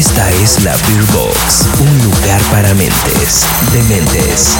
Esta 0.00 0.30
es 0.30 0.64
la 0.64 0.72
Beer 0.88 1.04
Box, 1.12 1.68
un 1.78 2.10
lugar 2.10 2.40
para 2.50 2.72
mentes, 2.72 3.46
dementes. 3.70 4.56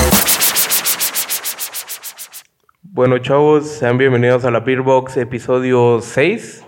Bueno, 2.82 3.16
chavos, 3.20 3.66
sean 3.66 3.96
bienvenidos 3.96 4.44
a 4.44 4.50
la 4.50 4.60
Beer 4.60 4.82
Box 4.82 5.16
episodio 5.16 6.00
6. 6.02 6.66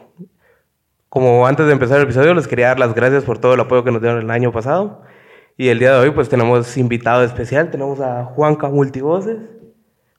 Como 1.10 1.46
antes 1.46 1.66
de 1.66 1.72
empezar 1.72 1.98
el 1.98 2.04
episodio, 2.04 2.32
les 2.32 2.48
quería 2.48 2.68
dar 2.68 2.78
las 2.78 2.94
gracias 2.94 3.24
por 3.24 3.36
todo 3.36 3.52
el 3.52 3.60
apoyo 3.60 3.84
que 3.84 3.92
nos 3.92 4.00
dieron 4.00 4.22
el 4.22 4.30
año 4.30 4.52
pasado. 4.52 5.02
Y 5.58 5.68
el 5.68 5.78
día 5.78 5.92
de 5.92 5.98
hoy, 5.98 6.10
pues 6.12 6.30
tenemos 6.30 6.78
invitado 6.78 7.24
especial. 7.24 7.70
Tenemos 7.70 8.00
a 8.00 8.24
Juanca 8.24 8.70
Multivoces. 8.70 9.36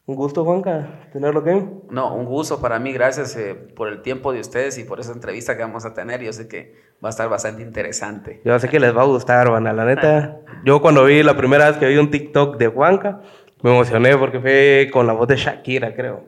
Un 0.06 0.18
gusto, 0.18 0.44
Juanca, 0.44 1.08
tenerlo 1.14 1.40
aquí. 1.40 1.66
No, 1.90 2.14
un 2.14 2.26
gusto 2.26 2.60
para 2.60 2.78
mí. 2.78 2.92
Gracias 2.92 3.38
eh, 3.38 3.56
por 3.56 3.88
el 3.88 4.02
tiempo 4.02 4.34
de 4.34 4.42
ustedes 4.42 4.78
y 4.78 4.84
por 4.84 5.00
esa 5.00 5.14
entrevista 5.14 5.56
que 5.56 5.64
vamos 5.64 5.86
a 5.86 5.94
tener. 5.94 6.22
Yo 6.22 6.34
sé 6.34 6.50
que 6.50 6.76
va 7.04 7.08
a 7.08 7.12
estar 7.12 7.30
bastante 7.30 7.62
interesante. 7.62 8.42
Yo 8.44 8.60
sé 8.60 8.68
que 8.68 8.82
les 8.82 8.96
va 8.96 9.04
a 9.04 9.06
gustar. 9.06 9.50
La 9.50 9.86
neta, 9.86 10.40
yo 10.66 10.82
cuando 10.82 11.06
vi 11.06 11.24
la 11.24 11.38
primera 11.38 11.70
vez 11.70 11.78
que 11.78 11.88
vi 11.88 11.96
un 11.96 12.12
TikTok 12.12 12.58
de 12.58 12.68
Juanca, 12.68 13.22
me 13.62 13.72
emocioné 13.72 14.18
porque 14.18 14.42
fue 14.42 14.90
con 14.92 15.08
la 15.08 15.14
voz 15.14 15.30
de 15.30 15.38
Shakira, 15.38 15.96
creo. 15.96 16.26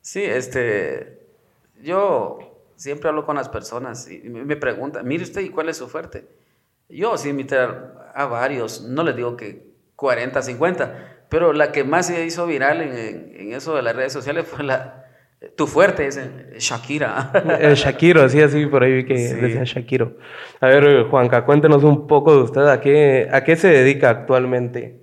Sí, 0.00 0.22
este. 0.22 1.26
Yo 1.82 2.38
siempre 2.76 3.08
hablo 3.08 3.26
con 3.26 3.34
las 3.34 3.48
personas 3.48 4.08
y 4.08 4.28
me 4.28 4.54
preguntan, 4.54 5.06
mire 5.08 5.24
usted, 5.24 5.40
¿y 5.40 5.48
cuál 5.48 5.68
es 5.68 5.76
su 5.76 5.88
fuerte? 5.88 6.28
Yo 6.88 7.18
sí 7.18 7.30
invité 7.30 7.56
a 7.58 8.26
varios, 8.26 8.82
no 8.82 9.02
les 9.02 9.16
digo 9.16 9.36
que 9.36 9.66
40, 9.96 10.40
50, 10.40 11.15
pero 11.28 11.52
la 11.52 11.72
que 11.72 11.84
más 11.84 12.06
se 12.06 12.24
hizo 12.24 12.46
viral 12.46 12.82
en, 12.82 13.32
en 13.36 13.52
eso 13.52 13.74
de 13.74 13.82
las 13.82 13.94
redes 13.94 14.12
sociales 14.12 14.46
fue 14.46 14.64
la, 14.64 15.06
tu 15.54 15.66
fuerte 15.66 16.06
es 16.06 16.18
Shakira. 16.58 17.30
El 17.60 17.74
Shakiro, 17.74 18.28
sí, 18.28 18.40
así 18.40 18.66
por 18.66 18.82
ahí 18.82 18.92
vi 18.92 19.04
que 19.04 19.14
decía 19.14 19.64
Shakiro. 19.64 20.16
A 20.60 20.66
ver, 20.68 21.04
Juanca, 21.04 21.44
cuéntenos 21.44 21.84
un 21.84 22.06
poco 22.06 22.34
de 22.34 22.42
usted, 22.42 22.66
¿a 22.66 22.80
qué, 22.80 23.28
a 23.30 23.44
qué 23.44 23.56
se 23.56 23.68
dedica 23.68 24.10
actualmente? 24.10 25.00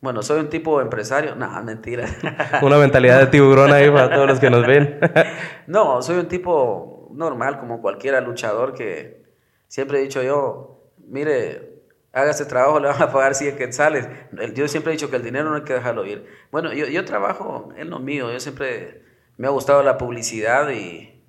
Bueno, 0.00 0.22
soy 0.22 0.40
un 0.40 0.48
tipo 0.48 0.80
empresario. 0.80 1.36
No, 1.36 1.62
mentira. 1.62 2.06
Una 2.62 2.78
mentalidad 2.78 3.20
de 3.20 3.26
tiburón 3.28 3.72
ahí 3.72 3.88
para 3.88 4.12
todos 4.12 4.26
los 4.26 4.40
que 4.40 4.50
nos 4.50 4.66
ven. 4.66 4.98
no, 5.66 6.02
soy 6.02 6.18
un 6.18 6.26
tipo 6.26 7.08
normal, 7.12 7.58
como 7.58 7.80
cualquiera 7.80 8.20
luchador 8.20 8.74
que 8.74 9.22
siempre 9.68 9.98
he 9.98 10.02
dicho 10.02 10.22
yo, 10.22 10.90
mire, 11.06 11.71
haga 12.12 12.30
ese 12.30 12.44
trabajo, 12.44 12.80
le 12.80 12.88
van 12.88 13.02
a 13.02 13.12
pagar 13.12 13.34
100 13.34 13.56
quetzales. 13.56 14.08
Yo 14.54 14.68
siempre 14.68 14.92
he 14.92 14.96
dicho 14.96 15.10
que 15.10 15.16
el 15.16 15.22
dinero 15.22 15.50
no 15.50 15.56
hay 15.56 15.62
que 15.62 15.74
dejarlo 15.74 16.06
ir. 16.06 16.26
Bueno, 16.50 16.72
yo, 16.72 16.86
yo 16.86 17.04
trabajo 17.04 17.70
en 17.76 17.90
lo 17.90 17.98
mío, 17.98 18.32
yo 18.32 18.40
siempre 18.40 19.02
me 19.36 19.46
ha 19.46 19.50
gustado 19.50 19.82
la 19.82 19.98
publicidad 19.98 20.70
y 20.70 21.22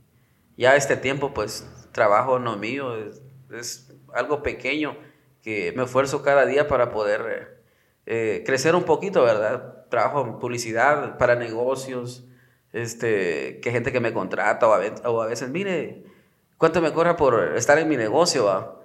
ya 0.58 0.75
este 0.75 0.98
tiempo 0.98 1.34
pues 1.34 1.67
trabajo 1.92 2.38
en 2.38 2.44
lo 2.44 2.58
mío, 2.58 2.95
es, 2.95 3.22
es 3.52 3.94
algo 4.14 4.44
pequeño 4.44 4.98
que 5.42 5.73
me 5.75 5.84
esfuerzo 5.84 6.23
cada 6.23 6.45
día 6.45 6.67
para 6.67 6.90
poder 6.92 7.62
eh, 8.06 8.44
crecer 8.45 8.75
un 8.75 8.84
poquito, 8.84 9.23
¿verdad? 9.23 9.86
Trabajo 9.90 10.22
en 10.22 10.40
publicidad 10.40 11.18
para 11.18 11.36
negocios, 11.36 12.25
este, 12.72 13.59
que 13.62 13.72
gente 13.72 13.92
que 13.92 14.00
me 14.00 14.14
contrata 14.14 14.68
o 14.68 14.73
a, 14.73 14.80
veces, 14.80 15.02
o 15.06 15.22
a 15.22 15.28
veces, 15.28 15.50
mire, 15.50 16.03
¿cuánto 16.58 16.81
me 16.81 16.92
cobra 16.92 17.16
por 17.16 17.56
estar 17.56 17.78
en 17.78 17.88
mi 17.88 17.97
negocio? 17.97 18.83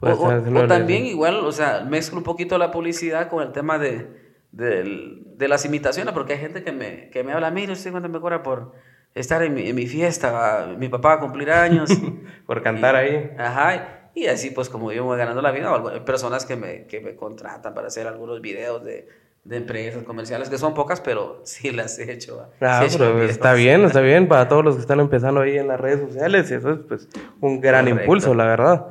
O, 0.00 0.10
o, 0.10 0.66
también 0.66 1.06
igual, 1.06 1.36
o 1.36 1.52
sea, 1.52 1.80
mezclo 1.88 2.18
un 2.18 2.24
poquito 2.24 2.58
la 2.58 2.70
publicidad 2.70 3.28
con 3.28 3.42
el 3.42 3.52
tema 3.52 3.78
de, 3.78 4.06
de, 4.52 5.48
las 5.48 5.64
imitaciones, 5.64 6.12
porque 6.12 6.34
hay 6.34 6.38
gente 6.38 6.62
que 6.62 6.72
me, 6.72 7.08
que 7.10 7.24
me 7.24 7.32
habla, 7.32 7.50
mire, 7.50 7.72
¿usted 7.72 7.90
cuánto 7.90 8.08
me 8.08 8.20
cobra 8.20 8.42
por 8.42 8.72
estar 9.14 9.42
en 9.42 9.54
mi, 9.54 9.68
en 9.68 9.74
mi 9.74 9.86
fiesta? 9.86 10.74
Mi 10.78 10.88
papá 10.88 11.08
va 11.08 11.14
a 11.14 11.20
cumplir 11.20 11.50
años. 11.50 11.90
por 12.46 12.62
cantar 12.62 12.96
ahí. 12.96 13.32
Ajá. 13.38 14.10
Y 14.14 14.26
así 14.26 14.50
pues 14.50 14.70
como 14.70 14.92
yo 14.92 15.04
voy 15.04 15.18
ganando 15.18 15.42
la 15.42 15.50
vida, 15.50 15.70
hay 15.92 16.00
personas 16.00 16.46
que 16.46 16.56
me, 16.56 16.86
que 16.86 17.00
me 17.00 17.14
contratan 17.16 17.74
para 17.74 17.88
hacer 17.88 18.06
algunos 18.06 18.40
videos 18.40 18.82
de, 18.82 19.08
de 19.44 19.56
empresas 19.58 20.04
comerciales, 20.04 20.48
que 20.48 20.56
son 20.56 20.72
pocas, 20.72 21.02
pero 21.02 21.42
sí 21.44 21.70
las 21.70 21.98
he 21.98 22.10
hecho. 22.10 22.48
Ah, 22.62 22.84
pero 22.90 23.22
está 23.22 23.52
bien, 23.52 23.84
está 23.84 24.00
bien 24.00 24.26
para 24.26 24.48
todos 24.48 24.64
los 24.64 24.76
que 24.76 24.80
están 24.80 25.00
empezando 25.00 25.42
ahí 25.42 25.58
en 25.58 25.68
las 25.68 25.78
redes 25.78 26.00
sociales, 26.00 26.50
y 26.50 26.54
eso 26.54 26.70
es 26.72 26.78
pues 26.88 27.08
un 27.40 27.60
gran 27.60 27.88
impulso, 27.88 28.34
la 28.34 28.46
verdad. 28.46 28.86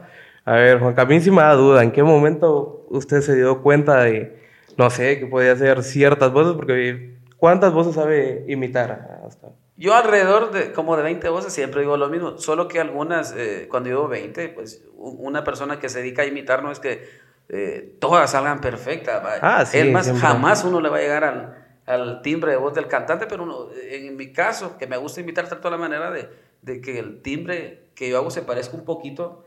A 0.45 0.53
ver, 0.53 0.79
Juan 0.79 0.93
Camín, 0.93 1.21
si 1.21 1.31
me 1.31 1.41
da 1.41 1.55
duda, 1.55 1.81
¿en 1.81 1.91
qué 1.91 2.03
momento 2.03 2.85
usted 2.89 3.21
se 3.21 3.35
dio 3.35 3.63
cuenta 3.63 4.03
de, 4.03 4.39
no 4.77 4.91
sé, 4.91 5.19
que 5.19 5.25
podía 5.25 5.53
hacer 5.53 5.83
ciertas 5.83 6.31
voces? 6.31 6.53
Porque 6.53 7.17
¿cuántas 7.37 7.73
voces 7.73 7.95
sabe 7.95 8.45
imitar 8.47 9.23
hasta? 9.25 9.49
Yo 9.75 9.95
alrededor 9.95 10.51
de 10.51 10.71
como 10.71 10.95
de 10.95 11.03
20 11.03 11.27
voces 11.29 11.51
siempre 11.51 11.81
digo 11.81 11.97
lo 11.97 12.09
mismo, 12.09 12.37
solo 12.37 12.67
que 12.67 12.79
algunas, 12.79 13.33
eh, 13.35 13.67
cuando 13.69 13.89
digo 13.89 14.07
20, 14.07 14.49
pues 14.49 14.85
una 14.95 15.43
persona 15.43 15.79
que 15.79 15.89
se 15.89 15.99
dedica 15.99 16.21
a 16.21 16.25
imitar 16.25 16.61
no 16.63 16.71
es 16.71 16.79
que 16.79 17.03
eh, 17.49 17.95
todas 17.99 18.31
salgan 18.31 18.61
perfectas. 18.61 19.21
Ah, 19.41 19.65
sí, 19.65 19.79
es 19.79 19.91
más, 19.91 20.11
jamás 20.19 20.63
uno 20.63 20.79
le 20.79 20.89
va 20.89 20.97
a 20.97 21.01
llegar 21.01 21.23
al, 21.23 21.55
al, 21.87 22.21
timbre 22.21 22.51
de 22.51 22.57
voz 22.57 22.75
del 22.75 22.87
cantante, 22.87 23.25
pero 23.25 23.43
uno, 23.43 23.67
en 23.89 24.15
mi 24.15 24.31
caso, 24.31 24.77
que 24.77 24.85
me 24.85 24.97
gusta 24.97 25.21
imitar, 25.21 25.47
trato 25.47 25.69
la 25.71 25.77
manera 25.77 26.11
de, 26.11 26.29
de, 26.61 26.81
que 26.81 26.99
el 26.99 27.21
timbre 27.23 27.89
que 27.95 28.09
yo 28.09 28.17
hago 28.17 28.29
se 28.29 28.43
parezca 28.43 28.77
un 28.77 28.85
poquito 28.85 29.43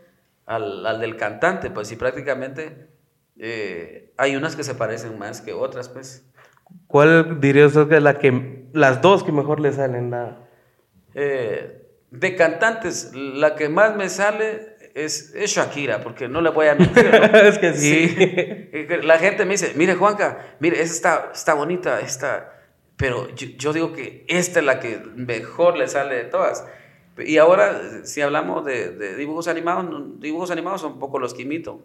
al, 0.48 0.84
al 0.84 1.00
del 1.00 1.16
cantante, 1.16 1.70
pues 1.70 1.88
sí, 1.88 1.96
prácticamente 1.96 2.88
eh, 3.38 4.12
hay 4.16 4.34
unas 4.34 4.56
que 4.56 4.64
se 4.64 4.74
parecen 4.74 5.18
más 5.18 5.40
que 5.40 5.52
otras, 5.52 5.88
pues. 5.88 6.24
¿Cuál 6.86 7.40
diría 7.40 7.66
usted 7.66 7.88
que 7.88 7.96
es 7.96 8.02
la 8.02 8.18
que, 8.18 8.64
las 8.72 9.00
dos 9.00 9.22
que 9.22 9.30
mejor 9.30 9.60
le 9.60 9.72
salen? 9.72 10.10
La... 10.10 10.38
Eh, 11.14 11.86
de 12.10 12.34
cantantes, 12.34 13.12
la 13.14 13.54
que 13.54 13.68
más 13.68 13.94
me 13.94 14.08
sale 14.08 14.76
es, 14.94 15.34
es 15.34 15.50
Shakira, 15.50 16.00
porque 16.02 16.28
no 16.28 16.40
le 16.40 16.50
voy 16.50 16.66
a 16.66 16.74
mentir. 16.74 17.06
es 17.34 17.58
que 17.58 17.74
sí. 17.74 18.88
La 19.02 19.18
gente 19.18 19.44
me 19.44 19.52
dice, 19.52 19.72
mire 19.76 19.94
Juanca, 19.94 20.56
mire, 20.60 20.80
esa 20.80 20.94
está, 20.94 21.30
está 21.32 21.54
bonita, 21.54 22.00
esta... 22.00 22.54
Pero 22.96 23.28
yo, 23.36 23.72
digo 23.72 23.92
que 23.92 24.24
esta 24.26 24.58
es 24.58 24.66
la 24.66 24.80
que 24.80 25.00
mejor 25.14 25.78
le 25.78 25.86
sale 25.86 26.16
de 26.16 26.24
todas. 26.24 26.66
Y 27.24 27.38
ahora, 27.38 28.04
si 28.04 28.20
hablamos 28.20 28.64
de, 28.64 28.90
de 28.90 29.16
dibujos 29.16 29.48
animados, 29.48 29.86
dibujos 30.20 30.50
animados 30.50 30.80
son 30.80 30.94
un 30.94 30.98
poco 30.98 31.18
los 31.18 31.34
que 31.34 31.42
imito. 31.42 31.82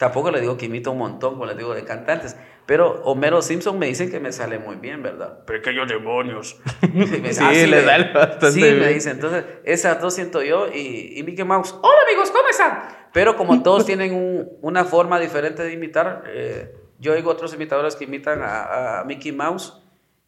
Tampoco 0.00 0.30
le 0.30 0.40
digo 0.40 0.56
que 0.56 0.64
imito 0.64 0.92
un 0.92 0.98
montón, 0.98 1.34
como 1.34 1.44
le 1.44 1.54
digo 1.54 1.74
de 1.74 1.84
cantantes. 1.84 2.34
Pero 2.64 3.02
Homero 3.04 3.42
Simpson 3.42 3.78
me 3.78 3.84
dicen 3.84 4.10
que 4.10 4.18
me 4.18 4.32
sale 4.32 4.58
muy 4.58 4.76
bien, 4.76 5.02
¿verdad? 5.02 5.44
Pequeños 5.44 5.88
demonios. 5.88 6.58
sí, 6.80 7.66
le 7.66 7.82
da 7.82 8.10
bastante 8.14 8.52
Sí, 8.52 8.60
me 8.60 8.88
dicen. 8.94 9.16
Entonces, 9.16 9.44
esas 9.64 10.00
dos 10.00 10.14
siento 10.14 10.42
yo 10.42 10.68
y, 10.72 11.18
y 11.18 11.22
Mickey 11.22 11.44
Mouse. 11.44 11.74
Hola 11.82 11.98
amigos, 12.06 12.30
¿cómo 12.30 12.48
están? 12.48 12.78
Pero 13.12 13.36
como 13.36 13.62
todos 13.64 13.84
tienen 13.84 14.48
una 14.62 14.86
forma 14.86 15.20
diferente 15.20 15.64
de 15.64 15.72
imitar, 15.74 16.24
eh, 16.28 16.74
yo 16.98 17.12
oigo 17.12 17.30
otros 17.30 17.52
imitadores 17.52 17.94
que 17.94 18.04
imitan 18.04 18.40
a, 18.40 19.00
a, 19.00 19.04
Mickey 19.04 19.32
Mouse 19.32 19.82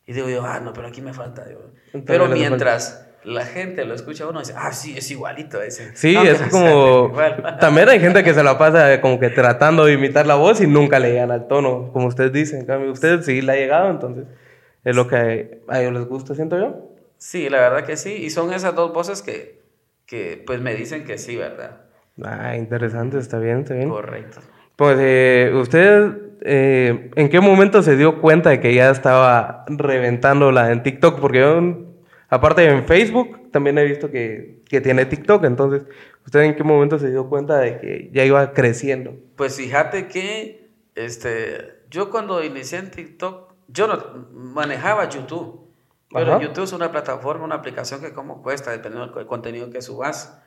y 0.05 0.13
digo 0.13 0.29
yo, 0.29 0.45
ah, 0.45 0.61
no, 0.61 0.75
pero 0.75 0.89
aquí 0.89 1.01
me 1.01 1.15
falta. 1.15 1.47
Pero 2.05 2.29
mientras 2.29 3.09
la 3.25 3.45
gente 3.45 3.85
lo 3.85 3.95
escucha 3.95 4.27
uno 4.27 4.41
y 4.41 4.43
dice, 4.43 4.55
ah, 4.57 4.73
sí, 4.73 4.97
es 4.97 5.11
igualito 5.11 5.63
ese. 5.63 5.95
Sí, 5.97 6.17
es 6.17 6.41
como... 6.51 7.13
También 7.61 7.89
hay 7.89 8.01
gente 8.01 8.25
que 8.25 8.35
se 8.35 8.43
la 8.43 8.59
pasa 8.59 9.01
como 9.01 9.19
que 9.19 9.31
tratando 9.31 9.85
de 9.85 9.95
imitar 9.95 10.27
la 10.27 10.35
voz 10.35 10.61
y 10.61 10.67
nunca 10.67 10.99
le 10.99 11.13
llegan 11.13 11.31
al 11.31 11.49
tono, 11.49 11.91
como 11.93 12.07
ustedes 12.07 12.33
dicen. 12.33 12.61
En 12.61 12.67
cambio, 12.67 12.91
usted 12.93 13.23
sí 13.23 13.43
le 13.43 13.53
ha 13.53 13.57
llegado, 13.57 13.91
entonces 13.91 14.27
es 14.85 14.97
lo 14.97 15.07
que 15.07 15.63
a 15.69 15.81
ellos 15.81 15.93
les 15.93 16.07
gusta, 16.07 16.35
siento 16.35 16.59
yo. 16.59 16.97
Sí, 17.19 17.49
la 17.49 17.61
verdad 17.61 17.85
que 17.85 17.97
sí. 17.97 18.13
Y 18.15 18.31
son 18.31 18.53
esas 18.53 18.75
dos 18.75 18.93
voces 18.93 19.23
que, 19.23 19.63
que 20.07 20.43
pues 20.45 20.61
me 20.61 20.75
dicen 20.75 21.05
que 21.05 21.19
sí, 21.19 21.37
¿verdad? 21.37 21.83
Ah, 22.23 22.57
interesante, 22.57 23.19
está 23.19 23.39
bien, 23.39 23.61
está 23.61 23.75
bien. 23.75 23.89
Correcto. 23.89 24.41
Pues, 24.77 24.99
eh, 25.01 25.53
¿usted 25.55 26.13
eh, 26.43 27.11
en 27.15 27.29
qué 27.29 27.41
momento 27.41 27.83
se 27.83 27.97
dio 27.97 28.21
cuenta 28.21 28.51
de 28.51 28.61
que 28.61 28.75
ya 28.75 28.91
estaba 28.91 29.65
reventándola 29.69 30.73
en 30.73 30.83
TikTok? 30.83 31.21
Porque 31.21 31.39
yo 31.39 31.92
Aparte 32.33 32.65
en 32.65 32.87
Facebook 32.87 33.51
también 33.51 33.77
he 33.77 33.85
visto 33.85 34.11
que, 34.11 34.63
que, 34.67 34.81
tiene 34.81 35.05
TikTok, 35.05 35.45
entonces, 35.45 35.83
¿usted 36.25 36.41
en 36.41 36.57
qué 36.57 36.65
momento 36.65 36.99
se 36.99 37.11
dio 37.11 37.29
cuenta 37.29 37.59
de 37.59 37.79
que 37.79 38.11
ya 38.11 38.25
iba 38.25 38.55
creciendo? 38.55 39.15
Pues 39.37 39.57
fíjate 39.57 40.09
que 40.09 40.71
este, 40.95 41.83
yo 41.91 42.09
cuando 42.09 42.43
inicié 42.43 42.79
en 42.79 42.91
TikTok, 42.91 43.53
yo 43.69 43.87
no 43.87 44.29
manejaba 44.33 45.07
YouTube, 45.11 45.69
pero 46.11 46.41
YouTube 46.41 46.65
es 46.65 46.73
una 46.73 46.91
plataforma, 46.91 47.45
una 47.45 47.57
aplicación 47.57 48.01
que 48.01 48.15
como 48.15 48.43
cuesta, 48.43 48.71
dependiendo 48.71 49.15
del 49.15 49.27
contenido 49.27 49.69
que 49.69 49.83
subas. 49.83 50.41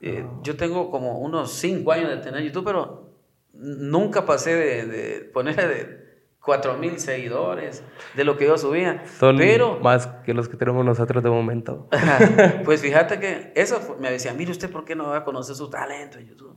Eh, 0.00 0.26
yo 0.42 0.56
tengo 0.56 0.90
como 0.90 1.20
unos 1.20 1.52
5 1.52 1.92
años 1.92 2.10
de 2.10 2.16
tener 2.16 2.42
YouTube, 2.42 2.64
pero 2.64 3.10
nunca 3.52 4.26
pasé 4.26 4.56
de, 4.56 4.86
de 4.86 5.20
poner 5.26 5.54
de 5.54 6.03
cuatro 6.44 6.76
mil 6.76 6.98
seguidores 6.98 7.82
de 8.14 8.24
lo 8.24 8.36
que 8.36 8.46
yo 8.46 8.58
subía. 8.58 9.04
Son 9.18 9.36
pero, 9.36 9.80
más 9.80 10.06
que 10.24 10.34
los 10.34 10.48
que 10.48 10.56
tenemos 10.56 10.84
nosotros 10.84 11.22
de 11.22 11.30
momento. 11.30 11.88
pues 12.64 12.80
fíjate 12.80 13.18
que 13.18 13.52
eso 13.54 13.96
me 13.98 14.10
decía, 14.10 14.34
mire 14.34 14.50
usted, 14.50 14.70
¿por 14.70 14.84
qué 14.84 14.94
no 14.94 15.08
va 15.08 15.18
a 15.18 15.24
conocer 15.24 15.56
su 15.56 15.70
talento 15.70 16.18
en 16.18 16.26
YouTube? 16.26 16.56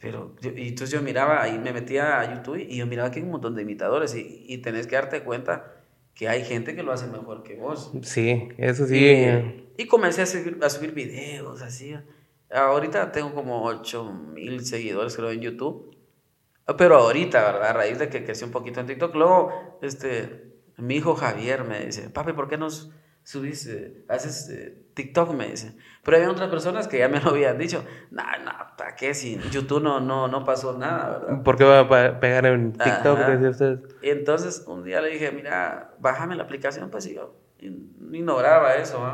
Pero, 0.00 0.34
y 0.42 0.68
entonces 0.68 0.90
yo 0.90 1.00
miraba, 1.00 1.48
y 1.48 1.58
me 1.58 1.72
metía 1.72 2.20
a 2.20 2.34
YouTube 2.34 2.58
y 2.58 2.76
yo 2.76 2.86
miraba 2.86 3.10
que 3.10 3.20
hay 3.20 3.24
un 3.24 3.30
montón 3.30 3.54
de 3.54 3.62
imitadores 3.62 4.14
y, 4.14 4.44
y 4.48 4.58
tenés 4.58 4.86
que 4.86 4.96
darte 4.96 5.22
cuenta 5.22 5.74
que 6.14 6.28
hay 6.28 6.44
gente 6.44 6.74
que 6.74 6.82
lo 6.82 6.92
hace 6.92 7.06
mejor 7.06 7.42
que 7.42 7.56
vos. 7.56 7.92
Sí, 8.02 8.48
eso 8.56 8.86
sí. 8.86 9.64
Y, 9.76 9.86
comencé 9.86 10.22
a 10.22 10.26
subir, 10.26 10.58
a 10.62 10.70
subir 10.70 10.92
videos 10.92 11.60
así 11.62 11.94
Ahorita 12.50 13.10
tengo 13.10 13.34
como 13.34 13.64
8 13.64 14.12
mil 14.32 14.64
seguidores, 14.64 15.16
creo, 15.16 15.30
en 15.30 15.40
YouTube. 15.40 15.93
Pero 16.78 16.96
ahorita, 16.96 17.42
¿verdad? 17.44 17.70
A 17.70 17.72
raíz 17.72 17.98
de 17.98 18.08
que 18.08 18.24
crecí 18.24 18.44
un 18.44 18.50
poquito 18.50 18.80
en 18.80 18.86
TikTok. 18.86 19.14
Luego, 19.14 19.78
este, 19.82 20.54
mi 20.78 20.96
hijo 20.96 21.14
Javier 21.14 21.64
me 21.64 21.84
dice, 21.84 22.08
papi, 22.10 22.32
¿por 22.32 22.48
qué 22.48 22.56
no 22.56 22.68
subís, 23.22 23.66
eh, 23.66 24.04
haces 24.08 24.48
eh, 24.48 24.86
TikTok? 24.94 25.34
Me 25.34 25.48
dice. 25.48 25.76
Pero 26.02 26.16
había 26.16 26.30
otras 26.30 26.48
personas 26.48 26.88
que 26.88 26.98
ya 26.98 27.08
me 27.08 27.20
lo 27.20 27.30
habían 27.30 27.58
dicho. 27.58 27.84
No, 28.10 28.22
no, 28.44 28.52
¿para 28.78 28.94
qué? 28.96 29.12
Si 29.12 29.38
YouTube 29.50 29.82
no, 29.82 30.00
no, 30.00 30.28
no 30.28 30.44
pasó 30.44 30.76
nada, 30.78 31.18
¿verdad? 31.18 31.42
¿Por 31.42 31.56
qué 31.56 31.64
va 31.64 31.80
a 31.80 32.20
pegar 32.20 32.46
en 32.46 32.72
TikTok? 32.72 33.18
Decía 33.18 33.50
usted? 33.50 33.78
Y 34.02 34.08
entonces 34.08 34.64
un 34.66 34.84
día 34.84 35.00
le 35.02 35.10
dije, 35.10 35.32
mira, 35.32 35.94
bájame 35.98 36.34
la 36.34 36.44
aplicación, 36.44 36.90
pues 36.90 37.06
y 37.06 37.14
yo 37.14 37.34
ignoraba 38.12 38.74
eso. 38.74 39.04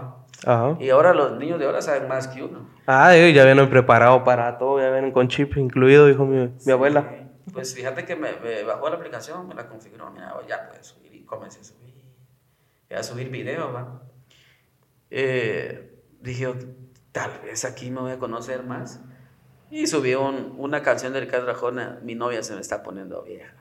Ajá. 0.46 0.76
Y 0.81 0.88
ahora 0.91 1.14
los 1.14 1.38
niños 1.38 1.58
de 1.58 1.67
ahora 1.67 1.82
saben 1.82 2.08
más 2.08 2.29
que 2.29 2.43
uno. 2.43 2.67
Ah, 2.87 3.14
ya 3.14 3.44
vienen 3.44 3.69
preparados 3.69 4.23
para 4.23 4.58
todo, 4.58 4.81
ya 4.81 4.91
vienen 4.91 5.12
con 5.12 5.29
chip 5.29 5.56
incluido, 5.56 6.06
dijo 6.06 6.25
mi, 6.25 6.53
mi 6.64 6.73
abuela. 6.73 7.19
Pues 7.52 7.75
fíjate 7.75 8.05
que 8.05 8.17
me, 8.17 8.32
me 8.37 8.62
bajó 8.64 8.88
la 8.88 8.97
aplicación, 8.97 9.47
me 9.49 9.55
la 9.55 9.69
configuró, 9.69 10.11
mira, 10.11 10.35
ya 10.49 10.69
puedes 10.69 10.87
subir 10.87 11.14
y 11.14 11.25
comencé 11.25 11.61
a 11.61 11.64
subir. 11.64 11.94
A 12.97 13.02
subir 13.02 13.29
videos, 13.31 13.75
¿va? 13.75 14.02
Eh, 15.11 15.93
dije, 16.20 16.52
tal 17.12 17.31
vez 17.44 17.64
aquí 17.64 17.91
me 17.91 18.00
voy 18.00 18.12
a 18.12 18.19
conocer 18.19 18.62
más. 18.64 19.00
Y 19.70 19.87
subí 19.87 20.14
un- 20.14 20.55
una 20.58 20.82
canción 20.82 21.12
de 21.12 21.20
Ricardo 21.20 21.50
Arjona, 21.50 22.00
mi 22.02 22.14
novia 22.14 22.43
se 22.43 22.55
me 22.55 22.61
está 22.61 22.82
poniendo 22.82 23.23
vieja. 23.23 23.55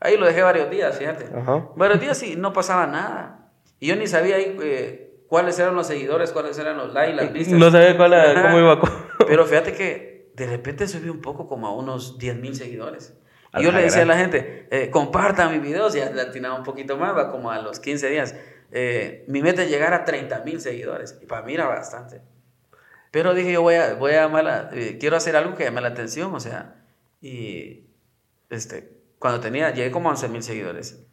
Ahí 0.00 0.16
lo 0.16 0.26
dejé 0.26 0.42
varios 0.42 0.70
días, 0.70 0.96
fíjate. 0.98 1.26
Ajá. 1.36 1.68
Varios 1.76 2.00
días 2.00 2.22
y 2.22 2.36
no 2.36 2.52
pasaba 2.52 2.86
nada. 2.86 3.50
Y 3.78 3.86
yo 3.88 3.96
ni 3.96 4.06
sabía 4.06 4.36
ahí 4.36 4.56
eh, 4.62 5.22
cuáles 5.28 5.58
eran 5.58 5.74
los 5.76 5.86
seguidores, 5.86 6.32
cuáles 6.32 6.58
eran 6.58 6.76
los 6.76 6.92
likes, 6.94 7.14
las 7.14 7.32
vistas. 7.32 7.58
No 7.58 7.70
sabía 7.70 7.96
cuál 7.96 8.14
era- 8.14 8.42
cómo 8.42 8.58
iba. 8.58 8.80
con- 8.80 8.90
Pero 9.26 9.46
fíjate 9.46 9.74
que 9.74 10.09
de 10.40 10.46
repente 10.46 10.88
subí 10.88 11.08
un 11.08 11.20
poco 11.20 11.46
como 11.46 11.66
a 11.68 11.74
unos 11.74 12.18
10 12.18 12.36
mil 12.36 12.54
seguidores. 12.56 13.14
Y 13.58 13.62
yo 13.64 13.72
le 13.72 13.82
decía 13.82 14.02
a 14.02 14.06
la 14.06 14.16
gente, 14.16 14.66
eh, 14.70 14.90
compartan 14.90 15.52
mis 15.52 15.60
videos, 15.62 15.92
ya 15.94 16.10
le 16.10 16.20
atinaba 16.22 16.56
un 16.56 16.62
poquito 16.64 16.96
más, 16.96 17.16
va 17.16 17.30
como 17.30 17.50
a 17.50 17.60
los 17.60 17.80
15 17.80 18.08
días. 18.08 18.34
Eh, 18.72 19.24
mi 19.28 19.42
meta 19.42 19.62
es 19.64 19.70
llegar 19.70 19.92
a 19.92 20.04
30 20.04 20.40
mil 20.44 20.60
seguidores. 20.60 21.18
Y 21.20 21.26
para 21.26 21.42
mí 21.42 21.54
era 21.54 21.66
bastante. 21.66 22.20
Pero 23.10 23.34
dije, 23.34 23.52
yo 23.52 23.62
voy 23.62 23.74
a, 23.74 23.94
voy 23.94 24.12
a 24.12 24.22
llamar 24.22 24.44
la- 24.44 24.70
eh, 24.72 24.98
quiero 25.00 25.16
hacer 25.16 25.34
algo 25.34 25.56
que 25.56 25.64
llame 25.64 25.80
la 25.80 25.88
atención, 25.88 26.32
o 26.34 26.38
sea, 26.40 26.76
y 27.20 27.86
este, 28.50 28.92
cuando 29.18 29.40
tenía, 29.40 29.70
llegué 29.74 29.90
como 29.90 30.08
a 30.08 30.12
11 30.12 30.28
mil 30.28 30.42
seguidores. 30.44 31.04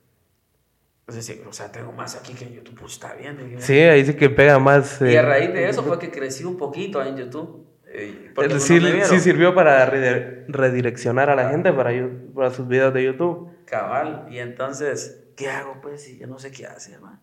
Entonces, 1.08 1.40
o 1.48 1.54
sea, 1.54 1.72
tengo 1.72 1.92
más 1.94 2.16
aquí 2.16 2.34
que 2.34 2.46
en 2.46 2.54
YouTube, 2.54 2.80
pues 2.82 2.94
está 2.94 3.14
bien. 3.14 3.38
dije. 3.38 3.62
Sí, 3.62 3.80
ahí 3.80 4.06
sí 4.06 4.14
que 4.16 4.30
pega 4.30 4.60
más. 4.60 5.02
Y 5.02 5.06
eh, 5.06 5.18
a 5.20 5.22
raíz 5.22 5.54
de 5.54 5.70
eso 5.70 5.82
fue 5.84 5.98
que 6.00 6.12
crecí 6.12 6.44
un 6.44 6.58
poquito 6.58 7.02
en 7.04 7.16
YouTube. 7.18 7.66
Sí, 8.60 8.80
vieron. 8.80 9.06
sí 9.06 9.20
sirvió 9.20 9.54
para 9.56 9.90
redi- 9.92 10.46
redireccionar 10.48 11.30
a 11.30 11.36
la 11.36 11.50
gente 11.50 11.74
para, 11.74 11.92
para 12.36 12.50
sus 12.52 12.68
videos 12.68 12.94
de 12.94 13.04
YouTube. 13.06 13.50
Cabal. 13.66 14.28
Y 14.30 14.40
entonces, 14.40 15.24
¿qué 15.36 15.50
hago? 15.50 15.80
Pues 15.82 16.04
si 16.04 16.18
yo 16.18 16.28
no 16.28 16.40
sé 16.40 16.52
qué 16.52 16.66
hacer, 16.68 17.00
man. 17.02 17.20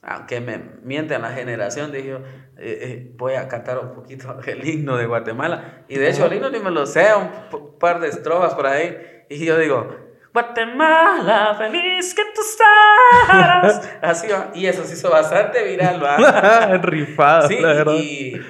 Aunque 0.00 0.40
me 0.40 0.58
mienten 0.84 1.22
la 1.22 1.32
generación, 1.32 1.90
dije 1.90 2.12
eh, 2.12 2.18
eh, 2.58 3.12
voy 3.16 3.34
a 3.34 3.48
cantar 3.48 3.78
un 3.80 3.92
poquito 3.94 4.38
el 4.46 4.66
himno 4.66 4.96
de 4.96 5.06
Guatemala. 5.06 5.82
Y 5.88 5.96
de 5.98 6.08
hecho, 6.10 6.26
el 6.26 6.34
himno 6.34 6.50
ni 6.50 6.60
me 6.60 6.70
lo 6.70 6.86
sé, 6.86 7.06
un 7.14 7.78
par 7.78 7.98
de 8.00 8.08
estrofas 8.08 8.54
por 8.54 8.66
ahí. 8.66 8.96
Y 9.28 9.44
yo 9.44 9.58
digo, 9.58 9.88
Guatemala, 10.32 11.54
feliz 11.58 12.14
que 12.14 12.22
tú 12.34 12.40
estás. 12.42 13.90
Así 14.02 14.28
va. 14.28 14.50
Y 14.54 14.66
eso 14.66 14.84
se 14.84 14.94
hizo 14.94 15.10
bastante 15.10 15.64
viral, 15.64 16.02
va. 16.02 16.78
Rifado, 16.82 17.48
Sí, 17.48 17.58
la 17.58 17.68
verdad. 17.74 17.94
y 17.94 18.40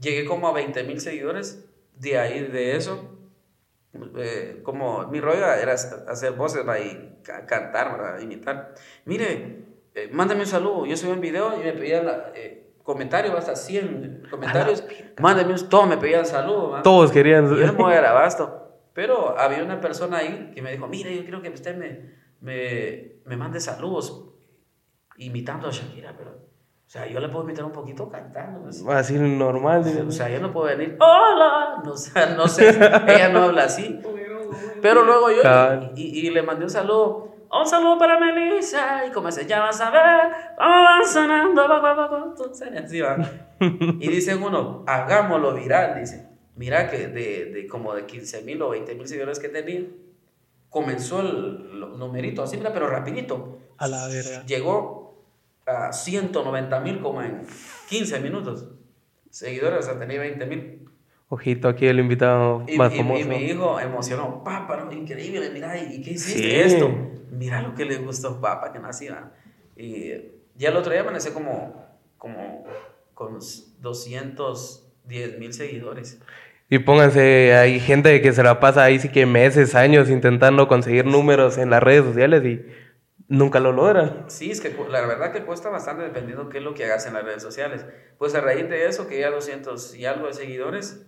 llegué 0.00 0.24
como 0.24 0.48
a 0.48 0.52
20 0.52 0.82
mil 0.84 1.00
seguidores. 1.00 1.64
De 1.94 2.18
ahí, 2.18 2.42
de 2.42 2.76
eso, 2.76 3.10
eh, 4.18 4.60
como 4.62 5.06
mi 5.08 5.20
rollo 5.20 5.46
era 5.50 5.72
hacer 5.72 6.32
voces 6.32 6.66
¿va? 6.68 6.78
y 6.78 7.20
ca- 7.22 7.46
cantar, 7.46 7.92
¿verdad? 7.92 8.20
imitar. 8.20 8.74
Mire, 9.06 9.64
eh, 9.94 10.08
mándame 10.12 10.40
un 10.42 10.46
saludo. 10.46 10.84
Yo 10.86 10.96
subí 10.96 11.12
un 11.12 11.20
video 11.20 11.58
y 11.58 11.64
me 11.64 11.72
pedían 11.72 12.06
eh, 12.34 12.72
comentarios, 12.82 13.34
hasta 13.34 13.56
100 13.56 14.26
comentarios. 14.30 14.84
Mándame 15.18 15.54
un, 15.54 15.68
todos 15.68 15.88
me 15.88 15.96
pedían 15.96 16.26
saludos. 16.26 16.74
¿va? 16.74 16.82
Todos 16.82 17.10
querían. 17.12 17.46
Y 17.46 17.60
yo 17.60 17.66
no 17.66 17.72
me 17.72 17.82
voy 17.84 17.92
a 17.92 17.96
dar 17.96 18.06
abasto. 18.06 18.62
Pero 18.92 19.38
había 19.38 19.62
una 19.62 19.80
persona 19.80 20.18
ahí 20.18 20.52
que 20.54 20.62
me 20.62 20.72
dijo, 20.72 20.86
mire, 20.86 21.14
yo 21.16 21.22
quiero 21.22 21.40
que 21.42 21.48
usted 21.50 21.76
me, 21.76 22.14
me, 22.40 23.16
me 23.24 23.36
mande 23.36 23.60
saludos 23.60 24.30
imitando 25.18 25.68
a 25.68 25.70
Shakira, 25.70 26.14
pero, 26.16 26.45
o 26.86 26.88
sea, 26.88 27.04
yo 27.08 27.18
le 27.18 27.28
puedo 27.28 27.44
imitar 27.44 27.64
un 27.64 27.72
poquito 27.72 28.08
cantando. 28.08 28.60
pues. 28.60 28.84
Así 28.88 29.14
normal. 29.14 29.82
digo. 29.82 30.06
O 30.06 30.12
sea, 30.12 30.28
yo 30.28 30.38
no 30.40 30.52
puedo 30.52 30.66
venir, 30.66 30.96
hola, 31.00 31.82
no, 31.84 31.92
o 31.92 31.96
sea, 31.96 32.34
no 32.36 32.46
sé, 32.46 32.68
ella 32.68 33.28
no 33.30 33.44
habla 33.44 33.64
así. 33.64 34.00
Pero 34.82 35.04
luego 35.04 35.30
yo, 35.30 35.42
y, 35.96 36.26
y 36.26 36.30
le 36.30 36.42
mandé 36.42 36.64
un 36.64 36.70
saludo, 36.70 37.34
un 37.50 37.66
saludo 37.66 37.98
para 37.98 38.20
Melissa, 38.20 39.04
y 39.04 39.10
comencé, 39.10 39.46
ya 39.46 39.60
vas 39.60 39.80
a 39.80 39.90
ver, 39.90 40.30
cómo 40.56 40.82
van 40.84 41.06
sonando, 41.06 41.68
va, 41.68 41.80
va, 41.80 41.94
va, 42.06 42.34
así 42.84 43.00
va. 43.00 43.16
Y 43.58 44.08
dice 44.08 44.36
uno, 44.36 44.84
hagámoslo 44.86 45.54
viral, 45.54 45.98
dice. 45.98 46.28
Mira 46.54 46.88
que 46.88 47.08
de, 47.08 47.46
de 47.46 47.66
como 47.66 47.94
de 47.94 48.06
15 48.06 48.42
mil 48.42 48.62
o 48.62 48.70
20 48.70 48.94
mil 48.94 49.08
seguidores 49.08 49.40
que 49.40 49.48
tenía, 49.48 49.82
comenzó 50.70 51.20
el, 51.20 51.80
numerito 51.98 52.42
así, 52.42 52.56
mira, 52.56 52.72
pero 52.72 52.86
rapidito. 52.86 53.58
A 53.78 53.88
la 53.88 54.06
verga. 54.06 54.44
Llegó 54.46 55.05
a 55.66 55.92
190 55.92 56.80
mil 56.80 57.00
como 57.00 57.22
en 57.22 57.42
15 57.88 58.20
minutos. 58.20 58.68
Seguidores, 59.30 59.80
o 59.80 59.82
sea, 59.82 59.98
tenía 59.98 60.20
20 60.20 60.46
mil. 60.46 60.88
Ojito, 61.28 61.68
aquí 61.68 61.86
el 61.86 61.98
invitado 61.98 62.64
Y, 62.68 62.76
más 62.78 62.94
y- 62.94 62.98
famoso. 62.98 63.20
y 63.20 63.24
mi 63.24 63.36
hijo 63.44 63.80
emocionó, 63.80 64.44
papá, 64.44 64.76
no, 64.84 64.92
increíble, 64.92 65.50
mira, 65.52 65.76
¿y 65.76 66.00
qué 66.00 66.12
hiciste 66.12 66.40
Sí. 66.40 66.54
esto? 66.54 66.88
Mira 67.32 67.60
lo 67.62 67.74
que 67.74 67.84
le 67.84 67.96
gustó, 67.96 68.40
papá, 68.40 68.72
que 68.72 68.78
nací. 68.78 69.08
¿va? 69.08 69.32
Y 69.76 70.12
ya 70.54 70.68
el 70.70 70.76
otro 70.76 70.92
día 70.92 71.00
amanecí 71.02 71.30
como, 71.32 71.84
como 72.16 72.64
con 73.12 73.38
210 73.80 75.38
mil 75.38 75.52
seguidores. 75.52 76.20
Y 76.68 76.78
pónganse, 76.80 77.54
hay 77.54 77.78
gente 77.80 78.20
que 78.20 78.32
se 78.32 78.42
la 78.42 78.58
pasa 78.60 78.84
ahí 78.84 78.98
sí 78.98 79.08
que 79.08 79.26
meses, 79.26 79.74
años 79.74 80.08
intentando 80.10 80.66
conseguir 80.68 81.06
números 81.06 81.58
en 81.58 81.70
las 81.70 81.82
redes 81.82 82.04
sociales 82.04 82.44
y 82.44 82.62
nunca 83.28 83.60
lo 83.60 83.72
logran. 83.72 84.24
Sí, 84.28 84.50
es 84.50 84.60
que 84.60 84.74
la 84.90 85.00
verdad 85.06 85.32
que 85.32 85.44
cuesta 85.44 85.68
bastante 85.68 86.04
dependiendo 86.04 86.48
qué 86.48 86.58
es 86.58 86.64
lo 86.64 86.74
que 86.74 86.84
hagas 86.84 87.06
en 87.06 87.14
las 87.14 87.24
redes 87.24 87.42
sociales. 87.42 87.84
Pues 88.18 88.34
a 88.34 88.40
raíz 88.40 88.68
de 88.68 88.86
eso, 88.86 89.06
que 89.06 89.20
ya 89.20 89.30
200 89.30 89.94
y 89.96 90.06
algo 90.06 90.26
de 90.26 90.32
seguidores, 90.32 91.06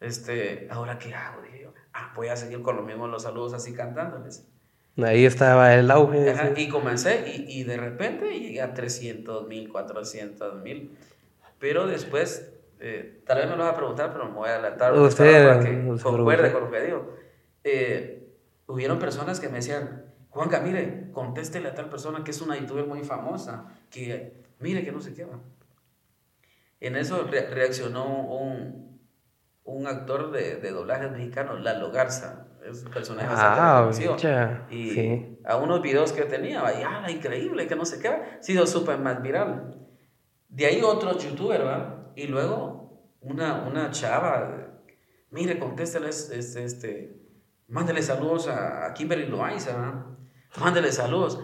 este, 0.00 0.68
ahora 0.70 0.98
qué 0.98 1.14
hago, 1.14 1.42
dije 1.42 1.62
yo. 1.62 1.74
Ah, 1.92 2.12
voy 2.14 2.28
a 2.28 2.36
seguir 2.36 2.62
con 2.62 2.76
lo 2.76 2.82
mismo 2.82 3.08
los 3.08 3.22
saludos 3.22 3.54
así 3.54 3.72
cantándoles. 3.72 4.46
Ahí 4.96 5.24
estaba 5.24 5.74
el 5.74 5.90
auge. 5.90 6.30
Ajá, 6.30 6.50
y 6.56 6.68
comencé 6.68 7.24
y, 7.28 7.60
y 7.60 7.64
de 7.64 7.76
repente 7.76 8.38
llegué 8.38 8.60
a 8.60 8.74
300 8.74 9.46
mil, 9.46 9.68
400 9.68 10.62
mil. 10.62 10.96
Pero 11.58 11.86
después, 11.86 12.52
eh, 12.80 13.22
tal 13.26 13.38
vez 13.38 13.48
me 13.48 13.56
lo 13.56 13.64
vas 13.64 13.72
a 13.72 13.76
preguntar, 13.76 14.12
pero 14.12 14.26
me 14.26 14.34
voy 14.34 14.48
a 14.48 14.54
adelantar 14.54 14.94
Usted, 14.94 15.46
para 15.46 15.60
que 15.60 16.02
concuerde 16.02 16.52
con 16.52 16.64
lo 16.64 16.70
que 16.70 16.80
digo. 16.80 17.14
Eh, 17.64 18.28
hubieron 18.66 18.98
personas 18.98 19.40
que 19.40 19.48
me 19.48 19.56
decían, 19.56 20.07
Juanca, 20.38 20.60
mire, 20.60 21.10
contéstele 21.12 21.68
a 21.68 21.74
tal 21.74 21.88
persona 21.90 22.22
que 22.22 22.30
es 22.30 22.40
una 22.40 22.56
youtuber 22.56 22.86
muy 22.86 23.02
famosa, 23.02 23.66
que 23.90 24.44
mire 24.60 24.84
que 24.84 24.92
no 24.92 25.00
se 25.00 25.12
queda. 25.12 25.36
En 26.78 26.94
eso 26.94 27.24
re- 27.24 27.48
reaccionó 27.50 28.06
un, 28.36 29.00
un 29.64 29.86
actor 29.88 30.30
de, 30.30 30.56
de 30.56 30.70
doblaje 30.70 31.08
mexicano, 31.08 31.54
Lalo 31.58 31.90
Garza. 31.90 32.46
Es 32.64 32.84
un 32.84 32.90
personaje 32.92 33.26
Ah, 33.30 33.90
bicha, 34.14 34.66
Y 34.70 34.90
sí. 34.90 35.38
a 35.44 35.56
unos 35.56 35.82
videos 35.82 36.12
que 36.12 36.22
tenía, 36.22 36.62
vaya, 36.62 37.02
ah, 37.04 37.10
increíble, 37.10 37.66
que 37.66 37.74
no 37.74 37.84
sé 37.84 37.98
qué, 37.98 38.06
ha 38.08 38.40
sido 38.40 38.64
súper 38.64 38.98
más 38.98 39.20
viral. 39.20 39.74
De 40.48 40.66
ahí 40.66 40.80
otro 40.82 41.18
youtuber, 41.18 41.66
¿va? 41.66 42.12
Y 42.14 42.28
luego 42.28 43.10
una, 43.22 43.62
una 43.66 43.90
chava, 43.90 44.68
mire, 45.32 45.58
contéstele, 45.58 46.10
este, 46.10 46.38
este, 46.64 47.16
mándele 47.66 48.02
saludos 48.02 48.46
a, 48.46 48.86
a 48.86 48.94
Kimberly 48.94 49.26
Loaiza, 49.26 49.76
¿va? 49.76 50.04
Mándele 50.60 50.92
saludos. 50.92 51.40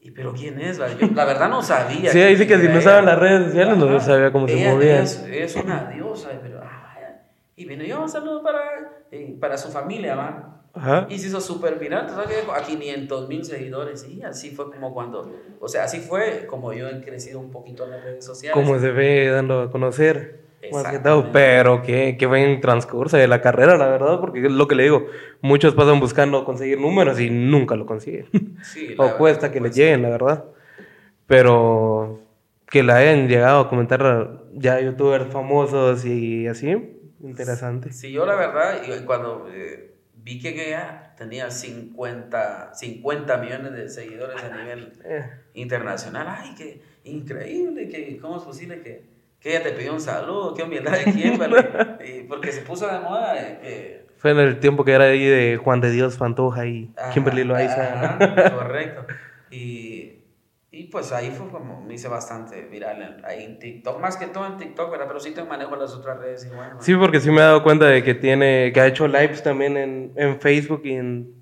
Y, 0.00 0.10
pero 0.10 0.32
¿quién 0.32 0.60
es? 0.60 0.78
Yo, 0.78 0.84
la 1.14 1.24
verdad 1.24 1.48
no 1.48 1.62
sabía. 1.62 2.10
Sí, 2.10 2.20
ahí 2.20 2.36
sí 2.36 2.46
que 2.46 2.58
si 2.58 2.68
no 2.68 2.78
ella. 2.78 3.02
las 3.02 3.18
redes 3.18 3.46
sociales 3.46 3.76
no 3.78 4.00
sabía 4.00 4.32
cómo 4.32 4.48
se 4.48 4.54
ella 4.54 5.00
Es, 5.00 5.24
es 5.30 5.56
una 5.56 5.90
diosa, 5.90 6.30
pero, 6.42 6.60
ah. 6.62 6.82
Y 7.54 7.66
vino 7.66 7.84
yo 7.84 8.02
un 8.02 8.08
saludo 8.08 8.42
para, 8.42 9.04
eh, 9.10 9.36
para 9.38 9.56
su 9.56 9.70
familia, 9.70 10.16
¿va? 10.16 10.62
Ajá. 10.74 11.06
Y 11.10 11.18
se 11.18 11.28
hizo 11.28 11.40
súper 11.40 11.78
viral, 11.78 12.06
¿tú 12.06 12.14
sabes 12.14 12.30
que 12.30 12.40
llegó 12.40 12.52
a 12.52 12.62
500 12.62 13.28
mil 13.28 13.44
seguidores. 13.44 14.08
Y 14.08 14.22
así 14.22 14.50
fue 14.50 14.70
como 14.72 14.94
cuando, 14.94 15.30
o 15.60 15.68
sea, 15.68 15.84
así 15.84 16.00
fue 16.00 16.46
como 16.46 16.72
yo 16.72 16.88
he 16.88 17.00
crecido 17.02 17.38
un 17.38 17.50
poquito 17.50 17.84
en 17.84 17.90
las 17.90 18.02
redes 18.02 18.24
sociales. 18.24 18.54
Cómo 18.54 18.78
se 18.80 18.90
ve 18.90 19.28
dando 19.28 19.60
a 19.60 19.70
conocer. 19.70 20.41
Más 20.70 20.86
que 20.86 20.98
todo, 20.98 21.32
pero 21.32 21.82
qué, 21.82 22.16
qué 22.18 22.26
buen 22.26 22.60
transcurso 22.60 23.16
de 23.16 23.26
la 23.26 23.40
carrera, 23.40 23.76
la 23.76 23.88
verdad, 23.88 24.20
porque 24.20 24.46
es 24.46 24.52
lo 24.52 24.68
que 24.68 24.74
le 24.74 24.84
digo, 24.84 25.06
muchos 25.40 25.74
pasan 25.74 25.98
buscando 25.98 26.44
conseguir 26.44 26.78
números 26.80 27.18
y 27.20 27.30
nunca 27.30 27.74
lo 27.76 27.86
consiguen. 27.86 28.26
Sí, 28.62 28.94
o 28.96 29.16
cuesta 29.16 29.50
que 29.50 29.60
les 29.60 29.74
lleguen, 29.74 30.02
la 30.02 30.10
verdad. 30.10 30.44
Pero 31.26 32.20
que 32.70 32.82
la 32.82 32.96
hayan 32.96 33.28
llegado 33.28 33.60
a 33.60 33.68
comentar 33.68 34.44
ya 34.54 34.80
youtubers 34.80 35.26
famosos 35.32 36.04
y 36.04 36.46
así, 36.46 36.76
Interesante. 37.22 37.92
Sí, 37.92 38.10
yo 38.10 38.26
la 38.26 38.34
verdad, 38.34 38.82
cuando 39.06 39.48
eh, 39.52 39.94
vi 40.16 40.40
que 40.40 40.68
ella 40.68 41.14
tenía 41.16 41.50
50, 41.50 42.74
50 42.74 43.36
millones 43.38 43.72
de 43.72 43.88
seguidores 43.88 44.42
a 44.42 44.56
nivel 44.56 44.92
Eh, 45.04 45.24
internacional, 45.54 46.26
ay, 46.28 46.54
qué 46.56 46.80
increíble, 47.04 47.88
que, 47.88 48.16
¿cómo 48.18 48.38
es 48.38 48.42
posible 48.42 48.80
que, 48.80 49.11
que 49.42 49.50
ella 49.50 49.62
te 49.62 49.72
pidió 49.72 49.92
un 49.92 50.00
saludo? 50.00 50.54
¿Qué 50.54 50.62
humildad 50.62 50.92
de 50.92 51.12
quién? 51.12 51.38
vale? 51.38 51.56
Y 52.06 52.22
porque 52.24 52.52
se 52.52 52.62
puso 52.62 52.86
de 52.86 53.00
moda. 53.00 53.34
eh, 53.38 54.06
fue 54.18 54.30
en 54.30 54.38
el 54.38 54.60
tiempo 54.60 54.84
que 54.84 54.92
era 54.92 55.04
ahí 55.04 55.24
de 55.24 55.56
Juan 55.56 55.80
de 55.80 55.90
Dios 55.90 56.16
Pantoja 56.16 56.64
y 56.66 56.90
Kimberly 57.12 57.42
Loaiza. 57.44 58.16
ajá, 58.16 58.50
correcto. 58.56 59.04
Y, 59.50 60.20
y 60.70 60.84
pues 60.84 61.10
ahí 61.12 61.30
fue 61.30 61.48
como 61.48 61.82
me 61.82 61.94
hice 61.94 62.06
bastante 62.08 62.62
viral 62.62 63.20
ahí 63.24 63.42
en 63.44 63.58
TikTok, 63.58 64.00
más 64.00 64.16
que 64.16 64.26
todo 64.28 64.46
en 64.46 64.56
TikTok, 64.58 64.90
¿verdad? 64.92 65.06
Pero 65.08 65.18
sí 65.20 65.32
te 65.32 65.42
manejo 65.42 65.74
las 65.76 65.92
otras 65.94 66.18
redes 66.20 66.46
igual. 66.46 66.76
Sí, 66.78 66.94
porque 66.94 67.20
sí 67.20 67.30
me 67.30 67.38
he 67.38 67.40
dado 67.40 67.62
cuenta 67.64 67.86
de 67.86 68.02
que 68.04 68.14
tiene, 68.14 68.70
que 68.72 68.80
ha 68.80 68.86
hecho 68.86 69.08
lives 69.08 69.42
también 69.42 69.76
en, 69.76 70.12
en 70.16 70.40
Facebook 70.40 70.82
y 70.84 70.92
en... 70.92 71.34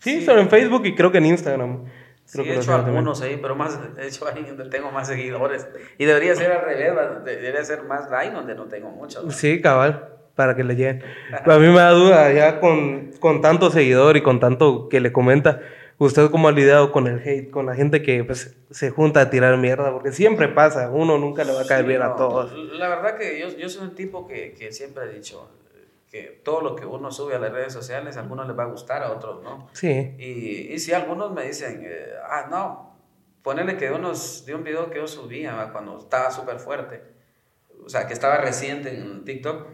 Sí, 0.00 0.18
Sí. 0.20 0.24
solo 0.26 0.40
en 0.40 0.48
Facebook 0.50 0.84
y 0.86 0.94
creo 0.94 1.12
que 1.12 1.18
en 1.18 1.26
Instagram. 1.26 1.84
Sí, 2.30 2.38
Creo 2.38 2.44
que 2.44 2.52
he 2.52 2.56
hecho 2.58 2.70
también. 2.70 2.96
algunos 2.98 3.20
ahí, 3.22 3.38
pero 3.42 3.56
más 3.56 3.76
he 3.98 4.06
hecho 4.06 4.24
ahí 4.32 4.44
donde 4.44 4.66
tengo 4.66 4.92
más 4.92 5.08
seguidores. 5.08 5.66
Y 5.98 6.04
debería 6.04 6.36
ser 6.36 6.52
al 6.52 6.62
revés, 6.62 6.92
debería 7.24 7.64
ser 7.64 7.82
más 7.82 8.10
ahí 8.12 8.30
donde 8.30 8.54
no 8.54 8.66
tengo 8.66 8.88
muchos. 8.90 9.24
¿no? 9.24 9.32
Sí, 9.32 9.60
cabal, 9.60 10.10
para 10.36 10.54
que 10.54 10.62
le 10.62 10.76
lleguen. 10.76 11.02
A 11.44 11.58
mí 11.58 11.66
me 11.66 11.78
da 11.80 11.90
duda, 11.90 12.32
ya 12.32 12.60
con, 12.60 13.10
con 13.18 13.40
tanto 13.40 13.70
seguidor 13.70 14.16
y 14.16 14.22
con 14.22 14.38
tanto 14.38 14.88
que 14.88 15.00
le 15.00 15.10
comenta, 15.10 15.60
¿usted 15.98 16.30
cómo 16.30 16.46
ha 16.46 16.52
lidiado 16.52 16.92
con 16.92 17.08
el 17.08 17.18
hate, 17.18 17.50
con 17.50 17.66
la 17.66 17.74
gente 17.74 18.00
que 18.00 18.22
pues, 18.22 18.56
se 18.70 18.90
junta 18.90 19.22
a 19.22 19.30
tirar 19.30 19.56
mierda? 19.58 19.90
Porque 19.92 20.12
siempre 20.12 20.46
pasa, 20.46 20.88
uno 20.90 21.18
nunca 21.18 21.42
le 21.42 21.52
va 21.52 21.62
a 21.62 21.66
caer 21.66 21.82
Sí, 21.82 21.88
bien 21.88 21.98
no, 22.00 22.06
a 22.06 22.16
todos. 22.16 22.52
La 22.74 22.88
verdad 22.88 23.16
que 23.18 23.40
yo, 23.40 23.48
yo 23.58 23.68
soy 23.68 23.88
un 23.88 23.96
tipo 23.96 24.28
que, 24.28 24.54
que 24.56 24.70
siempre 24.70 25.02
he 25.06 25.14
dicho 25.14 25.50
que 26.10 26.40
todo 26.44 26.60
lo 26.60 26.76
que 26.76 26.84
uno 26.84 27.12
sube 27.12 27.36
a 27.36 27.38
las 27.38 27.52
redes 27.52 27.72
sociales, 27.72 28.16
a 28.16 28.20
algunos 28.20 28.46
les 28.48 28.58
va 28.58 28.64
a 28.64 28.66
gustar, 28.66 29.02
a 29.02 29.12
otros 29.12 29.42
no. 29.42 29.68
Sí, 29.72 30.16
Y, 30.18 30.72
y 30.74 30.78
si 30.80 30.92
algunos 30.92 31.32
me 31.32 31.44
dicen, 31.44 31.82
eh, 31.84 32.14
ah, 32.28 32.48
no, 32.50 32.96
ponerle 33.42 33.76
que 33.76 33.90
unos, 33.92 34.44
de 34.44 34.54
un 34.54 34.64
video 34.64 34.90
que 34.90 34.98
yo 34.98 35.06
subía 35.06 35.54
¿va? 35.54 35.72
cuando 35.72 35.98
estaba 35.98 36.30
súper 36.32 36.58
fuerte, 36.58 37.02
o 37.84 37.88
sea, 37.88 38.06
que 38.06 38.12
estaba 38.12 38.38
reciente 38.38 38.94
en 38.94 39.24
TikTok, 39.24 39.68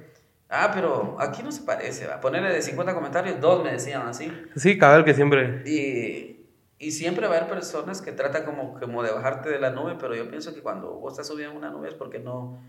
ah, 0.50 0.70
pero 0.74 1.16
aquí 1.18 1.42
no 1.42 1.50
se 1.50 1.62
parece, 1.62 2.06
¿va? 2.06 2.20
ponerle 2.20 2.52
de 2.52 2.60
50 2.60 2.94
comentarios, 2.94 3.40
dos 3.40 3.64
me 3.64 3.72
decían 3.72 4.06
así. 4.06 4.30
sí, 4.56 4.78
cabal 4.78 5.04
que 5.04 5.14
siempre... 5.14 5.62
Y, 5.64 6.36
y 6.78 6.90
siempre 6.90 7.26
va 7.26 7.34
a 7.34 7.38
haber 7.38 7.48
personas 7.48 8.02
que 8.02 8.12
tratan 8.12 8.44
como, 8.44 8.78
como 8.78 9.02
de 9.02 9.10
bajarte 9.10 9.48
de 9.48 9.58
la 9.58 9.70
nube, 9.70 9.96
pero 9.98 10.14
yo 10.14 10.28
pienso 10.28 10.54
que 10.54 10.60
cuando 10.60 10.92
vos 10.92 11.14
estás 11.14 11.26
subiendo 11.26 11.54
a 11.54 11.58
una 11.58 11.70
nube 11.70 11.88
es 11.88 11.94
porque 11.94 12.18
no, 12.18 12.60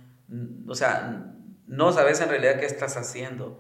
o 0.65 0.75
sea, 0.75 1.33
no 1.67 1.91
sabes 1.91 2.19
en 2.21 2.29
realidad 2.29 2.59
qué 2.59 2.65
estás 2.65 2.97
haciendo. 2.97 3.59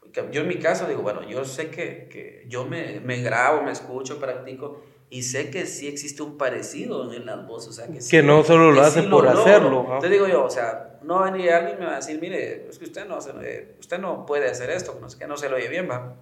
Porque 0.00 0.26
Yo 0.30 0.42
en 0.42 0.48
mi 0.48 0.56
caso 0.56 0.86
digo, 0.86 1.02
bueno, 1.02 1.28
yo 1.28 1.44
sé 1.44 1.70
que, 1.70 2.08
que 2.10 2.44
yo 2.48 2.64
me, 2.64 3.00
me 3.00 3.20
grabo, 3.22 3.62
me 3.62 3.72
escucho, 3.72 4.18
practico 4.20 4.82
y 5.10 5.22
sé 5.22 5.50
que 5.50 5.66
sí 5.66 5.86
existe 5.88 6.22
un 6.22 6.36
parecido 6.38 7.12
en 7.12 7.26
las 7.26 7.46
voces, 7.46 7.68
o 7.68 7.72
sea, 7.72 7.86
que, 7.86 8.00
sí- 8.00 8.10
no 8.22 8.42
solo 8.42 8.72
lo 8.72 8.80
hace 8.82 9.02
sí 9.02 9.06
por 9.08 9.24
hacerlo, 9.28 9.82
¿no? 9.88 9.98
Te 10.00 10.08
digo 10.08 10.26
yo, 10.26 10.44
o 10.44 10.50
sea, 10.50 10.98
no 11.02 11.16
va 11.20 11.28
a 11.28 11.30
venir 11.30 11.50
alguien 11.52 11.76
y 11.76 11.80
me 11.80 11.86
va 11.86 11.92
a 11.92 11.96
decir, 11.96 12.20
mire, 12.20 12.66
es 12.68 12.78
que 12.78 12.86
usted 12.86 13.06
no, 13.06 13.18
eh, 13.42 13.76
usted 13.78 13.98
no 13.98 14.26
puede 14.26 14.48
hacer 14.50 14.70
esto, 14.70 14.98
no 15.00 15.08
sé 15.08 15.18
qué, 15.18 15.26
no 15.26 15.36
se 15.36 15.48
lo 15.48 15.56
oye 15.56 15.68
bien, 15.68 15.88
va. 15.88 16.16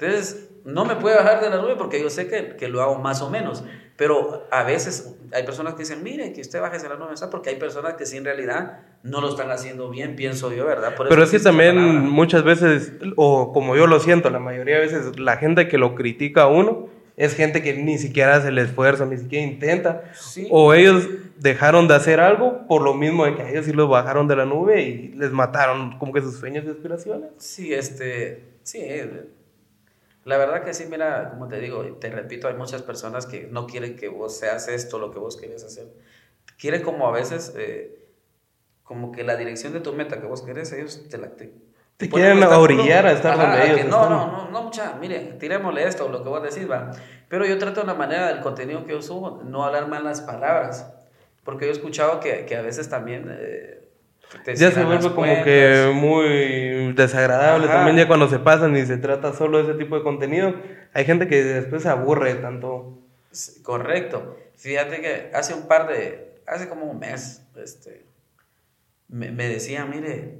Entonces, 0.00 0.48
no 0.64 0.84
me 0.84 0.96
puede 0.96 1.16
bajar 1.16 1.40
de 1.40 1.50
la 1.50 1.58
nube 1.58 1.76
porque 1.76 2.00
yo 2.00 2.10
sé 2.10 2.28
que, 2.28 2.56
que 2.56 2.68
lo 2.68 2.82
hago 2.82 2.98
más 2.98 3.22
o 3.22 3.30
menos. 3.30 3.64
Pero 3.96 4.46
a 4.50 4.62
veces 4.62 5.14
hay 5.32 5.44
personas 5.44 5.74
que 5.74 5.80
dicen, 5.80 6.02
mire, 6.02 6.32
que 6.32 6.40
usted 6.40 6.60
baje 6.60 6.78
de 6.78 6.88
la 6.88 6.96
nube, 6.96 7.16
¿sabes? 7.16 7.30
Porque 7.30 7.50
hay 7.50 7.56
personas 7.56 7.94
que 7.94 8.06
sí 8.06 8.16
en 8.16 8.24
realidad 8.24 8.78
no 9.02 9.20
lo 9.20 9.28
están 9.28 9.50
haciendo 9.50 9.90
bien, 9.90 10.16
pienso 10.16 10.52
yo, 10.52 10.64
¿verdad? 10.64 10.94
Por 10.94 11.08
Pero 11.08 11.22
es 11.22 11.30
que 11.30 11.38
también 11.38 11.76
palabra. 11.76 12.00
muchas 12.00 12.42
veces, 12.42 12.92
o 13.16 13.52
como 13.52 13.76
yo 13.76 13.86
lo 13.86 14.00
siento, 14.00 14.30
la 14.30 14.38
mayoría 14.38 14.76
de 14.76 14.80
veces 14.86 15.18
la 15.18 15.36
gente 15.36 15.68
que 15.68 15.76
lo 15.76 15.94
critica 15.94 16.44
a 16.44 16.46
uno 16.46 16.88
es 17.18 17.34
gente 17.34 17.62
que 17.62 17.74
ni 17.74 17.98
siquiera 17.98 18.36
hace 18.36 18.48
el 18.48 18.56
esfuerzo, 18.56 19.04
ni 19.04 19.18
siquiera 19.18 19.44
intenta. 19.44 20.04
Sí. 20.14 20.48
O 20.50 20.72
ellos 20.72 21.06
dejaron 21.36 21.86
de 21.86 21.94
hacer 21.94 22.20
algo 22.20 22.66
por 22.66 22.80
lo 22.80 22.94
mismo 22.94 23.26
de 23.26 23.34
que 23.34 23.42
a 23.42 23.50
ellos 23.50 23.66
sí 23.66 23.74
los 23.74 23.90
bajaron 23.90 24.26
de 24.28 24.36
la 24.36 24.46
nube 24.46 24.80
y 24.80 25.08
les 25.08 25.30
mataron 25.30 25.98
como 25.98 26.14
que 26.14 26.22
sus 26.22 26.36
sueños 26.36 26.64
y 26.66 26.70
aspiraciones. 26.70 27.32
Sí, 27.36 27.74
este, 27.74 28.44
sí, 28.62 28.80
la 30.24 30.36
verdad 30.36 30.62
que 30.64 30.74
sí, 30.74 30.86
mira, 30.90 31.30
como 31.30 31.48
te 31.48 31.58
digo, 31.60 31.82
te 31.98 32.10
repito, 32.10 32.48
hay 32.48 32.54
muchas 32.54 32.82
personas 32.82 33.26
que 33.26 33.48
no 33.50 33.66
quieren 33.66 33.96
que 33.96 34.08
vos 34.08 34.36
seas 34.36 34.68
esto, 34.68 34.98
lo 34.98 35.10
que 35.10 35.18
vos 35.18 35.36
querés 35.36 35.64
hacer. 35.64 35.88
Quieren 36.58 36.82
como 36.82 37.08
a 37.08 37.12
veces, 37.12 37.54
eh, 37.56 37.98
como 38.84 39.12
que 39.12 39.24
la 39.24 39.36
dirección 39.36 39.72
de 39.72 39.80
tu 39.80 39.92
meta 39.92 40.20
que 40.20 40.26
vos 40.26 40.42
querés, 40.42 40.72
ellos 40.72 41.08
te 41.08 41.16
la... 41.18 41.30
Te, 41.30 41.52
Te 41.96 42.08
quieren 42.08 42.42
orillar 42.42 43.06
a 43.06 43.12
estar 43.12 43.36
donde 43.38 43.64
ellos 43.64 43.86
no, 43.86 44.02
están. 44.02 44.10
no, 44.10 44.26
no, 44.26 44.50
no, 44.50 44.62
mucha, 44.62 44.94
mire, 45.00 45.36
tirémosle 45.38 45.86
esto, 45.86 46.08
lo 46.08 46.22
que 46.22 46.28
vos 46.28 46.42
decís, 46.42 46.70
va. 46.70 46.90
Pero 47.28 47.46
yo 47.46 47.58
trato 47.58 47.80
de 47.80 47.84
una 47.84 47.94
manera 47.94 48.28
del 48.28 48.40
contenido 48.40 48.84
que 48.84 48.92
yo 48.92 49.02
subo, 49.02 49.42
no 49.44 49.64
hablar 49.64 49.88
malas 49.88 50.20
palabras, 50.20 50.92
porque 51.44 51.64
yo 51.66 51.70
he 51.70 51.74
escuchado 51.74 52.20
que, 52.20 52.44
que 52.46 52.56
a 52.56 52.62
veces 52.62 52.88
también... 52.88 53.26
eh, 53.30 53.79
te 54.38 54.54
Ya 54.56 54.70
se 54.70 54.84
vuelve 54.84 55.02
como 55.04 55.14
cuentas. 55.16 55.44
que 55.44 55.90
muy 55.94 56.92
desagradable 56.94 57.66
Ajá. 57.66 57.76
también 57.76 57.96
ya 57.96 58.06
cuando 58.06 58.28
se 58.28 58.38
pasan 58.38 58.76
y 58.76 58.86
se 58.86 58.96
trata 58.96 59.32
solo 59.32 59.58
de 59.58 59.64
ese 59.70 59.74
tipo 59.78 59.96
de 59.96 60.02
contenido. 60.02 60.54
Hay 60.92 61.04
gente 61.04 61.28
que 61.28 61.42
después 61.42 61.82
se 61.82 61.88
aburre 61.88 62.34
tanto. 62.36 62.98
Correcto. 63.62 64.36
Fíjate 64.56 65.00
que 65.00 65.30
hace 65.34 65.54
un 65.54 65.66
par 65.68 65.88
de, 65.88 66.34
hace 66.46 66.68
como 66.68 66.84
un 66.86 66.98
mes, 66.98 67.42
este, 67.62 68.04
me, 69.08 69.30
me 69.30 69.48
decía, 69.48 69.84
mire, 69.86 70.38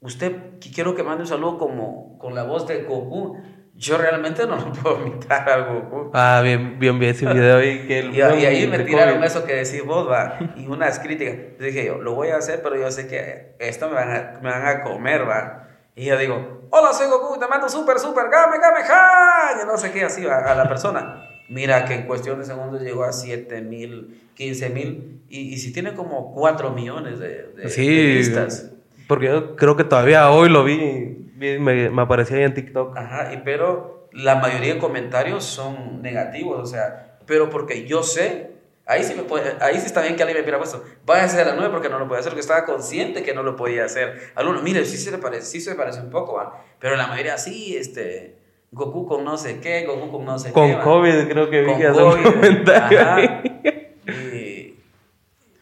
usted 0.00 0.32
qui- 0.60 0.74
quiero 0.74 0.94
que 0.94 1.02
mande 1.02 1.22
un 1.22 1.28
saludo 1.28 1.58
como 1.58 2.18
con 2.18 2.34
la 2.34 2.44
voz 2.44 2.66
de 2.66 2.82
Goku. 2.82 3.40
Yo 3.78 3.98
realmente 3.98 4.46
no 4.46 4.56
lo 4.56 4.72
puedo 4.72 5.06
imitar 5.06 5.48
a 5.48 5.58
Goku. 5.72 6.10
Ah, 6.14 6.40
bien, 6.42 6.78
bien 6.78 6.98
vi 6.98 7.06
ese 7.08 7.26
video 7.26 7.62
y 7.62 7.86
que 7.86 7.98
el 7.98 8.14
Y, 8.14 8.16
y 8.18 8.22
ahí 8.46 8.66
me 8.66 8.78
tiraron 8.80 9.22
eso 9.22 9.44
que 9.44 9.54
decís 9.54 9.84
vos, 9.84 10.08
va, 10.10 10.38
y 10.56 10.66
unas 10.66 10.98
críticas. 10.98 11.36
Dije 11.58 11.84
yo, 11.86 11.98
lo 11.98 12.14
voy 12.14 12.28
a 12.28 12.36
hacer, 12.38 12.62
pero 12.62 12.76
yo 12.76 12.90
sé 12.90 13.06
que 13.06 13.54
esto 13.58 13.88
me 13.88 13.94
van 13.94 14.10
a, 14.10 14.38
me 14.42 14.50
van 14.50 14.66
a 14.66 14.82
comer, 14.82 15.28
va. 15.28 15.68
Y 15.94 16.06
yo 16.06 16.16
digo, 16.18 16.68
hola, 16.70 16.92
soy 16.92 17.08
Goku, 17.08 17.38
te 17.38 17.46
mando 17.48 17.68
súper, 17.68 17.98
súper, 17.98 18.24
game, 18.30 18.56
game, 18.58 18.82
ja. 18.86 19.60
Y 19.62 19.66
no 19.66 19.76
sé 19.76 19.92
qué, 19.92 20.04
así 20.04 20.24
va, 20.24 20.38
a 20.38 20.54
la 20.54 20.68
persona. 20.68 21.22
Mira 21.48 21.84
que 21.84 21.94
en 21.94 22.06
cuestión 22.06 22.38
de 22.38 22.44
segundos 22.46 22.80
llegó 22.82 23.04
a 23.04 23.12
7 23.12 23.60
mil, 23.60 24.20
15 24.34 24.70
mil, 24.70 25.22
y, 25.28 25.52
y 25.54 25.56
si 25.58 25.72
tiene 25.72 25.94
como 25.94 26.32
4 26.34 26.70
millones 26.70 27.18
de, 27.18 27.50
de, 27.56 27.68
Sí, 27.68 27.86
de 27.94 28.14
vistas. 28.16 28.72
porque 29.06 29.26
yo 29.26 29.54
creo 29.54 29.76
que 29.76 29.84
todavía 29.84 30.30
hoy 30.30 30.48
lo 30.48 30.64
vi- 30.64 31.25
me, 31.36 31.90
me 31.90 32.02
aparecía 32.02 32.38
ahí 32.38 32.42
en 32.44 32.54
TikTok. 32.54 32.96
Ajá, 32.96 33.32
y 33.32 33.38
pero 33.38 34.08
la 34.12 34.36
mayoría 34.36 34.74
de 34.74 34.80
comentarios 34.80 35.44
son 35.44 36.00
negativos, 36.02 36.58
o 36.60 36.66
sea, 36.66 37.18
pero 37.26 37.50
porque 37.50 37.84
yo 37.86 38.02
sé, 38.02 38.52
ahí 38.86 39.04
sí, 39.04 39.14
me 39.14 39.22
puede, 39.24 39.56
ahí 39.60 39.78
sí 39.78 39.86
está 39.86 40.00
bien 40.00 40.16
que 40.16 40.22
alguien 40.22 40.38
me 40.38 40.42
hubiera 40.42 40.58
puesto, 40.58 40.82
váyase 41.04 41.40
a 41.40 41.44
la 41.44 41.54
nueve 41.54 41.70
porque 41.70 41.88
no 41.88 41.98
lo 41.98 42.08
puede 42.08 42.20
hacer, 42.20 42.30
porque 42.30 42.40
estaba 42.40 42.64
consciente 42.64 43.22
que 43.22 43.34
no 43.34 43.42
lo 43.42 43.56
podía 43.56 43.84
hacer. 43.84 44.32
Algunos, 44.34 44.62
mire, 44.62 44.84
sí 44.84 44.96
se 44.96 45.10
le 45.10 45.18
parece, 45.18 45.46
sí 45.46 45.60
se 45.60 45.74
parece 45.74 46.00
un 46.00 46.10
poco, 46.10 46.34
¿va? 46.34 46.64
pero 46.78 46.96
la 46.96 47.06
mayoría 47.08 47.36
sí, 47.36 47.76
este, 47.76 48.36
Goku 48.72 49.06
con 49.06 49.24
no 49.24 49.36
sé 49.36 49.60
qué, 49.60 49.84
Goku 49.84 50.10
con 50.10 50.24
no 50.24 50.38
sé 50.38 50.52
Con 50.52 50.68
qué. 50.68 50.76
¿va? 50.76 50.82
COVID 50.84 51.28
creo 51.28 51.50
que 51.50 51.60
vi 51.60 51.66
Con 51.66 51.78
que 51.78 51.86
hace 51.86 52.02
un 52.02 52.10
COVID, 52.12 52.24
comentario 52.24 53.00
ajá. 53.00 53.42
Y, 54.06 54.78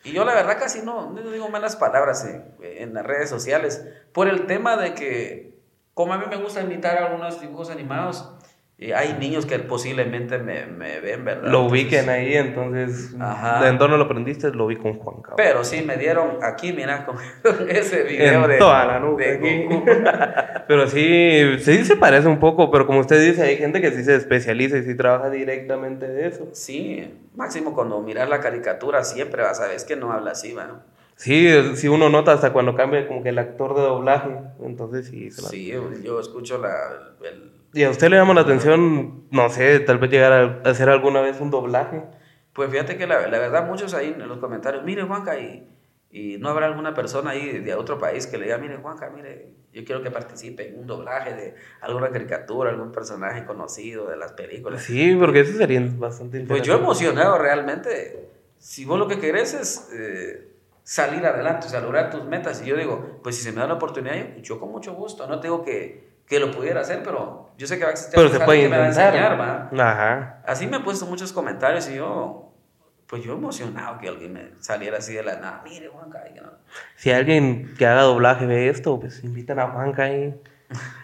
y 0.05 0.13
yo 0.13 0.25
la 0.25 0.35
verdad 0.35 0.59
casi 0.59 0.83
no, 0.83 1.11
no 1.11 1.31
digo 1.31 1.49
malas 1.49 1.77
palabras 1.77 2.25
en, 2.27 2.45
en 2.63 2.95
las 2.95 3.05
redes 3.07 3.31
sociales 3.31 3.87
por 4.13 4.29
el 4.29 4.47
tema 4.47 4.77
de 4.77 4.95
que 4.95 5.54
como 5.95 6.13
a 6.13 6.19
mí 6.19 6.25
me 6.29 6.37
gusta 6.37 6.61
imitar 6.61 6.99
algunos 6.99 7.41
dibujos 7.41 7.71
animados, 7.71 8.29
eh, 8.77 8.93
hay 8.93 9.17
niños 9.21 9.47
que 9.47 9.57
posiblemente 9.61 10.39
me, 10.39 10.67
me 10.67 10.99
ven, 10.99 11.25
¿verdad? 11.25 11.45
Lo 11.45 11.63
Entonces, 11.63 11.73
ubiquen 11.73 12.09
ahí, 12.11 12.35
entonces, 12.35 13.15
Ajá. 13.21 13.63
¿de 13.65 13.79
dónde 13.79 13.97
lo 13.97 14.03
aprendiste? 14.03 14.51
Lo 14.51 14.67
vi 14.67 14.75
con 14.75 14.95
Juan. 14.95 15.19
Pero 15.37 15.63
sí 15.63 15.83
me 15.83 15.97
dieron 15.97 16.39
aquí, 16.43 16.73
mira, 16.73 17.07
con 17.07 17.17
ese 17.69 18.03
video 18.03 18.43
en 18.45 18.51
de, 18.51 18.59
toda 18.59 18.85
la 18.85 18.99
nube 18.99 19.39
de 19.39 19.83
pero 20.67 20.89
sí, 20.89 21.57
sí 21.61 21.85
se 21.85 21.95
parece 21.95 22.27
un 22.27 22.41
poco, 22.41 22.73
pero 22.73 22.85
como 22.85 22.99
usted 22.99 23.25
dice, 23.25 23.43
hay 23.43 23.57
gente 23.59 23.81
que 23.81 23.93
sí 23.93 24.03
se 24.03 24.17
especializa 24.17 24.77
y 24.77 24.83
sí 24.83 24.97
trabaja 24.97 25.31
directamente 25.31 26.09
de 26.09 26.27
eso. 26.27 26.49
Sí, 26.53 27.15
máximo 27.37 27.75
cuando 27.75 28.01
miras 28.01 28.29
la 28.29 28.41
caricatura 28.41 29.05
siempre 29.05 29.45
vas 29.45 29.61
a 29.61 29.69
ver, 29.69 29.77
es 29.77 29.85
que 29.85 29.95
no 29.95 30.13
habla 30.13 30.33
así, 30.33 30.53
¿va? 30.53 30.85
Sí, 31.17 31.49
sí 31.77 31.89
uno 31.89 32.09
nota 32.09 32.33
hasta 32.33 32.53
cuando 32.53 32.75
cambia 32.75 33.07
como 33.07 33.23
que 33.23 33.29
el 33.31 33.39
actor 33.39 33.75
de 33.75 33.83
doblaje, 33.83 34.31
entonces 34.63 35.07
sí. 35.07 35.31
se 35.31 35.43
la- 35.43 35.49
Sí, 35.49 35.73
yo 36.03 36.21
escucho 36.21 36.59
la, 36.59 37.15
el, 37.23 37.53
¿Y 37.73 37.83
a 37.83 37.91
usted 37.91 38.09
le 38.09 38.17
llama 38.17 38.35
la 38.35 38.43
atención, 38.43 39.25
no 39.31 39.49
sé, 39.49 39.81
tal 39.81 39.99
vez 39.99 40.11
llegar 40.11 40.33
a 40.33 40.71
hacer 40.71 40.89
alguna 40.89 41.21
vez 41.21 41.41
un 41.41 41.51
doblaje? 41.51 42.03
Pues 42.53 42.71
fíjate 42.71 42.97
que 42.97 43.07
la, 43.07 43.27
la 43.27 43.39
verdad 43.39 43.67
muchos 43.67 43.95
ahí 43.95 44.15
en 44.17 44.29
los 44.29 44.39
comentarios, 44.39 44.85
mire 44.85 45.03
Juanca, 45.03 45.39
y, 45.39 45.69
y 46.11 46.37
no 46.39 46.49
habrá 46.51 46.67
alguna 46.67 46.95
persona 46.95 47.31
ahí 47.31 47.59
de 47.59 47.75
otro 47.75 47.99
país 47.99 48.29
que 48.29 48.39
le 48.39 48.45
diga, 48.45 48.59
mire 48.59 48.77
Juanca, 48.77 49.11
mire, 49.11 49.55
yo 49.73 49.85
quiero 49.85 50.03
que 50.03 50.11
participe 50.13 50.69
en 50.69 50.79
un 50.79 50.87
doblaje 50.87 51.35
de 51.35 51.55
alguna 51.81 52.11
caricatura, 52.11 52.71
algún 52.71 52.93
personaje 52.93 53.45
conocido 53.45 54.09
de 54.09 54.17
las 54.17 54.33
películas. 54.35 54.83
Sí, 54.83 55.17
porque 55.19 55.41
eso 55.41 55.57
sería 55.59 55.81
bastante 55.81 56.39
Pues 56.39 56.61
interesante. 56.61 56.69
yo 56.69 56.77
emocionado 56.79 57.39
realmente. 57.39 58.29
Si 58.59 58.85
vos 58.85 59.01
lo 59.01 59.09
que 59.09 59.19
querés 59.19 59.53
es, 59.55 59.91
eh, 59.93 60.54
salir 60.85 61.27
adelante, 61.27 61.67
o 61.67 61.71
sea, 61.71 61.81
lograr 61.81 62.11
tus 62.11 62.25
metas. 62.25 62.63
Y 62.63 62.67
yo 62.67 62.77
digo, 62.77 63.21
pues 63.23 63.37
si 63.37 63.43
se 63.43 63.51
me 63.51 63.61
da 63.61 63.67
la 63.67 63.75
oportunidad, 63.75 64.15
yo, 64.15 64.43
yo 64.43 64.61
con 64.61 64.71
mucho 64.71 64.95
gusto. 64.95 65.27
No 65.27 65.41
te 65.41 65.49
digo 65.49 65.65
que, 65.65 66.15
que 66.27 66.39
lo 66.39 66.53
pudiera 66.53 66.83
hacer, 66.83 67.03
pero 67.03 67.51
yo 67.59 67.67
sé 67.67 67.79
que 67.79 67.85
va 67.85 67.91
a 67.91 67.93
existir 67.93 68.15
Pero 68.17 68.29
se 68.29 68.41
puede 68.41 68.63
que 68.63 68.69
me 68.69 68.79
va 68.79 68.85
a 68.85 68.89
enseñar, 68.89 69.41
¿va? 69.41 69.71
Ajá. 69.73 70.43
Así 70.47 70.67
me 70.67 70.77
han 70.77 70.85
puesto 70.85 71.07
muchos 71.07 71.33
comentarios 71.33 71.89
y 71.89 71.97
yo, 71.97 72.53
pues 73.07 73.25
yo 73.25 73.33
emocionado 73.33 73.99
que 73.99 74.09
alguien 74.09 74.33
me 74.35 74.51
saliera 74.61 74.99
así 74.99 75.15
de 75.15 75.23
la 75.23 75.37
nada. 75.37 75.63
Mire, 75.65 75.89
Juanca, 75.89 76.23
y 76.31 76.39
no. 76.39 76.51
Si 76.97 77.11
alguien 77.11 77.75
que 77.77 77.87
haga 77.87 78.03
doblaje 78.03 78.47
ve 78.47 78.69
esto, 78.69 79.01
pues 79.01 79.25
invitan 79.25 79.59
a 79.59 79.69
Juanca 79.69 80.05
ahí 80.05 80.35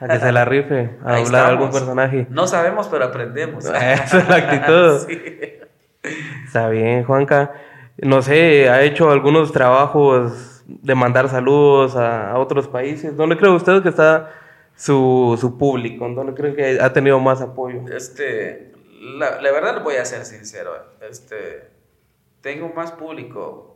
a 0.01 0.09
que 0.09 0.19
se 0.19 0.33
la 0.33 0.45
rife, 0.45 0.99
a 1.05 1.15
Ahí 1.15 1.25
doblar 1.25 1.47
algún 1.47 1.71
personaje. 1.71 2.27
No 2.31 2.47
sabemos, 2.47 2.89
pero 2.89 3.07
aprendemos. 3.07 3.65
Esa 3.75 4.19
es 4.19 4.29
la 4.29 4.37
actitud. 4.37 5.09
Sí. 6.03 6.09
Está 6.47 6.71
bien, 6.71 7.05
Juanca. 7.05 7.53
No 8.03 8.23
sé, 8.23 8.69
ha 8.69 8.83
hecho 8.83 9.11
algunos 9.11 9.53
trabajos 9.53 10.63
de 10.67 10.95
mandar 10.95 11.29
saludos 11.29 11.97
a, 11.97 12.31
a 12.31 12.39
otros 12.39 12.69
países. 12.69 13.17
¿Dónde 13.17 13.37
cree 13.37 13.51
usted 13.51 13.83
que 13.83 13.89
está 13.89 14.31
su, 14.75 15.37
su 15.41 15.59
público? 15.59 16.09
¿Dónde 16.09 16.35
cree 16.35 16.55
que 16.55 16.81
ha 16.81 16.93
tenido 16.93 17.19
más 17.21 17.41
apoyo? 17.43 17.83
Este, 17.95 18.73
la, 19.01 19.41
la 19.41 19.53
verdad 19.53 19.83
voy 19.83 19.97
a 19.97 20.05
ser 20.05 20.25
sincero. 20.25 20.73
Este, 21.09 21.69
tengo 22.41 22.69
más 22.71 22.93
público. 22.93 23.67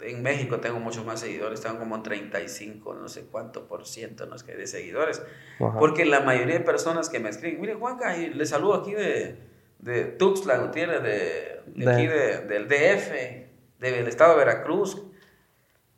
En 0.00 0.20
México 0.22 0.58
tengo 0.58 0.80
muchos 0.80 1.06
más 1.06 1.20
seguidores. 1.20 1.60
Tengo 1.60 1.78
como 1.78 2.02
35, 2.02 2.94
no 2.94 3.08
sé 3.08 3.26
cuánto 3.30 3.68
por 3.68 3.86
ciento 3.86 4.26
no 4.26 4.34
de 4.36 4.66
seguidores. 4.66 5.22
Ajá. 5.60 5.78
Porque 5.78 6.04
la 6.04 6.20
mayoría 6.20 6.54
de 6.58 6.64
personas 6.64 7.08
que 7.08 7.20
me 7.20 7.30
escriben, 7.30 7.60
mire 7.60 7.74
Juanca, 7.74 8.16
y 8.16 8.28
le 8.34 8.44
saludo 8.44 8.74
aquí 8.74 8.92
de, 8.94 9.36
de 9.78 10.04
Tuxtla 10.04 10.58
Gutiérrez, 10.58 11.02
de, 11.04 11.60
de 11.66 11.84
De- 11.86 11.92
aquí 11.92 12.06
de- 12.08 12.38
del 12.48 12.66
DF, 12.68 13.51
del 13.90 14.06
estado 14.08 14.32
de 14.32 14.44
Veracruz. 14.44 15.02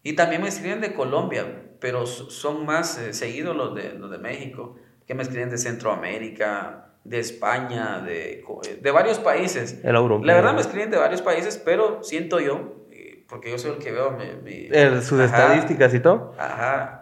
Y 0.02 0.14
también 0.14 0.42
me 0.42 0.48
escriben 0.48 0.80
de 0.80 0.92
Colombia, 0.94 1.62
pero 1.80 2.06
son 2.06 2.66
más 2.66 2.98
eh, 2.98 3.12
seguidos 3.14 3.56
los 3.56 3.74
de, 3.74 3.94
los 3.94 4.10
de 4.10 4.18
México, 4.18 4.76
que 5.06 5.14
me 5.14 5.22
escriben 5.22 5.48
de 5.50 5.56
Centroamérica, 5.58 6.92
de 7.04 7.18
España, 7.20 8.00
de, 8.00 8.40
eh, 8.66 8.78
de 8.82 8.90
varios 8.90 9.18
países. 9.18 9.80
El 9.82 9.96
europeo. 9.96 10.26
La 10.26 10.34
verdad 10.34 10.54
me 10.54 10.60
escriben 10.60 10.90
de 10.90 10.98
varios 10.98 11.22
países, 11.22 11.60
pero 11.62 12.02
siento 12.02 12.38
yo, 12.40 12.86
eh, 12.90 13.24
porque 13.28 13.50
yo 13.50 13.58
soy 13.58 13.72
el 13.72 13.78
que 13.78 13.92
veo 13.92 14.10
mi... 14.12 14.26
mi- 14.42 14.68
El- 14.70 15.02
sus 15.02 15.20
Ajá. 15.20 15.24
estadísticas 15.26 15.94
y 15.94 16.00
todo. 16.00 16.34
Ajá. 16.38 17.00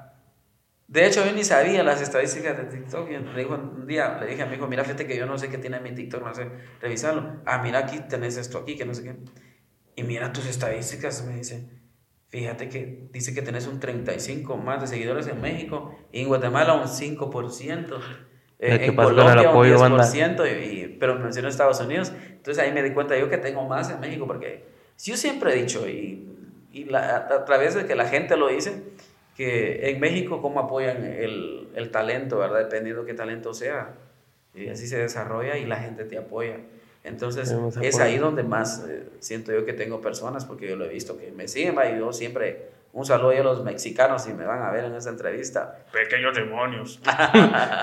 De 0.89 1.07
hecho, 1.07 1.25
yo 1.25 1.33
ni 1.33 1.43
sabía 1.43 1.83
las 1.83 2.03
estadísticas 2.03 2.57
de 2.57 2.65
TikTok. 2.65 3.11
Y 3.11 3.17
le 3.19 3.41
dijo 3.41 3.55
un 3.55 3.87
día, 3.87 4.19
le 4.21 4.27
dije 4.27 4.43
a 4.43 4.47
mi 4.47 4.57
hijo, 4.57 4.67
mira, 4.69 4.85
fíjate 4.85 5.07
que 5.07 5.17
yo 5.17 5.27
no 5.27 5.39
sé 5.39 5.49
qué 5.49 5.59
tiene 5.59 5.81
mi 5.81 5.93
TikTok, 5.95 6.23
no 6.23 6.35
sé 6.35 6.49
revisarlo. 6.81 7.41
Ah, 7.47 7.62
mira, 7.62 7.79
aquí 7.81 7.99
tenés 8.09 8.37
esto 8.37 8.59
aquí, 8.59 8.77
que 8.77 8.85
no 8.85 8.93
sé 8.95 9.03
qué. 9.05 9.17
Y 9.96 10.02
mira 10.04 10.32
tus 10.32 10.46
estadísticas, 10.46 11.25
me 11.26 11.37
dice. 11.37 11.68
Fíjate 12.28 12.68
que 12.70 13.08
dice 13.12 13.34
que 13.34 13.42
tenés 13.42 13.66
un 13.66 13.78
35 13.78 14.56
más 14.56 14.80
de 14.80 14.87
seguidores 14.87 15.26
en 15.26 15.40
México 15.42 15.94
y 16.12 16.20
en 16.22 16.28
Guatemala 16.28 16.72
un 16.75 16.88
5%. 16.88 17.99
¿Qué 18.58 18.75
eh, 18.75 18.84
en 18.87 18.96
Colombia 18.96 19.50
apoyo, 19.50 19.75
un 19.75 19.80
banda? 19.80 20.04
10%, 20.04 20.46
y, 20.46 20.64
y- 20.80 20.96
pero 20.99 21.16
mencionó 21.18 21.49
Estados 21.49 21.80
Unidos. 21.80 22.12
Entonces 22.30 22.62
ahí 22.62 22.72
me 22.72 22.82
di 22.82 22.92
cuenta 22.92 23.18
yo 23.18 23.28
que 23.28 23.37
tengo 23.38 23.66
más 23.68 23.90
en 23.90 24.00
México 24.00 24.26
porque 24.26 24.64
yo 25.04 25.16
siempre 25.16 25.52
he 25.52 25.61
dicho 25.62 25.87
y, 25.88 26.26
y 26.72 26.84
la- 26.84 27.16
a 27.16 27.44
través 27.44 27.75
de 27.75 27.84
que 27.87 27.94
la 27.94 28.06
gente 28.08 28.37
lo 28.38 28.49
dice, 28.49 28.82
que 29.37 29.90
en 29.90 30.00
México 30.00 30.40
cómo 30.40 30.61
apoyan 30.61 31.04
el, 31.04 31.68
el 31.75 31.90
talento, 31.90 32.38
¿verdad? 32.38 32.61
Dependiendo 32.61 33.04
qué 33.04 33.12
talento 33.14 33.52
sea. 33.52 33.94
Y 34.54 34.68
así 34.68 34.87
se 34.87 34.96
desarrolla 34.99 35.58
y 35.58 35.66
la 35.66 35.76
gente 35.76 36.04
te 36.04 36.16
apoya. 36.16 36.56
Entonces 37.04 37.54
es 37.80 37.99
ahí 37.99 38.18
donde 38.18 38.44
más 38.44 38.85
eh, 38.88 39.09
siento 39.18 39.52
yo 39.52 39.64
que 39.64 39.73
tengo 39.73 40.00
personas 40.00 40.44
porque 40.44 40.68
yo 40.68 40.76
lo 40.76 40.85
he 40.85 40.88
visto 40.88 41.18
que 41.18 41.32
me 41.32 41.49
siguen 41.49 41.75
y 41.92 41.99
yo 41.99 42.12
siempre 42.12 42.71
un 42.92 43.04
saludo 43.04 43.30
a 43.30 43.42
los 43.42 43.64
mexicanos 43.64 44.23
si 44.23 44.35
me 44.35 44.44
van 44.44 44.62
a 44.62 44.71
ver 44.71 44.85
en 44.85 44.94
esta 44.94 45.11
entrevista. 45.11 45.78
Pequeños 45.92 46.37
demonios. 46.37 47.00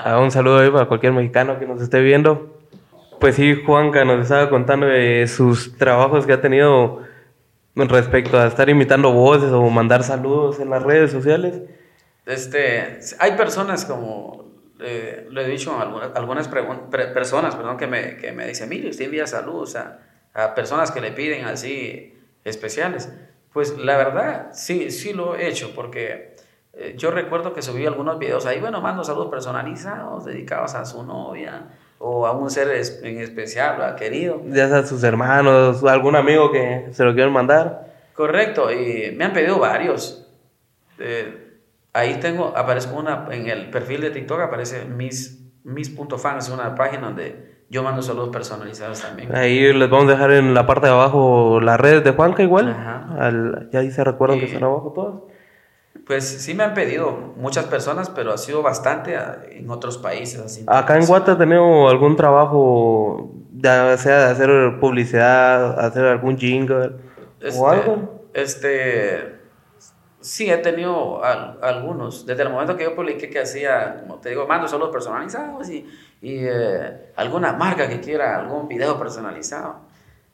Ah, 0.02 0.18
un 0.18 0.30
saludo 0.30 0.60
ahí 0.60 0.70
para 0.70 0.86
cualquier 0.86 1.12
mexicano 1.12 1.58
que 1.58 1.66
nos 1.66 1.82
esté 1.82 2.00
viendo. 2.00 2.58
Pues 3.18 3.34
sí, 3.34 3.62
Juanca 3.66 4.04
nos 4.04 4.22
estaba 4.22 4.48
contando 4.48 4.86
de 4.86 5.26
sus 5.28 5.76
trabajos 5.76 6.24
que 6.26 6.32
ha 6.32 6.40
tenido 6.40 7.02
respecto 7.74 8.38
a 8.38 8.46
estar 8.46 8.68
imitando 8.70 9.12
voces 9.12 9.52
o 9.52 9.68
mandar 9.68 10.02
saludos 10.02 10.58
en 10.60 10.70
las 10.70 10.82
redes 10.82 11.10
sociales. 11.10 11.60
Este, 12.24 13.00
hay 13.18 13.32
personas 13.32 13.84
como 13.84 14.49
eh, 14.82 15.26
lo 15.30 15.40
he 15.40 15.46
dicho 15.48 15.72
a 15.74 15.82
algunas, 15.82 16.10
algunas 16.14 16.48
pre- 16.48 17.06
personas 17.08 17.54
perdón, 17.56 17.76
que, 17.76 17.86
me, 17.86 18.16
que 18.16 18.32
me 18.32 18.46
dicen, 18.46 18.68
mire, 18.68 18.88
usted 18.90 19.06
envía 19.06 19.26
saludos 19.26 19.76
a, 19.76 19.98
a 20.34 20.54
personas 20.54 20.90
que 20.90 21.00
le 21.00 21.12
piden 21.12 21.44
así 21.44 22.18
especiales. 22.44 23.12
Pues 23.52 23.76
la 23.78 23.96
verdad, 23.96 24.50
sí, 24.52 24.90
sí 24.90 25.12
lo 25.12 25.34
he 25.36 25.48
hecho, 25.48 25.72
porque 25.74 26.36
eh, 26.72 26.94
yo 26.96 27.10
recuerdo 27.10 27.52
que 27.52 27.62
subí 27.62 27.84
algunos 27.84 28.18
videos 28.18 28.46
ahí, 28.46 28.60
bueno, 28.60 28.80
mando 28.80 29.02
saludos 29.04 29.28
personalizados 29.30 30.24
dedicados 30.24 30.74
a 30.74 30.84
su 30.84 31.02
novia 31.02 31.64
o 31.98 32.26
a 32.26 32.32
un 32.32 32.48
ser 32.48 32.68
en 33.02 33.18
especial, 33.20 33.76
¿verdad? 33.78 33.96
querido. 33.96 34.40
Ya 34.46 34.68
sea 34.68 34.86
sus 34.86 35.02
hermanos, 35.02 35.82
algún 35.84 36.16
amigo 36.16 36.50
que 36.52 36.88
se 36.92 37.04
lo 37.04 37.12
quieran 37.12 37.32
mandar. 37.32 37.90
Correcto, 38.14 38.70
y 38.72 39.12
me 39.16 39.24
han 39.24 39.32
pedido 39.32 39.58
varios. 39.58 40.26
Eh, 40.98 41.49
ahí 41.92 42.18
tengo, 42.20 42.52
aparezco 42.56 42.96
una, 42.98 43.26
en 43.30 43.48
el 43.48 43.70
perfil 43.70 44.00
de 44.02 44.10
TikTok 44.10 44.40
aparece 44.40 44.84
mis, 44.84 45.42
mis.fans, 45.64 46.48
una 46.50 46.74
página 46.74 47.06
donde 47.08 47.60
yo 47.68 47.82
mando 47.82 48.02
saludos 48.02 48.30
personalizados 48.30 49.00
también. 49.00 49.34
Ahí 49.34 49.72
les 49.72 49.88
vamos 49.90 50.08
a 50.08 50.12
dejar 50.12 50.32
en 50.32 50.54
la 50.54 50.66
parte 50.66 50.86
de 50.86 50.92
abajo 50.92 51.60
las 51.60 51.78
redes 51.78 52.02
de 52.02 52.10
Juanca 52.12 52.42
igual. 52.42 52.68
Ajá. 52.70 53.06
Al- 53.18 53.68
ya 53.72 53.80
ahí 53.80 53.90
se 53.90 54.02
recuerdan 54.02 54.38
que 54.38 54.44
Y- 54.46 54.48
están 54.48 54.64
abajo 54.64 54.92
todas. 54.94 55.14
Pues 56.06 56.24
sí 56.24 56.54
me 56.54 56.64
han 56.64 56.74
pedido 56.74 57.12
muchas 57.36 57.66
personas, 57.66 58.10
pero 58.10 58.32
ha 58.32 58.38
sido 58.38 58.62
bastante 58.62 59.16
ah, 59.16 59.42
en 59.48 59.70
otros 59.70 59.98
países. 59.98 60.40
Así, 60.40 60.64
Acá 60.66 60.96
en 60.96 61.06
Guata 61.06 61.32
ha 61.32 61.38
tenido 61.38 61.88
algún 61.88 62.16
trabajo, 62.16 63.30
ya 63.52 63.96
sea 63.96 64.26
de 64.26 64.32
hacer 64.32 64.80
publicidad, 64.80 65.78
hacer 65.78 66.06
algún 66.06 66.36
jingle 66.36 66.92
Este, 67.40 67.60
o 67.60 67.68
algo. 67.68 68.26
Este, 68.34 69.39
sí, 70.20 70.50
he 70.50 70.56
tenido 70.58 71.24
al- 71.24 71.58
algunos. 71.62 72.26
Desde 72.26 72.42
el 72.42 72.50
momento 72.50 72.76
que 72.76 72.84
yo 72.84 72.94
publiqué 72.94 73.28
que 73.30 73.40
hacía, 73.40 73.98
como 74.00 74.16
te 74.16 74.30
digo, 74.30 74.46
mando 74.46 74.68
saludos 74.68 74.90
personalizados 74.90 75.68
y, 75.70 75.86
y, 76.22 76.38
eh, 76.46 77.12
alguna 77.16 77.52
marca 77.52 77.88
que 77.88 78.00
quiera 78.00 78.36
algún 78.38 78.68
video 78.68 78.98
personalizado. 78.98 79.76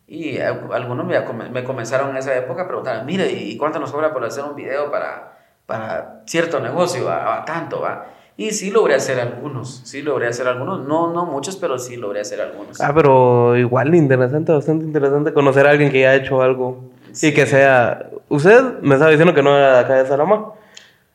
Y 0.08 0.38
algunos 0.38 1.04
me, 1.06 1.24
come- 1.24 1.48
me 1.50 1.64
comenzaron 1.64 2.10
en 2.10 2.16
esa 2.18 2.36
época 2.36 2.62
a 2.62 2.66
preguntar, 2.68 3.04
mire, 3.04 3.30
¿y 3.32 3.56
cuánto 3.56 3.78
nos 3.80 3.90
cobra 3.90 4.12
por 4.12 4.24
hacer 4.24 4.44
un 4.44 4.54
video 4.54 4.90
para, 4.90 5.36
para 5.66 6.22
cierto 6.26 6.60
negocio? 6.60 7.06
¿Va? 7.06 7.44
Tanto, 7.44 7.80
¿va? 7.80 8.06
Y 8.36 8.50
sí 8.50 8.70
logré 8.70 8.94
hacer 8.94 9.18
algunos, 9.18 9.80
sí 9.84 10.02
logré 10.02 10.28
hacer 10.28 10.46
algunos, 10.46 10.86
no, 10.86 11.10
no 11.12 11.24
muchos, 11.24 11.56
pero 11.56 11.78
sí 11.78 11.96
logré 11.96 12.20
hacer 12.20 12.40
algunos. 12.40 12.80
Ah, 12.80 12.92
pero 12.94 13.56
igual 13.56 13.94
interesante, 13.94 14.52
bastante 14.52 14.84
interesante 14.84 15.32
conocer 15.32 15.66
a 15.66 15.70
alguien 15.70 15.90
que 15.90 16.00
ya 16.02 16.10
ha 16.10 16.14
hecho 16.14 16.42
algo. 16.42 16.84
Sí. 17.16 17.28
Y 17.28 17.34
que 17.34 17.46
sea... 17.46 18.10
Usted 18.28 18.62
me 18.82 18.94
estaba 18.94 19.10
diciendo 19.10 19.32
que 19.34 19.42
no 19.42 19.56
era 19.56 19.74
de 19.74 19.78
acá 19.80 19.94
de 19.94 20.06
Salama. 20.06 20.52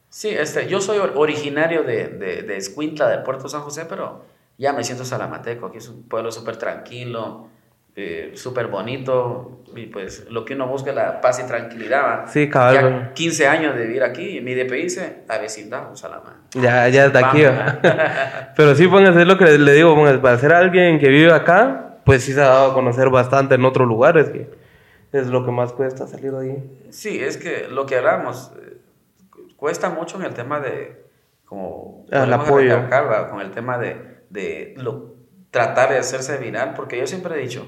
Sí, 0.10 0.30
este, 0.30 0.68
yo 0.68 0.82
soy 0.82 0.98
or- 0.98 1.14
originario 1.16 1.84
de, 1.84 2.08
de, 2.08 2.42
de 2.44 2.58
Escuintla, 2.58 3.08
del 3.10 3.22
Puerto 3.24 3.48
San 3.48 3.62
José, 3.62 3.86
pero 3.88 4.26
ya 4.58 4.74
me 4.74 4.84
siento 4.84 5.06
salamateco. 5.06 5.68
Aquí 5.68 5.78
es 5.78 5.88
un 5.90 6.04
pueblo 6.08 6.32
súper 6.32 6.58
tranquilo, 6.58 7.48
eh, 7.96 8.32
súper 8.36 8.68
bonito. 8.68 9.60
Y 9.76 9.86
pues 9.86 10.26
lo 10.30 10.44
que 10.44 10.56
uno 10.56 10.68
busca 10.68 10.90
es 10.90 10.96
la 10.96 11.22
paz 11.22 11.40
y 11.40 11.48
tranquilidad. 11.48 12.02
¿va? 12.24 12.28
Sí, 12.28 12.50
cabal. 12.50 12.74
Ya 12.76 13.14
15 13.14 13.48
años 13.48 13.76
de 13.76 13.86
vivir 13.86 14.04
aquí, 14.04 14.42
mi 14.42 14.54
DPI 14.54 14.82
dice 14.82 15.24
avecindado, 15.30 15.96
Salamá. 15.96 16.42
Ya, 16.56 16.88
ya 16.90 17.06
es 17.06 17.14
de 17.14 17.20
aquí. 17.24 17.44
Pero 18.58 18.76
sí, 18.76 18.88
póngase 18.88 19.24
lo 19.26 19.38
que 19.38 19.46
le 19.58 19.74
digo, 19.74 19.96
póngase, 19.96 20.18
para 20.20 20.38
ser 20.38 20.52
alguien 20.54 21.00
que 21.00 21.08
vive 21.10 21.32
acá, 21.32 21.96
pues 22.04 22.24
sí 22.24 22.34
se 22.34 22.42
ha 22.42 22.48
dado 22.48 22.72
a 22.72 22.74
conocer 22.74 23.10
bastante 23.10 23.56
en 23.56 23.64
otros 23.64 23.88
lugares, 23.88 24.30
que 24.30 24.50
es 25.12 25.28
lo 25.28 25.46
que 25.46 25.52
más 25.52 25.74
cuesta 25.74 26.08
salir 26.08 26.32
de 26.32 26.40
ahí. 26.52 26.88
Sí, 26.92 27.22
es 27.24 27.38
que 27.38 27.68
lo 27.68 27.86
que 27.86 27.98
hablamos 27.98 28.52
eh, 28.62 28.78
cu- 29.30 29.48
cuesta 29.58 29.90
mucho 29.90 30.18
en 30.18 30.24
el 30.24 30.34
tema 30.34 30.60
de, 30.60 31.06
como 31.46 32.06
El 32.10 32.20
volvemos 32.22 32.48
a 32.48 32.50
apoyo. 32.98 33.30
con 33.30 33.42
el 33.42 33.52
tema 33.52 33.78
de, 33.78 33.96
de 34.30 34.74
lo, 34.78 35.14
tratar 35.52 35.90
de 35.92 35.98
hacerse 35.98 36.38
viral, 36.38 36.74
porque 36.76 36.98
yo 36.98 37.08
siempre 37.08 37.36
he 37.36 37.40
dicho, 37.42 37.66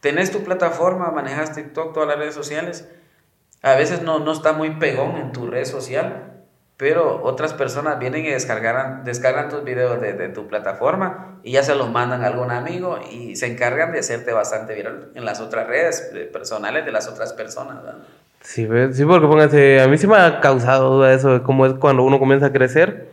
tenés 0.00 0.30
tu 0.32 0.42
plataforma, 0.42 1.10
manejas 1.10 1.52
TikTok, 1.54 1.92
todas 1.94 2.08
las 2.08 2.18
redes 2.18 2.34
sociales, 2.34 2.88
a 3.62 3.74
veces 3.74 4.02
no, 4.02 4.18
no 4.18 4.32
está 4.32 4.52
muy 4.52 4.70
pegón 4.70 5.16
en 5.16 5.32
tu 5.32 5.46
red 5.46 5.64
social, 5.66 6.29
pero 6.80 7.20
otras 7.24 7.52
personas 7.52 7.98
vienen 7.98 8.24
y 8.24 8.30
descargan, 8.30 9.04
descargan 9.04 9.50
tus 9.50 9.62
videos 9.62 10.00
de, 10.00 10.14
de 10.14 10.30
tu 10.30 10.48
plataforma 10.48 11.38
y 11.42 11.52
ya 11.52 11.62
se 11.62 11.74
los 11.74 11.90
mandan 11.90 12.24
a 12.24 12.28
algún 12.28 12.50
amigo 12.50 12.98
y 13.12 13.36
se 13.36 13.48
encargan 13.48 13.92
de 13.92 13.98
hacerte 13.98 14.32
bastante 14.32 14.74
viral 14.74 15.10
en 15.14 15.26
las 15.26 15.42
otras 15.42 15.66
redes 15.66 16.10
eh, 16.14 16.20
personales 16.32 16.86
de 16.86 16.90
las 16.90 17.06
otras 17.06 17.34
personas. 17.34 17.76
Sí, 18.40 18.64
¿ves? 18.64 18.96
sí, 18.96 19.04
porque 19.04 19.26
póngase, 19.26 19.82
a 19.82 19.88
mí 19.88 19.98
sí 19.98 20.06
me 20.06 20.16
ha 20.16 20.40
causado 20.40 20.96
duda 20.96 21.12
eso 21.12 21.34
de 21.34 21.42
cómo 21.42 21.66
es 21.66 21.74
cuando 21.74 22.02
uno 22.02 22.18
comienza 22.18 22.46
a 22.46 22.52
crecer. 22.52 23.10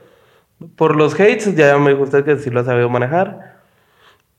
Por 0.78 0.96
los 0.96 1.14
hates, 1.16 1.54
ya 1.54 1.78
me 1.78 1.94
usted 1.94 2.24
que 2.24 2.38
sí 2.38 2.50
lo 2.50 2.62
ha 2.62 2.64
sabido 2.64 2.88
manejar. 2.88 3.58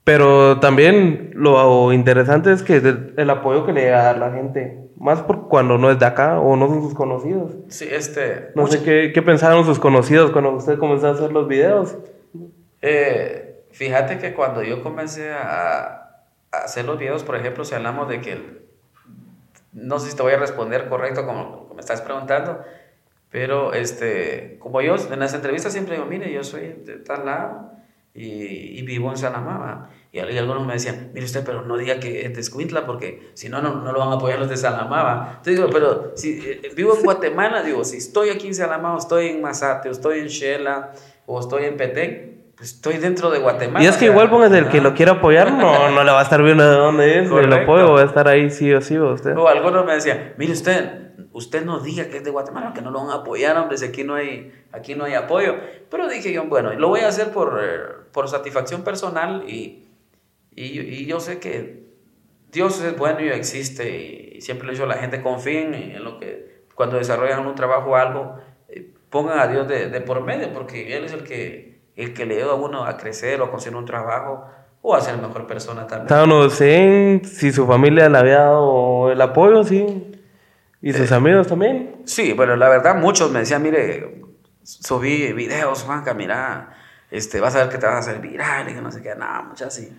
Pero 0.04 0.58
también 0.58 1.32
lo 1.34 1.92
interesante 1.92 2.50
es 2.50 2.62
que 2.62 2.76
el 3.14 3.28
apoyo 3.28 3.66
que 3.66 3.74
le 3.74 3.90
da 3.90 4.08
a 4.08 4.16
la 4.16 4.30
gente 4.30 4.87
Más 4.98 5.22
por 5.22 5.48
cuando 5.48 5.78
no 5.78 5.90
es 5.90 5.98
de 5.98 6.06
acá 6.06 6.40
o 6.40 6.56
no 6.56 6.66
son 6.66 6.82
sus 6.82 6.94
conocidos. 6.94 7.52
Sí, 7.68 7.86
este... 7.90 8.50
No 8.54 8.66
sé 8.66 8.82
qué, 8.82 9.12
qué 9.14 9.22
pensaron 9.22 9.64
sus 9.64 9.78
conocidos 9.78 10.30
cuando 10.32 10.50
usted 10.52 10.78
comenzó 10.78 11.08
a 11.08 11.12
hacer 11.12 11.32
los 11.32 11.46
videos. 11.46 11.96
Eh, 12.82 13.64
fíjate 13.70 14.18
que 14.18 14.34
cuando 14.34 14.62
yo 14.62 14.82
comencé 14.82 15.30
a, 15.32 16.24
a 16.50 16.56
hacer 16.64 16.84
los 16.84 16.98
videos, 16.98 17.22
por 17.22 17.36
ejemplo, 17.36 17.64
si 17.64 17.74
hablamos 17.74 18.08
de 18.08 18.20
que... 18.20 18.66
no 19.72 19.98
sé 20.00 20.10
si 20.10 20.16
te 20.16 20.22
voy 20.22 20.32
a 20.32 20.38
responder 20.38 20.88
correcto 20.88 21.24
como, 21.24 21.60
como 21.60 21.74
me 21.74 21.80
estás 21.80 22.00
preguntando, 22.00 22.60
pero 23.30 23.74
este, 23.74 24.56
como 24.58 24.80
yo 24.80 24.96
en 24.96 25.20
las 25.20 25.34
entrevistas 25.34 25.72
siempre 25.72 25.94
digo, 25.94 26.06
mire, 26.06 26.32
yo 26.32 26.42
soy 26.42 26.72
de 26.84 26.96
tal 26.96 27.26
lado 27.26 27.70
y, 28.14 28.78
y 28.78 28.82
vivo 28.82 29.10
en 29.10 29.16
Salamá. 29.16 29.90
Y, 30.10 30.20
al- 30.20 30.30
y 30.30 30.38
algunos 30.38 30.66
me 30.66 30.72
decían, 30.72 31.10
mire 31.12 31.26
usted, 31.26 31.44
pero 31.44 31.62
no 31.62 31.76
diga 31.76 32.00
que 32.00 32.24
es 32.24 32.34
de 32.34 32.40
Escuintla 32.40 32.86
porque 32.86 33.30
si 33.34 33.48
no, 33.48 33.60
no, 33.60 33.74
no 33.82 33.92
lo 33.92 33.98
van 33.98 34.08
a 34.10 34.14
apoyar 34.14 34.38
los 34.38 34.48
de 34.48 34.56
Salamá. 34.56 35.02
¿va?". 35.02 35.28
Entonces 35.36 35.56
digo, 35.56 35.68
pero 35.70 36.12
si 36.16 36.40
eh, 36.44 36.70
vivo 36.74 36.94
en 36.96 37.02
Guatemala, 37.02 37.62
digo, 37.62 37.84
si 37.84 37.98
estoy 37.98 38.30
aquí 38.30 38.46
en 38.46 38.54
Salamá 38.54 38.94
o 38.94 38.98
estoy 38.98 39.28
en 39.28 39.42
Mazate 39.42 39.88
o 39.88 39.92
estoy 39.92 40.20
en 40.20 40.26
Shela 40.28 40.92
o 41.26 41.40
estoy 41.40 41.64
en 41.64 41.76
Petén, 41.76 42.52
pues 42.56 42.72
estoy 42.74 42.96
dentro 42.96 43.30
de 43.30 43.38
Guatemala. 43.38 43.84
Y 43.84 43.86
es 43.86 43.92
que 43.96 44.06
o 44.06 44.08
sea, 44.08 44.10
igual 44.12 44.30
póngase 44.30 44.58
el 44.58 44.68
que 44.68 44.80
lo 44.80 44.94
quiera 44.94 45.12
apoyar, 45.12 45.52
no, 45.52 45.90
no 45.90 46.02
le 46.02 46.10
va 46.10 46.20
a 46.20 46.22
estar 46.22 46.42
viendo 46.42 46.64
de 46.68 46.76
dónde 46.76 47.18
es, 47.20 47.30
el 47.30 47.52
apoyo 47.52 47.92
va 47.92 48.00
a 48.00 48.04
estar 48.04 48.26
ahí 48.28 48.50
sí 48.50 48.72
o 48.72 48.80
sí 48.80 48.96
o 48.96 49.12
usted. 49.12 49.36
O 49.36 49.46
algunos 49.46 49.84
me 49.86 49.92
decían, 49.94 50.32
mire 50.38 50.52
usted, 50.54 50.90
usted 51.32 51.64
no 51.64 51.78
diga 51.80 52.08
que 52.08 52.16
es 52.16 52.24
de 52.24 52.30
Guatemala, 52.30 52.72
que 52.74 52.80
no 52.80 52.90
lo 52.90 53.00
van 53.00 53.10
a 53.10 53.20
apoyar, 53.20 53.56
hombre, 53.58 53.76
si 53.78 53.84
aquí 53.84 54.02
no 54.02 54.14
hay, 54.16 54.52
aquí 54.72 54.94
no 54.96 55.04
hay 55.04 55.14
apoyo. 55.14 55.54
Pero 55.90 56.08
dije 56.08 56.32
yo, 56.32 56.46
bueno, 56.46 56.72
lo 56.72 56.88
voy 56.88 57.00
a 57.00 57.08
hacer 57.08 57.28
por, 57.30 57.60
eh, 57.62 57.78
por 58.10 58.26
satisfacción 58.28 58.82
personal 58.82 59.44
y, 59.48 59.84
y, 60.64 60.80
y 60.80 61.06
yo 61.06 61.20
sé 61.20 61.38
que 61.38 61.84
Dios 62.52 62.82
es 62.82 62.96
bueno 62.96 63.20
y 63.20 63.28
existe 63.28 64.34
y 64.36 64.40
siempre 64.40 64.66
le 64.66 64.72
digo 64.72 64.84
a 64.84 64.88
la 64.88 64.96
gente, 64.96 65.20
confíen 65.22 65.74
en 65.74 66.02
lo 66.04 66.18
que, 66.18 66.64
cuando 66.74 66.96
desarrollan 66.96 67.46
un 67.46 67.54
trabajo 67.54 67.90
o 67.90 67.96
algo, 67.96 68.36
eh, 68.68 68.90
pongan 69.10 69.38
a 69.38 69.46
Dios 69.48 69.68
de, 69.68 69.88
de 69.88 70.00
por 70.00 70.22
medio, 70.22 70.52
porque 70.52 70.96
Él 70.96 71.04
es 71.04 71.12
el 71.12 71.24
que, 71.24 71.80
el 71.96 72.14
que 72.14 72.24
le 72.24 72.36
ayuda 72.38 72.52
a 72.52 72.54
uno 72.54 72.84
a 72.84 72.96
crecer 72.96 73.40
o 73.40 73.44
a 73.44 73.50
conseguir 73.50 73.76
un 73.76 73.84
trabajo 73.84 74.46
o 74.80 74.94
a 74.94 75.00
ser 75.00 75.18
mejor 75.18 75.46
persona 75.46 75.86
también. 75.86 76.28
No 76.28 76.48
sé 76.48 77.20
si 77.24 77.52
su 77.52 77.66
familia 77.66 78.08
le 78.08 78.18
había 78.18 78.38
dado 78.38 79.10
el 79.10 79.20
apoyo, 79.20 79.64
sí. 79.64 80.12
Y 80.80 80.90
Eh, 80.90 80.92
sus 80.92 81.10
amigos 81.12 81.48
también. 81.48 81.96
Sí, 82.04 82.32
bueno, 82.32 82.54
la 82.56 82.68
verdad 82.68 82.94
muchos 82.94 83.30
me 83.32 83.40
decían, 83.40 83.62
mire, 83.62 84.22
subí 84.62 85.32
videos, 85.32 85.82
Juanca, 85.82 86.14
mira, 86.14 86.70
este, 87.10 87.40
vas 87.40 87.56
a 87.56 87.64
ver 87.64 87.68
que 87.68 87.78
te 87.78 87.86
vas 87.86 87.96
a 87.96 87.98
hacer 87.98 88.20
viral 88.20 88.70
y 88.70 88.74
que 88.74 88.80
no 88.80 88.92
sé 88.92 89.02
qué, 89.02 89.14
nada, 89.16 89.42
muchas 89.42 89.68
así. 89.68 89.92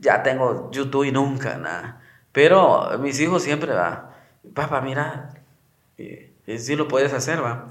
Ya 0.00 0.22
tengo 0.22 0.70
YouTube 0.70 1.04
y 1.04 1.12
nunca, 1.12 1.58
nada. 1.58 2.00
Pero 2.32 2.98
mis 2.98 3.18
hijos 3.20 3.42
siempre 3.42 3.72
va, 3.72 4.14
papá, 4.54 4.80
mira, 4.80 5.30
eh, 5.98 6.32
eh, 6.46 6.58
sí 6.58 6.76
lo 6.76 6.88
puedes 6.88 7.12
hacer, 7.12 7.42
va. 7.42 7.66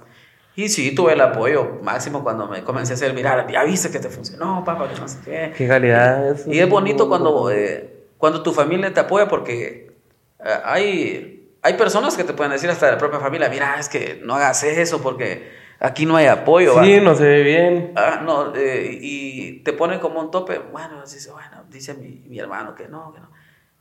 Y 0.55 0.69
sí, 0.69 0.95
tuve 0.95 1.13
el 1.13 1.21
apoyo 1.21 1.79
máximo 1.81 2.23
cuando 2.23 2.47
me 2.47 2.63
comencé 2.63 2.93
a 2.93 2.95
hacer 2.95 3.13
viral. 3.13 3.45
Ya 3.51 3.63
viste 3.63 3.91
que 3.91 3.99
te 3.99 4.09
funcionó, 4.09 4.63
papá, 4.63 4.87
que 4.89 4.99
no 4.99 5.07
sé 5.07 5.17
qué. 5.25 5.53
Qué 5.55 5.67
calidad 5.67 6.29
es. 6.31 6.47
Y 6.47 6.59
es 6.59 6.69
bonito 6.69 7.09
cuando, 7.09 7.51
eh, 7.51 8.05
cuando 8.17 8.41
tu 8.41 8.53
familia 8.53 8.93
te 8.93 9.01
apoya 9.01 9.27
porque 9.27 9.91
eh, 10.39 10.59
hay, 10.63 11.49
hay 11.61 11.73
personas 11.73 12.15
que 12.15 12.23
te 12.23 12.33
pueden 12.33 12.53
decir 12.53 12.69
hasta 12.69 12.89
la 12.89 12.97
propia 12.97 13.19
familia, 13.19 13.49
mira, 13.49 13.77
es 13.79 13.89
que 13.89 14.21
no 14.23 14.35
hagas 14.35 14.63
eso 14.63 15.01
porque 15.01 15.51
aquí 15.79 16.05
no 16.05 16.15
hay 16.15 16.27
apoyo. 16.27 16.83
Sí, 16.83 16.97
¿va?". 16.97 17.03
no 17.03 17.15
se 17.15 17.23
ve 17.23 17.43
bien. 17.43 17.93
Ah, 17.95 18.21
no, 18.23 18.55
eh, 18.55 18.97
y 19.01 19.63
te 19.63 19.73
ponen 19.73 19.99
como 19.99 20.19
un 20.19 20.31
tope, 20.31 20.59
bueno, 20.59 21.01
dice, 21.01 21.31
bueno, 21.31 21.63
dice 21.69 21.93
mi, 21.93 22.23
mi 22.27 22.39
hermano 22.39 22.75
que 22.75 22.87
no, 22.87 23.13
que 23.13 23.19
no. 23.19 23.29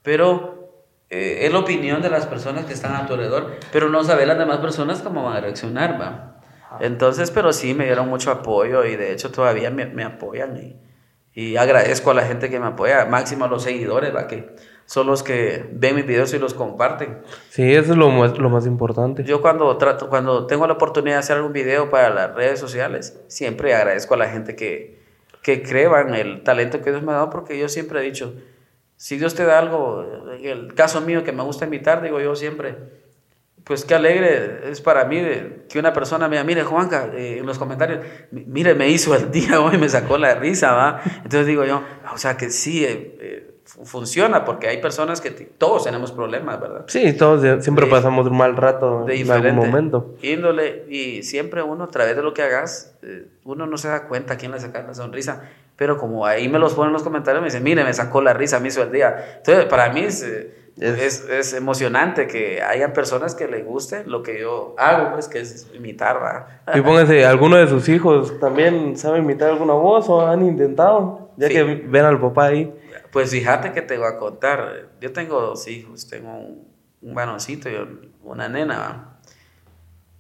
Pero 0.03 0.85
eh, 1.11 1.47
es 1.47 1.53
la 1.53 1.61
opinión 1.61 2.03
de 2.03 2.11
las 2.11 2.27
personas 2.27 2.65
que 2.65 2.73
están 2.73 2.95
a 2.95 3.07
tu 3.07 3.15
alrededor, 3.15 3.57
pero 3.73 3.89
no 3.89 4.03
saben 4.05 4.29
las 4.29 4.39
demás 4.39 4.59
personas 4.59 5.01
cómo 5.03 5.25
van 5.25 5.37
a 5.37 5.41
reaccionar, 5.41 6.01
va. 6.01 6.41
Entonces, 6.81 7.31
pero 7.31 7.53
sí, 7.53 7.73
me 7.73 7.85
dieron 7.85 8.09
mucho 8.09 8.31
apoyo 8.33 8.85
y 8.85 8.97
de 8.97 9.13
hecho 9.13 9.31
todavía 9.31 9.71
me, 9.71 9.87
me 9.87 10.03
apoyan 10.03 10.57
y, 10.57 10.77
y 11.33 11.57
agradezco 11.57 12.11
a 12.11 12.15
la 12.15 12.25
gente 12.25 12.51
que 12.51 12.59
me 12.59 12.67
apoya, 12.67 13.05
máximo 13.07 13.45
a 13.45 13.49
los 13.49 13.63
seguidores, 13.63 14.15
va, 14.15 14.27
que 14.27 14.57
son 14.87 15.07
los 15.07 15.23
que 15.23 15.65
ven 15.73 15.97
mis 15.97 16.07
videos 16.07 16.33
y 16.35 16.39
los 16.39 16.55
comparten. 16.55 17.19
Sí, 17.51 17.73
eso 17.75 17.93
es 17.93 17.99
lo 17.99 18.11
más, 18.11 18.39
lo 18.39 18.51
más 18.51 18.67
importante. 18.67 19.25
Yo 19.25 19.41
cuando 19.41 19.77
trato, 19.79 20.09
cuando 20.09 20.47
tengo 20.47 20.67
la 20.67 20.75
oportunidad 20.75 21.17
de 21.17 21.21
hacer 21.21 21.37
algún 21.37 21.53
video 21.53 21.89
para 21.91 22.11
las 22.11 22.35
redes 22.35 22.61
sociales, 22.61 23.21
siempre 23.29 23.75
agradezco 23.75 24.15
a 24.15 24.19
la 24.19 24.29
gente 24.29 24.55
que, 24.57 25.01
que 25.43 25.63
cree 25.63 25.85
en 25.87 26.15
el 26.15 26.43
talento 26.43 26.81
que 26.83 26.91
Dios 26.91 27.03
me 27.03 27.13
ha 27.13 27.17
dado, 27.17 27.31
porque 27.31 27.59
yo 27.59 27.69
siempre 27.69 28.01
he 28.01 28.03
dicho, 28.03 28.35
si 28.97 29.17
Dios 29.19 29.35
te 29.35 29.45
da 29.45 29.59
algo, 29.59 30.05
en 30.39 30.45
el 30.45 30.75
caso 30.75 31.01
mío 31.01 31.25
que 31.25 31.33
me 31.33 31.43
gusta 31.43 31.65
imitar, 31.67 32.03
digo 32.03 32.21
yo 32.21 32.37
siempre, 32.37 32.77
pues 33.65 33.85
qué 33.87 33.95
alegre 33.95 34.71
es 34.71 34.83
para 34.83 35.07
mí 35.07 35.21
de 35.21 35.65
que 35.71 35.79
una 35.79 35.93
persona 35.95 36.29
me 36.29 36.37
diga, 36.37 36.45
mire 36.45 36.65
Juanca, 36.65 37.11
eh, 37.15 37.39
en 37.39 37.47
los 37.47 37.59
comentarios, 37.59 38.01
"Mi- 38.31 38.45
mire, 38.45 38.75
me 38.75 38.89
hizo 38.91 39.15
el 39.15 39.31
día 39.31 39.61
hoy, 39.63 39.79
me 39.79 39.89
sacó 39.89 40.19
la 40.19 40.35
risa, 40.35 40.73
¿va? 40.73 41.01
Entonces 41.17 41.47
digo 41.47 41.65
yo, 41.65 41.83
o 42.13 42.19
sea 42.19 42.37
que 42.37 42.51
sí, 42.51 42.85
eh, 42.85 43.17
eh, 43.21 43.54
funciona, 43.65 44.45
porque 44.45 44.69
hay 44.69 44.79
personas 44.81 45.21
que 45.21 45.31
todos 45.31 45.85
tenemos 45.85 46.13
problemas, 46.13 46.61
¿verdad? 46.61 46.85
Sí, 46.87 47.13
todos 47.15 47.63
siempre 47.65 47.87
De- 47.87 47.91
pasamos 47.91 48.27
un 48.27 48.37
mal 48.37 48.57
rato 48.57 49.05
de 49.05 49.21
en 49.21 49.31
algún 49.31 49.57
momento. 49.57 50.15
índole 50.23 50.85
y 50.89 51.23
siempre 51.23 51.63
uno 51.63 51.85
a 51.85 51.89
través 51.89 52.15
de 52.17 52.23
lo 52.23 52.35
que 52.35 52.43
hagas 52.43 52.95
eh, 53.03 53.27
uno 53.45 53.67
no 53.67 53.77
se 53.79 53.89
da 53.89 54.07
cuenta 54.07 54.35
a 54.35 54.37
quién 54.37 54.53
le 54.53 54.61
saca 54.61 54.83
la 54.83 54.95
sonrisa 54.95 55.43
pero 55.77 55.97
como 55.97 56.27
ahí 56.27 56.49
me 56.49 56.59
los 56.59 56.75
ponen 56.75 56.89
en 56.91 56.93
los 56.93 57.03
comentarios 57.03 57.41
me 57.43 57.47
dicen 57.49 57.63
mire 57.63 57.83
me 57.85 57.93
sacó 57.95 58.21
la 58.23 58.33
risa 58.35 58.61
me 58.61 58.69
hizo 58.69 58.83
el 58.83 58.93
día 58.93 59.37
entonces 59.39 59.65
para 59.65 59.91
mí 59.93 60.01
es, 60.01 60.23
eh, 60.23 60.51
Es- 60.79 61.29
es, 61.31 61.55
emocionante 61.55 62.27
que 62.27 62.61
hayan 62.61 62.93
personas 62.93 63.35
que 63.37 63.47
les 63.47 63.65
guste 63.65 64.05
lo 64.07 64.23
que 64.25 64.41
yo 64.41 64.75
hago 64.77 65.13
pues 65.13 65.29
que 65.29 65.39
es 65.41 65.69
imitar 65.73 66.21
¿va? 66.23 66.49
Y 66.75 66.81
póngase, 66.81 67.25
¿alguno 67.25 67.57
de 67.57 67.67
sus 67.69 67.89
hijos 67.89 68.39
también 68.41 68.97
sabe 68.97 69.19
imitar 69.21 69.51
alguna 69.51 69.75
voz 69.75 70.09
o 70.09 70.27
han 70.27 70.43
intentado? 70.45 71.31
Ya 71.37 71.47
Sí. 71.49 71.55
que 71.55 71.63
ven 71.65 72.05
al 72.05 72.21
papá 72.21 72.47
ahí. 72.47 72.73
Pues 73.15 73.31
fíjate 73.31 73.73
que 73.73 73.81
te 73.81 73.97
voy 73.97 74.09
a 74.09 74.19
contar. 74.19 74.89
Yo 75.01 75.13
tengo 75.13 75.41
dos 75.41 75.69
hijos. 75.69 76.09
Tengo 76.09 76.37
un, 76.37 76.69
un 77.01 77.15
varoncito 77.15 77.71
y 77.71 77.77
un- 77.77 78.13
una 78.25 78.49
nena. 78.49 79.19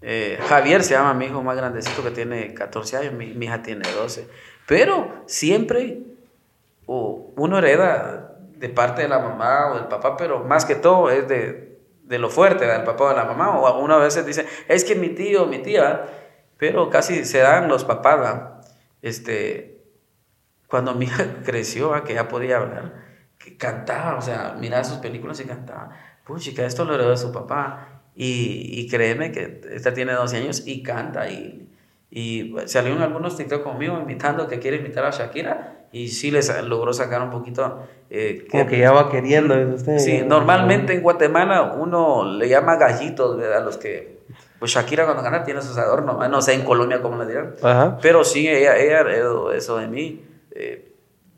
Eh, 0.00 0.38
Javier 0.48 0.84
se 0.84 0.94
llama 0.94 1.12
mi 1.12 1.24
hijo 1.26 1.42
más 1.42 1.56
grandecito 1.56 2.04
que 2.04 2.12
tiene 2.12 2.54
14 2.54 2.96
años. 2.96 3.12
Mi, 3.14 3.26
hija 3.44 3.62
tiene 3.62 3.82
12. 3.90 4.28
Pero 4.68 5.24
siempre 5.26 6.02
o 6.86 7.32
uno 7.36 7.58
hereda 7.58 8.36
de 8.56 8.68
parte 8.68 9.02
de 9.02 9.08
la 9.08 9.18
mamá 9.18 9.72
o 9.72 9.74
del 9.74 9.86
papá, 9.88 10.16
pero 10.16 10.44
más 10.44 10.64
que 10.64 10.76
todo 10.76 11.10
es 11.10 11.26
de, 11.26 11.78
de 12.04 12.18
lo 12.20 12.30
fuerte 12.30 12.64
del 12.64 12.84
papá 12.84 13.04
o 13.04 13.08
de 13.08 13.16
la 13.16 13.24
mamá. 13.24 13.58
O 13.58 13.78
uno 13.82 13.94
a 13.94 13.98
veces 13.98 14.24
dice, 14.24 14.46
es 14.68 14.84
que 14.84 14.94
mi 14.94 15.08
tío, 15.08 15.46
mi 15.46 15.58
tía, 15.58 16.04
pero 16.58 16.90
casi 16.90 17.24
se 17.24 17.38
dan 17.38 17.66
los 17.66 17.84
papás. 17.84 18.40
Este, 19.02 19.73
cuando 20.74 20.92
mi 20.96 21.04
hija 21.04 21.24
creció, 21.44 21.92
que 22.02 22.14
ya 22.14 22.26
podía 22.26 22.56
hablar, 22.56 22.94
que 23.38 23.56
cantaba, 23.56 24.16
o 24.18 24.20
sea, 24.20 24.56
miraba 24.58 24.82
sus 24.82 24.98
películas 24.98 25.38
y 25.38 25.44
cantaba. 25.44 25.90
Puchica, 26.26 26.66
esto 26.66 26.84
lo 26.84 26.96
heredó 26.96 27.10
de 27.10 27.16
su 27.16 27.30
papá. 27.30 28.00
Y, 28.16 28.70
y 28.80 28.88
créeme 28.88 29.30
que 29.30 29.60
esta 29.72 29.94
tiene 29.94 30.14
12 30.14 30.36
años 30.38 30.64
y 30.66 30.82
canta. 30.82 31.30
Y, 31.30 31.68
y 32.10 32.56
salieron 32.66 33.02
algunos 33.02 33.36
TikTok 33.36 33.62
conmigo 33.62 33.96
invitando 34.00 34.48
que 34.48 34.58
quiere 34.58 34.78
invitar 34.78 35.04
a 35.04 35.10
Shakira. 35.10 35.86
Y 35.92 36.08
sí 36.08 36.32
les 36.32 36.50
logró 36.64 36.92
sacar 36.92 37.22
un 37.22 37.30
poquito. 37.30 37.86
eh, 38.10 38.48
Como 38.50 38.66
que 38.66 38.78
ya 38.80 38.90
va 38.90 39.08
queriendo, 39.12 39.54
usted. 39.76 39.98
Sí, 39.98 40.22
normalmente 40.26 40.92
en 40.94 41.02
Guatemala 41.02 41.74
uno 41.78 42.24
le 42.36 42.48
llama 42.48 42.74
gallitos 42.76 43.40
a 43.40 43.60
los 43.60 43.76
que. 43.76 44.18
Pues 44.58 44.72
Shakira 44.72 45.04
cuando 45.04 45.22
gana 45.22 45.44
tiene 45.44 45.62
sus 45.62 45.78
adornos. 45.78 46.28
No 46.28 46.42
sé 46.42 46.54
en 46.54 46.62
Colombia 46.64 47.00
cómo 47.00 47.22
le 47.22 47.26
dirán. 47.28 47.54
Ajá. 47.62 47.98
Pero 48.02 48.24
sí, 48.24 48.48
ella, 48.48 48.76
ella 48.76 49.00
heredó 49.00 49.52
eso 49.52 49.76
de 49.76 49.86
mí. 49.86 50.24
Eh, 50.54 50.92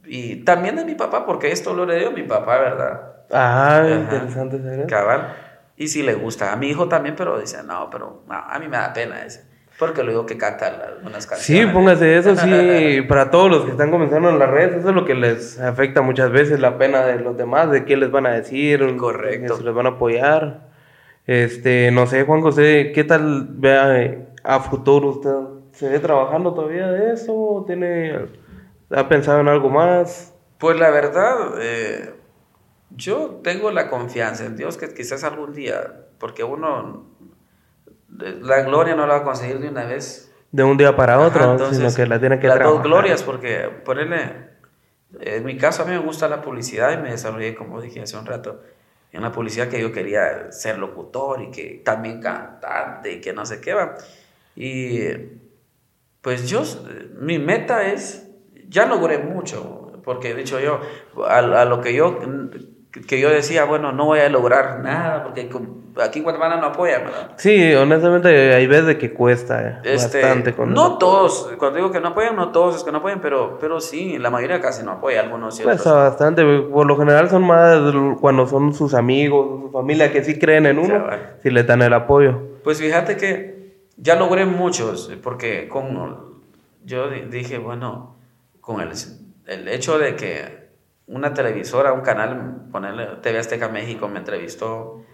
y 0.04 0.36
también 0.44 0.76
de 0.76 0.84
mi 0.84 0.94
papá, 0.94 1.26
porque 1.26 1.50
esto 1.50 1.74
lo 1.74 1.82
heredó 1.84 2.12
mi 2.12 2.22
papá, 2.22 2.58
¿verdad? 2.58 3.00
Ah, 3.32 3.78
Ajá. 3.82 3.90
interesante 3.90 4.58
saber. 4.62 4.86
Cabal. 4.86 5.34
Y 5.76 5.88
sí 5.88 6.02
le 6.02 6.14
gusta. 6.14 6.52
A 6.52 6.56
mi 6.56 6.68
hijo 6.68 6.88
también, 6.88 7.16
pero 7.16 7.38
dice, 7.40 7.62
no, 7.64 7.90
pero 7.90 8.22
no, 8.26 8.34
a 8.34 8.58
mí 8.58 8.68
me 8.68 8.76
da 8.76 8.92
pena 8.92 9.24
ese. 9.24 9.44
Porque 9.78 10.02
le 10.02 10.10
digo 10.10 10.24
que 10.24 10.38
canta 10.38 10.68
algunas 10.68 11.24
Sí, 11.24 11.28
canciones. 11.28 11.74
póngase 11.74 12.16
eso, 12.16 12.34
sí, 12.36 13.02
para 13.08 13.30
todos 13.30 13.50
los 13.50 13.64
que 13.64 13.72
están 13.72 13.90
comenzando 13.90 14.30
en 14.30 14.38
las 14.38 14.48
redes, 14.48 14.76
eso 14.76 14.88
es 14.88 14.94
lo 14.94 15.04
que 15.04 15.14
les 15.14 15.60
afecta 15.60 16.00
muchas 16.00 16.30
veces, 16.30 16.60
la 16.60 16.78
pena 16.78 17.04
de 17.04 17.18
los 17.20 17.36
demás, 17.36 17.70
de 17.70 17.84
qué 17.84 17.96
les 17.98 18.10
van 18.10 18.24
a 18.26 18.30
decir, 18.30 18.96
Correcto. 18.96 19.56
se 19.56 19.64
les 19.64 19.74
van 19.74 19.84
a 19.86 19.90
apoyar. 19.90 20.60
Este, 21.26 21.90
no 21.90 22.06
sé, 22.06 22.22
Juan 22.22 22.40
José, 22.40 22.92
¿qué 22.94 23.04
tal 23.04 23.48
vea 23.50 24.00
eh, 24.00 24.28
a 24.44 24.60
futuro 24.60 25.08
usted? 25.08 25.30
¿Se 25.72 25.88
ve 25.90 25.98
trabajando 25.98 26.54
todavía 26.54 26.86
de 26.88 27.12
eso? 27.12 27.64
¿Tiene, 27.66 28.14
¿Ha 28.90 29.08
pensado 29.08 29.40
en 29.40 29.48
algo 29.48 29.68
más? 29.70 30.32
Pues 30.58 30.78
la 30.78 30.90
verdad, 30.90 31.54
eh, 31.60 32.14
yo 32.90 33.40
tengo 33.42 33.70
la 33.70 33.88
confianza 33.88 34.44
en 34.46 34.56
Dios 34.56 34.76
que 34.76 34.92
quizás 34.94 35.24
algún 35.24 35.52
día, 35.52 36.06
porque 36.18 36.44
uno, 36.44 37.06
eh, 38.22 38.38
la 38.40 38.62
gloria 38.62 38.94
no 38.94 39.06
la 39.06 39.14
va 39.14 39.20
a 39.20 39.24
conseguir 39.24 39.58
de 39.58 39.68
una 39.68 39.84
vez. 39.84 40.32
De 40.52 40.62
un 40.62 40.76
día 40.76 40.94
para 40.96 41.18
otro, 41.20 41.42
Ajá, 41.42 41.52
entonces, 41.52 41.78
sino 41.78 41.94
que 41.94 42.06
la 42.08 42.20
tiene 42.20 42.38
que 42.38 42.46
Las 42.46 42.56
trabajar. 42.56 42.82
dos 42.82 42.86
glorias, 42.90 43.22
porque 43.22 43.68
ponerle, 43.84 44.50
en 45.20 45.44
mi 45.44 45.56
caso 45.58 45.82
a 45.82 45.86
mí 45.86 45.92
me 45.92 45.98
gusta 45.98 46.28
la 46.28 46.40
publicidad 46.40 46.92
y 46.92 47.02
me 47.02 47.10
desarrollé, 47.10 47.54
como 47.54 47.80
dije 47.80 48.00
hace 48.00 48.16
un 48.16 48.24
rato, 48.26 48.62
en 49.12 49.22
la 49.22 49.32
publicidad 49.32 49.68
que 49.68 49.80
yo 49.80 49.92
quería 49.92 50.52
ser 50.52 50.78
locutor 50.78 51.42
y 51.42 51.50
que 51.50 51.82
también 51.84 52.20
cantante 52.20 53.12
y 53.12 53.20
que 53.20 53.32
no 53.32 53.44
sé 53.44 53.60
qué 53.60 53.74
va. 53.74 53.94
Y 54.54 55.08
pues 56.22 56.48
yo, 56.48 56.62
mi 57.18 57.38
meta 57.38 57.86
es, 57.86 58.25
ya 58.68 58.86
logré 58.86 59.18
mucho, 59.18 60.00
porque 60.04 60.30
he 60.30 60.34
dicho 60.34 60.60
yo, 60.60 60.80
a, 61.26 61.38
a 61.38 61.64
lo 61.64 61.80
que 61.80 61.94
yo 61.94 62.18
que 63.06 63.20
yo 63.20 63.30
decía, 63.30 63.64
bueno, 63.64 63.92
no 63.92 64.06
voy 64.06 64.20
a 64.20 64.28
lograr 64.28 64.80
nada, 64.80 65.24
porque 65.24 65.48
aquí 66.02 66.18
en 66.18 66.24
Guatemala 66.24 66.56
no 66.56 66.68
apoyan, 66.68 67.04
¿verdad? 67.04 67.32
Sí, 67.36 67.74
honestamente 67.74 68.54
hay 68.54 68.66
veces 68.66 68.86
de 68.86 68.98
que 68.98 69.12
cuesta 69.12 69.80
este, 69.84 70.22
bastante. 70.22 70.54
Con 70.54 70.72
no 70.72 70.98
todos, 70.98 71.52
cuando 71.58 71.76
digo 71.76 71.90
que 71.90 72.00
no 72.00 72.08
apoyan, 72.08 72.36
no 72.36 72.52
todos 72.52 72.76
es 72.76 72.84
que 72.84 72.92
no 72.92 72.98
apoyan, 72.98 73.20
pero, 73.20 73.58
pero 73.60 73.80
sí, 73.80 74.18
la 74.18 74.30
mayoría 74.30 74.60
casi 74.60 74.84
no 74.84 74.92
apoya, 74.92 75.20
algunos 75.20 75.56
sí. 75.56 75.62
Cuesta 75.62 75.92
bastante, 75.92 76.44
por 76.44 76.86
lo 76.86 76.96
general 76.96 77.28
son 77.28 77.42
más 77.42 77.78
cuando 78.20 78.46
son 78.46 78.72
sus 78.72 78.94
amigos, 78.94 79.64
su 79.64 79.70
familia 79.70 80.10
que 80.12 80.24
sí 80.24 80.38
creen 80.38 80.66
en 80.66 80.78
uno, 80.78 81.06
si 81.42 81.50
le 81.50 81.64
dan 81.64 81.82
el 81.82 81.92
apoyo. 81.92 82.40
Pues 82.64 82.80
fíjate 82.80 83.16
que 83.16 83.76
ya 83.96 84.16
logré 84.16 84.46
muchos, 84.46 85.12
porque 85.22 85.68
con, 85.68 86.40
yo 86.84 87.08
dije, 87.08 87.58
bueno, 87.58 88.15
con 88.66 88.80
el, 88.80 88.90
el 89.46 89.68
hecho 89.68 89.96
de 89.96 90.16
que 90.16 90.66
una 91.06 91.32
televisora, 91.32 91.92
un 91.92 92.00
canal, 92.00 92.66
ponerle 92.72 93.06
TV 93.22 93.38
Azteca 93.38 93.68
México, 93.68 94.08
me 94.08 94.18
entrevistó 94.18 95.04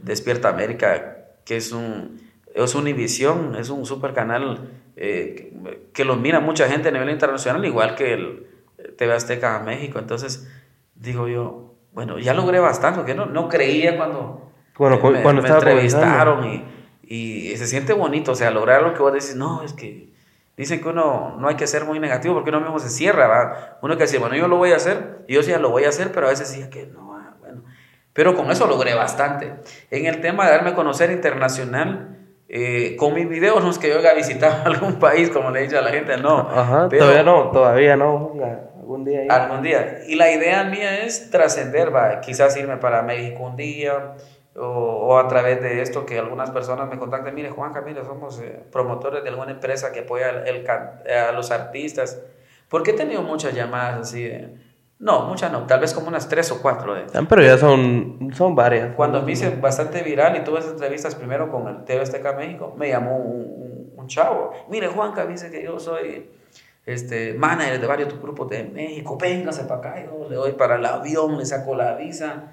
Despierta 0.00 0.48
América, 0.48 1.18
que 1.44 1.58
es 1.58 1.72
un 1.72 2.22
es 2.54 2.74
Univisión, 2.74 3.54
es 3.56 3.68
un 3.68 3.84
super 3.84 4.14
canal 4.14 4.70
eh, 4.96 5.52
que, 5.92 6.04
lo 6.06 6.16
mira 6.16 6.40
mucha 6.40 6.68
gente 6.68 6.88
a 6.88 6.92
nivel 6.92 7.10
internacional, 7.10 7.62
igual 7.66 7.94
que 7.96 8.14
el 8.14 8.46
TV 8.96 9.12
Azteca 9.12 9.58
México. 9.60 9.98
Entonces, 9.98 10.50
digo 10.94 11.28
yo, 11.28 11.74
bueno, 11.92 12.18
ya 12.18 12.32
logré 12.32 12.60
bastante, 12.60 13.00
porque 13.00 13.14
no, 13.14 13.26
no 13.26 13.46
creía 13.46 13.98
cuando, 13.98 14.52
bueno, 14.78 14.96
me, 14.96 15.22
cuando 15.22 15.42
me 15.42 15.50
entrevistaron 15.50 16.46
y, 16.46 16.64
y, 17.02 17.56
se 17.58 17.66
siente 17.66 17.92
bonito, 17.92 18.32
o 18.32 18.34
sea, 18.34 18.50
lograr 18.50 18.82
lo 18.82 18.94
que 18.94 19.00
vos 19.00 19.12
decís, 19.12 19.36
no, 19.36 19.62
es 19.62 19.74
que 19.74 20.11
Dicen 20.56 20.82
que 20.82 20.88
uno 20.88 21.36
no 21.38 21.48
hay 21.48 21.56
que 21.56 21.66
ser 21.66 21.84
muy 21.84 21.98
negativo 21.98 22.34
porque 22.34 22.50
uno 22.50 22.60
mismo 22.60 22.78
se 22.78 22.90
cierra, 22.90 23.26
¿va? 23.26 23.78
Uno 23.80 23.96
que 23.96 24.04
dice, 24.04 24.18
bueno, 24.18 24.36
yo 24.36 24.48
lo 24.48 24.56
voy 24.56 24.72
a 24.72 24.76
hacer, 24.76 25.24
y 25.26 25.34
yo 25.34 25.42
sí 25.42 25.52
lo 25.52 25.70
voy 25.70 25.84
a 25.84 25.88
hacer, 25.88 26.12
pero 26.12 26.26
a 26.26 26.30
veces 26.30 26.50
decía 26.50 26.68
que 26.68 26.86
no, 26.86 27.14
ah, 27.16 27.34
bueno. 27.40 27.62
Pero 28.12 28.36
con 28.36 28.50
eso 28.50 28.66
logré 28.66 28.94
bastante. 28.94 29.54
En 29.90 30.06
el 30.06 30.20
tema 30.20 30.44
de 30.44 30.52
darme 30.52 30.70
a 30.70 30.74
conocer 30.74 31.10
internacional, 31.10 32.18
eh, 32.48 32.96
con 32.96 33.14
mis 33.14 33.26
videos 33.26 33.64
no 33.64 33.70
es 33.70 33.78
que 33.78 33.88
yo 33.88 33.98
haya 33.98 34.12
visitado 34.12 34.62
algún 34.66 34.98
país, 34.98 35.30
como 35.30 35.50
le 35.50 35.60
he 35.60 35.62
dicho 35.62 35.78
a 35.78 35.82
la 35.82 35.90
gente, 35.90 36.18
no. 36.18 36.40
Ajá, 36.50 36.88
todavía 36.90 37.22
no, 37.22 37.50
todavía 37.50 37.96
no. 37.96 38.32
Algún 38.78 39.04
día. 39.06 39.22
Algún 39.30 39.62
día. 39.62 40.00
Y 40.06 40.16
la 40.16 40.30
idea 40.30 40.64
mía 40.64 41.02
es 41.04 41.30
trascender, 41.30 41.94
va, 41.94 42.20
quizás 42.20 42.54
irme 42.58 42.76
para 42.76 43.00
México 43.02 43.42
un 43.44 43.56
día, 43.56 44.16
o, 44.56 45.18
a 45.18 45.28
través 45.28 45.62
de 45.62 45.80
esto 45.80 46.04
que 46.04 46.18
algunas 46.18 46.50
personas 46.50 46.88
me 46.88 46.98
contacten, 46.98 47.34
mire 47.34 47.50
Juan 47.50 47.72
mire, 47.86 48.04
somos 48.04 48.38
eh, 48.40 48.62
promotores 48.70 49.22
de 49.22 49.30
alguna 49.30 49.52
empresa 49.52 49.92
que 49.92 50.00
apoya 50.00 50.30
el, 50.30 50.66
eh, 51.06 51.14
a 51.14 51.32
los 51.32 51.50
artistas. 51.50 52.20
Porque 52.68 52.92
he 52.92 52.94
tenido 52.94 53.22
muchas 53.22 53.54
llamadas 53.54 54.00
así 54.00 54.30
No, 54.98 55.26
muchas 55.26 55.52
no, 55.52 55.66
tal 55.66 55.80
vez 55.80 55.92
como 55.94 56.08
unas 56.08 56.28
tres 56.28 56.50
o 56.52 56.60
cuatro. 56.60 56.94
De, 56.94 57.04
ah, 57.14 57.22
Pero 57.28 57.42
ya 57.42 57.56
son, 57.56 58.30
son 58.34 58.54
varias. 58.54 58.94
Cuando 58.94 59.22
me 59.22 59.32
hice 59.32 59.50
bastante 59.50 60.02
viral 60.02 60.36
y 60.36 60.44
tuve 60.44 60.58
esas 60.58 60.72
entrevistas 60.72 61.14
primero 61.14 61.50
con 61.50 61.68
el 61.68 61.84
TV 61.84 62.02
Azteca 62.02 62.32
México, 62.32 62.74
me 62.76 62.88
llamó 62.88 63.16
un, 63.16 63.92
un, 63.96 64.06
chavo. 64.06 64.52
Mire, 64.68 64.88
Juanca, 64.88 65.26
dice 65.26 65.50
que 65.50 65.62
yo 65.62 65.78
soy 65.78 66.30
este, 66.84 67.34
manager 67.34 67.80
de 67.80 67.86
varios 67.86 68.20
grupos 68.20 68.50
de 68.50 68.64
México, 68.64 69.16
véngase 69.18 69.64
para 69.64 69.80
acá, 69.80 70.04
yo 70.04 70.28
le 70.28 70.36
doy 70.36 70.52
para 70.52 70.76
el 70.76 70.84
avión, 70.84 71.38
le 71.38 71.46
saco 71.46 71.74
la 71.74 71.94
visa. 71.94 72.50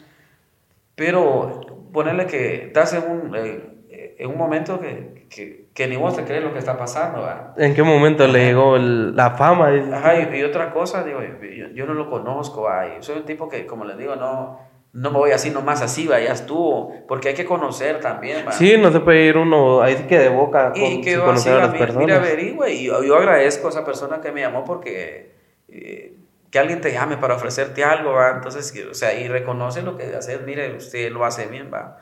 Pero 1.00 1.62
ponerle 1.94 2.26
que 2.26 2.66
estás 2.66 2.94
en 2.94 3.10
un, 3.10 3.34
eh, 3.34 4.16
en 4.20 4.30
un 4.30 4.38
momento 4.38 4.82
que, 4.82 5.28
que, 5.30 5.70
que, 5.74 5.88
ni 5.88 5.96
vos 5.96 6.14
te 6.14 6.26
crees 6.26 6.44
lo 6.44 6.52
que 6.52 6.60
está 6.60 6.78
pasando. 6.78 7.26
¿En 7.56 7.74
qué 7.74 7.84
momento 7.84 8.28
le 8.28 8.48
llegó 8.48 8.78
la 8.78 9.32
fama? 9.32 9.70
Ajá, 9.94 10.16
y, 10.20 10.44
otra 10.44 10.74
cosa, 10.74 11.06
digo, 11.06 11.22
yo, 11.22 11.70
yo, 11.74 11.86
no 11.86 11.94
lo 11.94 12.10
conozco. 12.10 12.68
Soy 13.00 13.20
un 13.20 13.24
tipo 13.24 13.48
que, 13.48 13.66
como 13.66 13.86
les 13.86 13.98
digo, 13.98 14.18
no, 14.18 14.60
no 14.92 15.12
me 15.12 15.18
voy 15.18 15.32
así 15.32 15.52
nomás 15.52 15.82
así, 15.82 16.06
va, 16.06 16.20
ya 16.20 16.34
estuvo, 16.34 16.94
porque 17.08 17.30
hay 17.30 17.34
que 17.34 17.46
conocer 17.46 18.02
también. 18.02 18.46
¿va? 18.46 18.52
Sí, 18.52 18.78
no 18.78 18.92
se 18.92 19.00
puede 19.00 19.24
ir 19.24 19.38
uno 19.38 19.82
ahí 19.82 19.96
que 20.06 20.20
de 20.20 20.28
boca 20.28 20.74
con, 20.74 20.82
y 20.82 21.00
que 21.00 21.18
conocer 21.18 21.54
a 21.54 21.68
las 21.68 21.76
personas. 21.76 22.06
Mira, 22.06 22.18
averigüe, 22.18 22.74
y 22.74 22.88
yo, 22.88 23.02
yo, 23.04 23.16
agradezco 23.16 23.68
a 23.68 23.70
esa 23.70 23.86
persona 23.86 24.20
que 24.20 24.34
me 24.34 24.42
llamó 24.42 24.66
porque... 24.66 25.32
Eh, 25.70 26.19
que 26.52 26.60
alguien 26.60 26.82
te 26.82 26.92
llame 26.92 27.18
para 27.18 27.36
ofrecerte 27.36 27.84
algo, 27.84 28.14
¿va? 28.14 28.32
Entonces, 28.32 28.74
o 28.90 28.94
sea, 28.94 29.14
y 29.14 29.28
reconoce 29.28 29.82
lo 29.82 29.98
que 29.98 30.16
hace, 30.16 30.38
mire, 30.40 30.76
usted 30.76 31.12
lo 31.12 31.26
hace 31.26 31.46
bien, 31.48 31.72
¿va? 31.74 31.98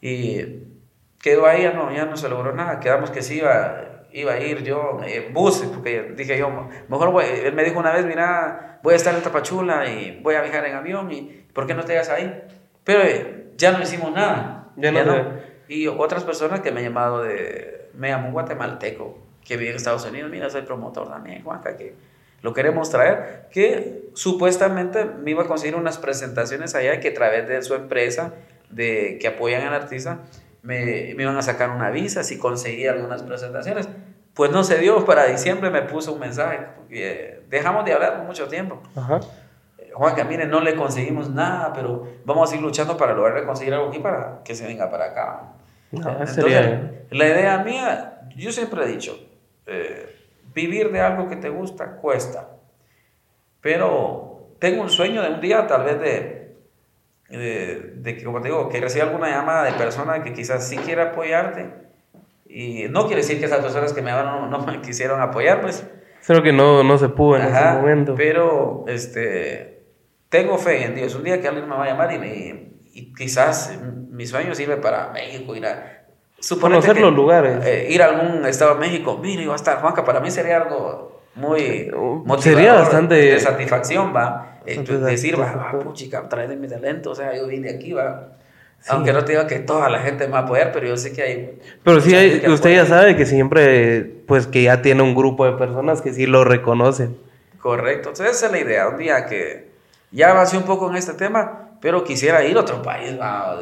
Y 0.00 0.64
quedó 1.20 1.46
ahí, 1.46 1.62
ya 1.62 1.72
no, 1.72 1.92
ya 1.92 2.04
no 2.04 2.16
se 2.16 2.28
logró 2.28 2.52
nada, 2.52 2.80
quedamos 2.80 3.10
que 3.10 3.22
sí 3.22 3.38
iba, 3.38 4.04
iba 4.12 4.32
a 4.32 4.40
ir 4.40 4.62
yo 4.62 5.00
en 5.04 5.32
bus, 5.32 5.62
porque 5.74 6.12
dije 6.14 6.38
yo, 6.38 6.68
mejor 6.88 7.10
voy, 7.10 7.24
él 7.24 7.54
me 7.54 7.64
dijo 7.64 7.78
una 7.78 7.92
vez, 7.92 8.04
mira, 8.04 8.78
voy 8.82 8.94
a 8.94 8.96
estar 8.96 9.14
en 9.14 9.22
Tapachula 9.22 9.88
y 9.88 10.20
voy 10.22 10.34
a 10.34 10.42
viajar 10.42 10.66
en 10.66 10.76
avión, 10.76 11.10
y 11.10 11.46
¿por 11.52 11.66
qué 11.66 11.74
no 11.74 11.84
te 11.84 11.96
vas 11.96 12.10
ahí? 12.10 12.42
Pero 12.84 13.02
eh, 13.02 13.52
ya 13.56 13.72
no 13.72 13.82
hicimos 13.82 14.12
nada. 14.12 14.70
Ya 14.76 14.92
no, 14.92 15.32
Y 15.66 15.88
otras 15.88 16.22
personas 16.24 16.60
que 16.60 16.70
me 16.70 16.80
han 16.80 16.86
llamado 16.86 17.22
de, 17.22 17.90
me 17.94 18.08
llamó 18.08 18.28
un 18.28 18.32
guatemalteco, 18.34 19.18
que 19.44 19.56
vive 19.56 19.70
en 19.70 19.76
Estados 19.76 20.04
Unidos, 20.04 20.30
mira, 20.30 20.50
soy 20.50 20.62
promotor 20.62 21.08
también, 21.08 21.42
Juanca, 21.42 21.76
que 21.76 21.94
lo 22.42 22.52
queremos 22.54 22.90
traer, 22.90 23.48
que 23.50 24.10
supuestamente 24.14 25.04
me 25.04 25.32
iba 25.32 25.44
a 25.44 25.46
conseguir 25.46 25.76
unas 25.76 25.98
presentaciones 25.98 26.74
allá 26.74 27.00
que 27.00 27.08
a 27.08 27.14
través 27.14 27.48
de 27.48 27.62
su 27.62 27.74
empresa 27.74 28.34
de, 28.70 29.18
que 29.20 29.28
apoyan 29.28 29.62
al 29.66 29.74
artista 29.74 30.20
me, 30.62 31.14
me 31.16 31.22
iban 31.22 31.36
a 31.36 31.42
sacar 31.42 31.70
una 31.70 31.90
visa 31.90 32.22
si 32.24 32.38
conseguía 32.38 32.92
algunas 32.92 33.22
presentaciones. 33.22 33.88
Pues 34.34 34.52
no 34.52 34.62
se 34.62 34.78
dio, 34.78 35.04
para 35.04 35.26
diciembre 35.26 35.70
me 35.70 35.82
puso 35.82 36.12
un 36.12 36.20
mensaje, 36.20 36.60
eh, 36.90 37.42
dejamos 37.48 37.84
de 37.84 37.92
hablar 37.92 38.22
mucho 38.24 38.46
tiempo. 38.46 38.80
Ajá. 38.94 39.18
Eh, 39.78 39.90
Juan, 39.92 40.14
que 40.14 40.24
mire, 40.24 40.46
no 40.46 40.60
le 40.60 40.76
conseguimos 40.76 41.30
nada, 41.30 41.72
pero 41.72 42.06
vamos 42.24 42.52
a 42.52 42.54
ir 42.54 42.62
luchando 42.62 42.96
para 42.96 43.14
lograr 43.14 43.44
conseguir 43.44 43.74
algo 43.74 43.88
aquí 43.88 43.98
para 43.98 44.42
que 44.44 44.54
se 44.54 44.64
venga 44.64 44.88
para 44.90 45.06
acá. 45.06 45.54
Entonces, 45.90 46.44
la 47.10 47.26
idea 47.26 47.58
mía, 47.64 48.20
yo 48.36 48.52
siempre 48.52 48.84
he 48.84 48.86
dicho, 48.86 49.18
eh, 49.66 50.17
Vivir 50.54 50.90
de 50.90 51.00
algo 51.00 51.28
que 51.28 51.36
te 51.36 51.48
gusta 51.48 51.96
cuesta. 51.96 52.50
Pero 53.60 54.54
tengo 54.58 54.82
un 54.82 54.90
sueño 54.90 55.22
de 55.22 55.30
un 55.30 55.40
día, 55.40 55.66
tal 55.66 55.84
vez 55.84 56.00
de, 56.00 56.56
de, 57.28 58.16
que, 58.16 58.24
como 58.24 58.40
te 58.40 58.48
digo, 58.48 58.68
que 58.68 58.80
reciba 58.80 59.06
alguna 59.06 59.28
llamada 59.28 59.64
de 59.64 59.72
persona 59.72 60.22
que 60.22 60.32
quizás 60.32 60.68
sí 60.68 60.76
quiera 60.76 61.10
apoyarte. 61.10 61.72
Y 62.46 62.86
no 62.88 63.06
quiere 63.06 63.22
decir 63.22 63.38
que 63.38 63.46
esas 63.46 63.60
personas 63.60 63.92
que 63.92 64.02
me 64.02 64.10
hablan 64.10 64.50
no, 64.50 64.58
me 64.60 64.80
quisieron 64.80 65.20
apoyar, 65.20 65.60
pues. 65.60 65.86
Creo 66.26 66.42
que 66.42 66.52
no, 66.52 66.82
no 66.82 66.98
se 66.98 67.08
pudo 67.08 67.36
en 67.36 67.42
ese 67.42 67.64
momento. 67.72 68.14
Pero 68.16 68.84
este, 68.88 69.82
tengo 70.28 70.58
fe 70.58 70.84
en 70.84 70.94
Dios. 70.94 71.14
Un 71.14 71.24
día 71.24 71.40
que 71.40 71.48
alguien 71.48 71.68
me 71.68 71.76
va 71.76 71.84
a 71.84 71.88
llamar 71.88 72.12
y, 72.12 72.18
me, 72.18 72.72
y 72.92 73.12
quizás 73.14 73.78
mi 74.10 74.26
sueño 74.26 74.54
sirve 74.54 74.76
para 74.78 75.10
México, 75.10 75.54
ir 75.54 75.66
a 75.66 75.97
Conocer 76.60 77.00
los 77.00 77.14
lugares. 77.14 77.64
Eh, 77.64 77.88
ir 77.90 78.02
a 78.02 78.06
algún 78.06 78.46
estado 78.46 78.74
de 78.74 78.80
México, 78.80 79.18
mire, 79.20 79.42
iba 79.42 79.52
a 79.52 79.56
estar 79.56 79.80
Juanca, 79.80 80.04
para 80.04 80.20
mí 80.20 80.30
sería 80.30 80.58
algo 80.58 81.20
muy 81.34 81.90
uh, 81.92 82.22
motivador, 82.24 82.42
sería 82.42 82.72
bastante 82.74 83.14
de 83.14 83.40
satisfacción, 83.40 84.14
va. 84.14 84.60
Eh, 84.66 84.78
decir, 84.82 85.40
va, 85.40 85.52
va, 85.52 85.80
puchica, 85.80 86.28
trae 86.28 86.48
mi 86.56 86.68
talento, 86.68 87.10
o 87.10 87.14
sea, 87.14 87.34
yo 87.36 87.46
vine 87.46 87.70
aquí, 87.70 87.92
va. 87.92 88.34
Aunque 88.88 89.12
no 89.12 89.24
te 89.24 89.32
diga 89.32 89.46
que 89.46 89.58
toda 89.58 89.88
la 89.88 89.98
gente 89.98 90.26
me 90.26 90.34
va 90.34 90.40
a 90.40 90.42
apoyar, 90.42 90.70
pero 90.72 90.86
yo 90.86 90.96
sé 90.96 91.12
que 91.12 91.22
hay. 91.22 91.58
Pero 91.82 92.00
sí, 92.00 92.14
hay, 92.14 92.46
usted 92.48 92.70
ya 92.70 92.86
sabe 92.86 93.16
que 93.16 93.26
siempre, 93.26 94.04
pues 94.26 94.46
que 94.46 94.62
ya 94.62 94.82
tiene 94.82 95.02
un 95.02 95.14
grupo 95.14 95.44
de 95.44 95.52
personas 95.52 96.00
que 96.00 96.12
sí 96.12 96.26
lo 96.26 96.44
reconocen. 96.44 97.18
Correcto. 97.60 98.10
Entonces, 98.10 98.36
esa 98.36 98.46
es 98.46 98.52
la 98.52 98.58
idea. 98.58 98.88
Un 98.88 98.98
día 98.98 99.26
que 99.26 99.68
ya 100.12 100.30
avancé 100.30 100.56
un 100.56 100.62
poco 100.62 100.88
en 100.88 100.96
este 100.96 101.14
tema, 101.14 101.70
pero 101.80 102.04
quisiera 102.04 102.44
ir 102.44 102.56
a 102.56 102.60
otro 102.60 102.82
país, 102.82 103.18
va 103.20 103.58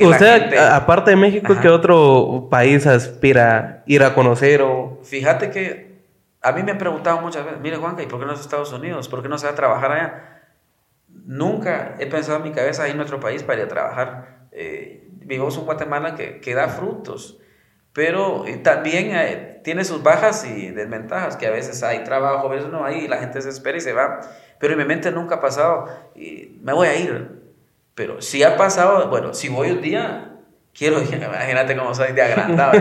¿Usted, 0.00 0.56
aparte 0.56 1.10
de 1.10 1.16
México, 1.16 1.56
qué 1.60 1.68
otro 1.68 2.48
país 2.50 2.86
aspira 2.86 3.82
ir 3.86 4.02
a 4.02 4.14
conocer? 4.14 4.62
O... 4.62 5.00
Fíjate 5.02 5.50
que 5.50 5.88
a 6.40 6.52
mí 6.52 6.62
me 6.62 6.72
han 6.72 6.78
preguntado 6.78 7.20
muchas 7.20 7.44
veces, 7.44 7.60
mire 7.60 7.76
Juanca, 7.76 8.02
¿y 8.02 8.06
por 8.06 8.20
qué 8.20 8.26
no 8.26 8.32
es 8.32 8.40
Estados 8.40 8.72
Unidos? 8.72 9.08
¿Por 9.08 9.22
qué 9.22 9.28
no 9.28 9.38
se 9.38 9.46
va 9.46 9.52
a 9.52 9.56
trabajar 9.56 9.92
allá? 9.92 10.42
Nunca 11.08 11.96
he 11.98 12.06
pensado 12.06 12.38
en 12.38 12.44
mi 12.44 12.52
cabeza 12.52 12.86
ir 12.86 12.94
a 12.94 12.96
nuestro 12.96 13.20
país 13.20 13.42
para 13.42 13.58
ir 13.60 13.64
a 13.66 13.68
trabajar. 13.68 14.48
Eh, 14.52 15.08
vivimos 15.10 15.56
en 15.58 15.64
Guatemala 15.64 16.14
que, 16.14 16.40
que 16.40 16.54
da 16.54 16.68
frutos, 16.68 17.38
pero 17.92 18.46
eh, 18.46 18.56
también 18.58 19.10
eh, 19.14 19.60
tiene 19.64 19.84
sus 19.84 20.02
bajas 20.02 20.46
y 20.46 20.70
desventajas, 20.70 21.36
que 21.36 21.46
a 21.46 21.50
veces 21.50 21.82
hay 21.82 22.04
trabajo, 22.04 22.46
a 22.46 22.50
veces 22.50 22.70
no 22.70 22.84
hay, 22.84 23.04
y 23.04 23.08
la 23.08 23.18
gente 23.18 23.42
se 23.42 23.50
espera 23.50 23.76
y 23.76 23.80
se 23.80 23.92
va. 23.92 24.20
Pero 24.58 24.72
en 24.72 24.78
mi 24.78 24.84
mente 24.84 25.10
nunca 25.10 25.36
ha 25.36 25.40
pasado, 25.40 25.86
y 26.14 26.58
me 26.62 26.72
voy 26.72 26.88
a 26.88 26.96
ir 26.96 27.47
pero 27.98 28.22
si 28.22 28.44
ha 28.44 28.56
pasado, 28.56 29.08
bueno, 29.08 29.34
si 29.34 29.48
voy 29.48 29.72
un 29.72 29.82
día, 29.82 30.30
quiero, 30.72 31.02
imagínate 31.02 31.76
cómo 31.76 31.92
soy 31.96 32.12
de 32.12 32.22
agrandado, 32.22 32.78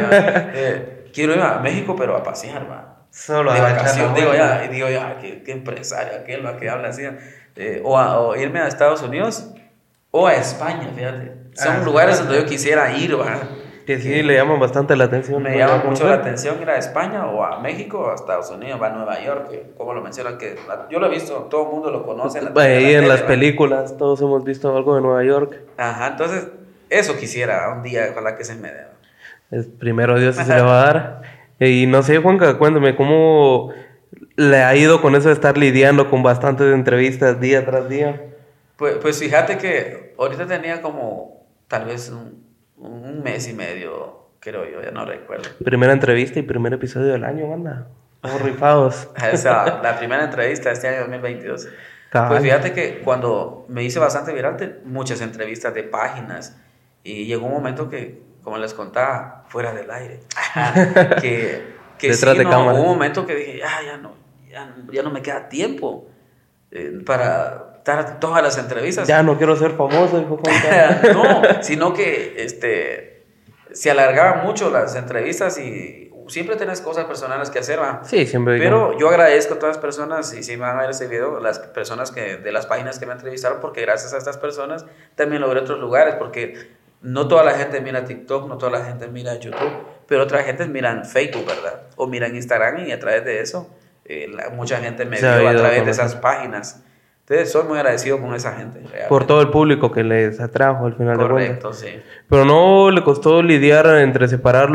eh, 0.53 1.09
quiero 1.11 1.33
ir 1.33 1.41
a 1.41 1.57
México, 1.57 1.95
pero 1.97 2.15
a 2.15 2.21
pasear, 2.21 2.69
va. 2.69 3.05
Solo 3.09 3.51
de 3.51 3.59
vacación, 3.59 4.13
digo 4.13 4.31
ya, 4.35 4.63
y 4.65 4.67
digo 4.67 4.87
ya, 4.89 5.17
qué, 5.19 5.41
qué 5.41 5.53
empresario 5.53 6.19
aquel, 6.19 6.45
va, 6.45 6.55
que 6.57 6.69
habla 6.69 6.89
así. 6.89 7.01
Eh, 7.55 7.81
o, 7.83 7.97
o, 7.99 8.35
irme 8.35 8.59
a 8.59 8.67
Estados 8.67 9.01
Unidos, 9.01 9.49
O 10.11 10.27
a 10.27 10.35
España, 10.35 10.91
fíjate. 10.95 11.33
Son 11.55 11.77
Ah, 11.77 11.81
lugares 11.83 12.17
sí. 12.17 12.23
donde 12.23 12.39
yo 12.39 12.45
quisiera 12.45 12.91
ir, 12.95 13.19
¿va? 13.19 13.39
Que 13.87 13.99
sí 13.99 14.21
le 14.21 14.35
llaman 14.35 14.59
bastante 14.59 14.95
la 14.97 15.05
atención. 15.05 15.41
Me 15.41 15.57
llama 15.57 15.81
mucho 15.85 16.07
la 16.07 16.15
atención 16.15 16.61
ir 16.61 16.69
a 16.69 16.77
España 16.77 17.25
o 17.25 17.43
a 17.43 17.59
México 17.61 17.99
o 17.99 18.11
a 18.11 18.15
Estados 18.15 18.51
Unidos, 18.51 18.79
va 18.81 18.87
a 18.87 18.89
Nueva 18.89 19.23
York, 19.23 19.49
que 19.49 19.63
como 19.77 19.93
lo 19.93 20.01
mencionan, 20.01 20.37
que 20.37 20.55
la- 20.67 20.87
yo 20.89 20.99
lo 20.99 21.07
he 21.07 21.09
visto, 21.09 21.33
todo 21.49 21.63
el 21.63 21.69
mundo 21.71 21.89
lo 21.89 22.05
conoce. 22.05 22.41
la- 22.41 22.51
Ahí 22.61 22.91
la 22.93 22.99
en 22.99 23.07
las 23.07 23.21
películas 23.21 23.95
todos 23.97 24.21
hemos 24.21 24.43
visto 24.43 24.75
algo 24.75 24.95
de 24.95 25.01
Nueva 25.01 25.23
York. 25.23 25.61
Ajá, 25.77 26.07
entonces 26.07 26.49
eso 26.89 27.17
quisiera 27.17 27.69
un 27.69 27.81
día, 27.81 28.09
ojalá 28.11 28.35
que 28.35 28.43
se 28.43 28.55
me 28.55 28.69
dé. 28.73 28.87
Es, 29.51 29.67
primero 29.67 30.19
Dios 30.19 30.35
si 30.35 30.43
se 30.43 30.53
le 30.53 30.61
va 30.63 30.81
a 30.81 30.85
dar. 30.93 31.21
Y 31.59 31.87
no 31.87 32.03
sé, 32.03 32.17
Juanca, 32.17 32.57
cuéntame, 32.57 32.95
¿cómo 32.97 33.71
le 34.35 34.57
ha 34.63 34.75
ido 34.75 35.01
con 35.01 35.15
eso 35.15 35.29
de 35.29 35.33
estar 35.33 35.57
lidiando 35.57 36.09
con 36.09 36.23
bastantes 36.23 36.73
entrevistas 36.73 37.39
día 37.39 37.65
tras 37.65 37.87
día? 37.87 38.21
Pues, 38.75 38.95
pues 39.01 39.17
fíjate 39.17 39.57
que 39.57 40.13
ahorita 40.19 40.45
tenía 40.45 40.81
como 40.81 41.45
tal 41.69 41.85
vez 41.85 42.09
un, 42.09 42.45
un 42.77 43.23
mes 43.23 43.47
y 43.47 43.53
medio, 43.53 44.27
creo 44.39 44.69
yo, 44.69 44.81
ya 44.81 44.91
no 44.91 45.05
recuerdo. 45.05 45.49
Primera 45.63 45.93
entrevista 45.93 46.39
y 46.39 46.43
primer 46.43 46.73
episodio 46.73 47.07
del 47.07 47.23
año, 47.23 47.49
banda. 47.49 47.87
Estamos 48.15 48.41
rifados. 48.41 49.09
Esa, 49.31 49.81
la 49.81 49.97
primera 49.97 50.23
entrevista 50.23 50.69
de 50.69 50.75
este 50.75 50.87
año 50.87 50.99
2022. 51.01 51.67
Cabal. 52.09 52.29
Pues 52.29 52.43
fíjate 52.43 52.73
que 52.73 53.01
cuando 53.01 53.65
me 53.67 53.83
hice 53.83 53.99
bastante 53.99 54.31
viral, 54.33 54.81
muchas 54.85 55.21
entrevistas 55.21 55.73
de 55.73 55.83
páginas 55.83 56.57
y 57.03 57.25
llegó 57.25 57.47
un 57.47 57.53
momento 57.53 57.89
que, 57.89 58.21
como 58.43 58.57
les 58.57 58.73
contaba, 58.73 59.43
fuera 59.49 59.73
del 59.73 59.91
aire, 59.91 60.21
que, 61.21 61.75
que 61.97 62.11
Detrás 62.11 62.33
sí, 62.33 62.37
de 62.39 62.43
no, 62.45 62.49
cámara. 62.49 62.73
hubo 62.73 62.83
un 62.83 62.89
momento 62.89 63.25
que 63.25 63.35
dije, 63.35 63.61
ah, 63.63 63.79
ya 63.85 63.97
no, 63.97 64.13
ya, 64.49 64.73
ya 64.91 65.03
no 65.03 65.11
me 65.11 65.21
queda 65.21 65.49
tiempo 65.49 66.07
eh, 66.71 67.01
para 67.05 67.76
dar 67.95 68.19
todas 68.19 68.43
las 68.43 68.57
entrevistas. 68.57 69.07
Ya 69.07 69.23
no 69.23 69.37
quiero 69.37 69.55
ser 69.55 69.71
famoso, 69.71 70.23
Juanca. 70.23 71.01
no, 71.13 71.63
sino 71.63 71.93
que 71.93 72.35
este, 72.37 73.25
se 73.71 73.91
alargaban 73.91 74.43
mucho 74.45 74.69
las 74.69 74.95
entrevistas 74.95 75.57
y 75.57 76.11
siempre 76.27 76.55
tenés 76.57 76.81
cosas 76.81 77.05
personales 77.05 77.49
que 77.49 77.59
hacer, 77.59 77.79
¿va? 77.79 78.01
Sí, 78.03 78.25
siempre. 78.27 78.57
Pero 78.57 78.97
yo 78.97 79.07
agradezco 79.09 79.53
a 79.53 79.59
todas 79.59 79.77
las 79.77 79.81
personas, 79.81 80.33
y 80.33 80.43
si 80.43 80.55
van 80.57 80.77
a 80.77 80.81
ver 80.81 80.89
este 80.89 81.07
video, 81.07 81.39
las 81.39 81.59
personas 81.59 82.11
que, 82.11 82.35
de 82.37 82.51
las 82.51 82.65
páginas 82.65 82.99
que 82.99 83.05
me 83.05 83.13
entrevistaron, 83.13 83.59
porque 83.61 83.81
gracias 83.81 84.13
a 84.13 84.17
estas 84.17 84.37
personas 84.37 84.85
también 85.15 85.41
logré 85.41 85.61
otros 85.61 85.79
lugares, 85.79 86.15
porque 86.15 86.75
no 87.01 87.27
toda 87.29 87.43
la 87.43 87.53
gente 87.53 87.79
mira 87.79 88.03
TikTok, 88.03 88.47
no 88.49 88.57
toda 88.57 88.71
la 88.79 88.83
gente 88.85 89.07
mira 89.07 89.35
YouTube, 89.35 89.71
pero 90.07 90.23
otra 90.23 90.43
gente 90.43 90.65
mira 90.65 91.03
Facebook, 91.05 91.45
¿verdad? 91.45 91.83
O 91.95 92.07
mira 92.07 92.27
en 92.27 92.35
Instagram 92.35 92.85
y 92.87 92.91
a 92.91 92.99
través 92.99 93.23
de 93.23 93.39
eso, 93.39 93.69
eh, 94.03 94.27
la- 94.29 94.49
mucha 94.49 94.79
gente 94.79 95.05
me 95.05 95.17
vio 95.17 95.47
a 95.47 95.55
través 95.55 95.85
de 95.85 95.91
esas 95.91 96.15
páginas. 96.15 96.83
Entonces, 97.29 97.51
soy 97.51 97.67
muy 97.67 97.77
agradecido 97.77 98.21
con 98.21 98.33
esa 98.33 98.53
gente. 98.53 98.79
realmente. 98.79 99.09
Por 99.09 99.27
todo 99.27 99.41
el 99.41 99.49
público 99.49 99.91
que 99.91 100.01
les 100.01 100.39
atrajo 100.39 100.85
al 100.85 100.93
final 100.95 101.17
de 101.17 101.27
cuentas. 101.27 101.59
Correcto, 101.61 101.73
sí. 101.73 102.01
Pero 102.29 102.45
no 102.45 102.89
le 102.89 103.03
costó 103.03 103.41
lidiar 103.41 103.85
entre 103.97 104.29
separar, 104.29 104.69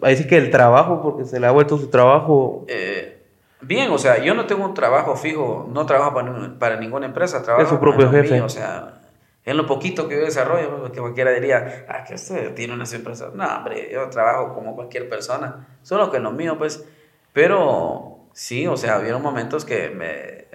ahí 0.00 0.16
sí 0.16 0.26
que 0.26 0.38
el 0.38 0.50
trabajo, 0.50 1.02
porque 1.02 1.26
se 1.26 1.38
le 1.38 1.46
ha 1.46 1.50
vuelto 1.50 1.76
su 1.76 1.88
trabajo. 1.90 2.64
Eh, 2.66 3.22
bien, 3.60 3.90
o 3.90 3.98
sea, 3.98 4.24
yo 4.24 4.34
no 4.34 4.46
tengo 4.46 4.64
un 4.64 4.72
trabajo 4.72 5.16
fijo, 5.16 5.68
no 5.70 5.84
trabajo 5.84 6.14
para, 6.14 6.58
para 6.58 6.80
ninguna 6.80 7.04
empresa, 7.04 7.42
trabajo 7.42 7.64
Es 7.64 7.68
su 7.68 7.78
propio 7.78 8.06
lo 8.06 8.12
jefe. 8.12 8.36
mío, 8.36 8.46
o 8.46 8.48
sea, 8.48 9.02
en 9.44 9.58
lo 9.58 9.66
poquito 9.66 10.08
que 10.08 10.14
yo 10.14 10.24
desarrollo, 10.24 10.78
pues, 10.78 10.92
que 10.92 11.00
cualquiera 11.00 11.30
diría, 11.32 11.84
ah, 11.90 12.04
que 12.04 12.14
usted 12.14 12.54
tiene 12.54 12.72
unas 12.72 12.90
empresas. 12.94 13.34
No, 13.34 13.44
hombre, 13.44 13.90
yo 13.92 14.08
trabajo 14.08 14.54
como 14.54 14.74
cualquier 14.74 15.10
persona, 15.10 15.66
solo 15.82 16.10
que 16.10 16.16
en 16.16 16.22
lo 16.22 16.32
mío, 16.32 16.56
pues. 16.56 16.86
Pero 17.34 18.20
sí, 18.32 18.66
o 18.66 18.78
sea, 18.78 18.98
hubieron 18.98 19.20
momentos 19.20 19.66
que 19.66 19.90
me 19.90 20.46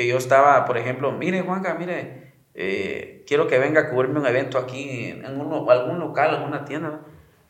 que 0.00 0.06
yo 0.08 0.16
estaba, 0.16 0.64
por 0.64 0.78
ejemplo, 0.78 1.12
mire, 1.12 1.42
Juanca, 1.42 1.74
mire, 1.78 2.32
eh, 2.54 3.22
quiero 3.26 3.46
que 3.46 3.58
venga 3.58 3.82
a 3.82 3.90
cubrirme 3.90 4.18
un 4.18 4.26
evento 4.26 4.56
aquí 4.56 5.10
en 5.10 5.38
uno- 5.38 5.70
algún 5.70 5.98
local, 5.98 6.30
alguna 6.36 6.64
tienda, 6.64 7.00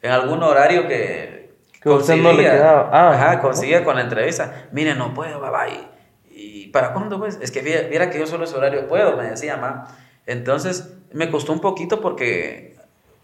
en 0.03 0.11
algún 0.11 0.43
horario 0.43 0.89
que, 0.89 1.53
Que 1.81 1.89
a 1.89 1.93
usted 1.93 2.17
no. 2.17 2.31
Ah. 2.93 3.13
Ajá, 3.15 3.41
coincidía 3.41 3.85
con 3.85 3.95
la 3.95 4.03
entrevista. 4.03 4.67
Mire, 4.73 4.97
no 4.97 5.15
puedo, 5.15 5.41
bye 5.41 5.51
bye. 5.51 5.89
¿Y 6.29 6.67
para 6.71 6.93
cuándo, 6.93 7.21
pues? 7.21 7.39
Es 7.41 7.53
que 7.53 7.61
viera, 7.63 8.11
que 8.11 8.19
yo 8.19 8.27
solo 8.27 8.45
ese 8.45 8.57
horario 8.57 8.89
puedo, 8.89 9.17
me 9.17 9.31
decía, 9.31 9.57
ma. 9.57 9.87
Entonces, 10.27 10.93
me 11.13 11.31
costó 11.31 11.53
un 11.53 11.61
poquito 11.61 12.01
porque, 12.01 12.77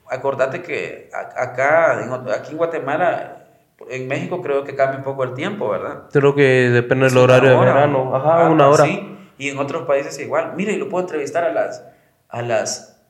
acordate 0.08 0.62
que 0.62 1.10
acá, 1.36 2.00
en, 2.00 2.12
aquí 2.30 2.52
en 2.52 2.58
Guatemala, 2.58 3.44
en 3.90 4.06
México 4.06 4.40
creo 4.40 4.62
que 4.62 4.76
cambia 4.76 4.98
un 4.98 5.04
poco 5.04 5.24
el 5.24 5.34
tiempo, 5.34 5.68
¿verdad? 5.68 6.04
Creo 6.12 6.34
que 6.36 6.70
depende 6.70 7.08
del 7.08 7.18
horario 7.18 7.50
de 7.50 7.56
hora, 7.56 7.74
verano. 7.74 8.14
Ajá, 8.14 8.48
una 8.48 8.68
hora. 8.68 8.84
así. 8.84 9.15
Y 9.38 9.50
en 9.50 9.58
otros 9.58 9.86
países 9.86 10.18
igual. 10.18 10.54
Mire, 10.56 10.72
y 10.72 10.76
lo 10.76 10.88
puedo 10.88 11.04
entrevistar 11.04 11.44
a 11.44 11.52
las, 11.52 11.84
a 12.28 12.42
las 12.42 13.02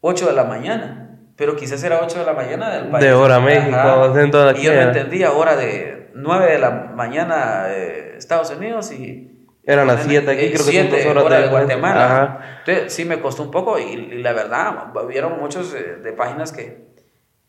8 0.00 0.26
de 0.26 0.32
la 0.32 0.44
mañana. 0.44 1.18
Pero 1.36 1.54
quizás 1.54 1.82
era 1.84 2.00
8 2.02 2.18
de 2.20 2.24
la 2.24 2.32
mañana 2.32 2.70
del 2.70 2.88
país. 2.88 3.04
De 3.04 3.12
hora 3.12 3.38
México, 3.38 3.76
acento 3.76 4.42
de 4.44 4.50
aquí, 4.50 4.60
Y 4.60 4.64
yo 4.64 4.72
no 4.72 4.80
¿eh? 4.80 4.84
entendía 4.84 5.32
hora 5.32 5.56
de 5.56 6.10
9 6.14 6.52
de 6.52 6.58
la 6.58 6.70
mañana 6.70 7.66
eh, 7.68 8.14
Estados 8.16 8.50
Unidos 8.50 8.90
y... 8.92 9.34
Eran 9.64 9.86
las 9.86 10.02
7 10.02 10.30
aquí, 10.30 10.38
creo 10.38 10.50
que 10.50 10.58
son 10.58 10.70
siete 10.70 11.08
horas 11.08 11.24
hora 11.24 11.36
de 11.36 11.42
de 11.42 11.48
Guatemala. 11.50 12.06
Ajá. 12.06 12.40
Entonces 12.60 12.90
sí 12.90 13.04
me 13.04 13.20
costó 13.20 13.42
un 13.42 13.50
poco 13.50 13.78
y, 13.78 13.82
y 13.82 14.22
la 14.22 14.32
verdad, 14.32 14.94
vieron 15.06 15.38
muchos 15.38 15.74
eh, 15.74 15.98
de 16.02 16.12
páginas 16.14 16.52
que, 16.52 16.87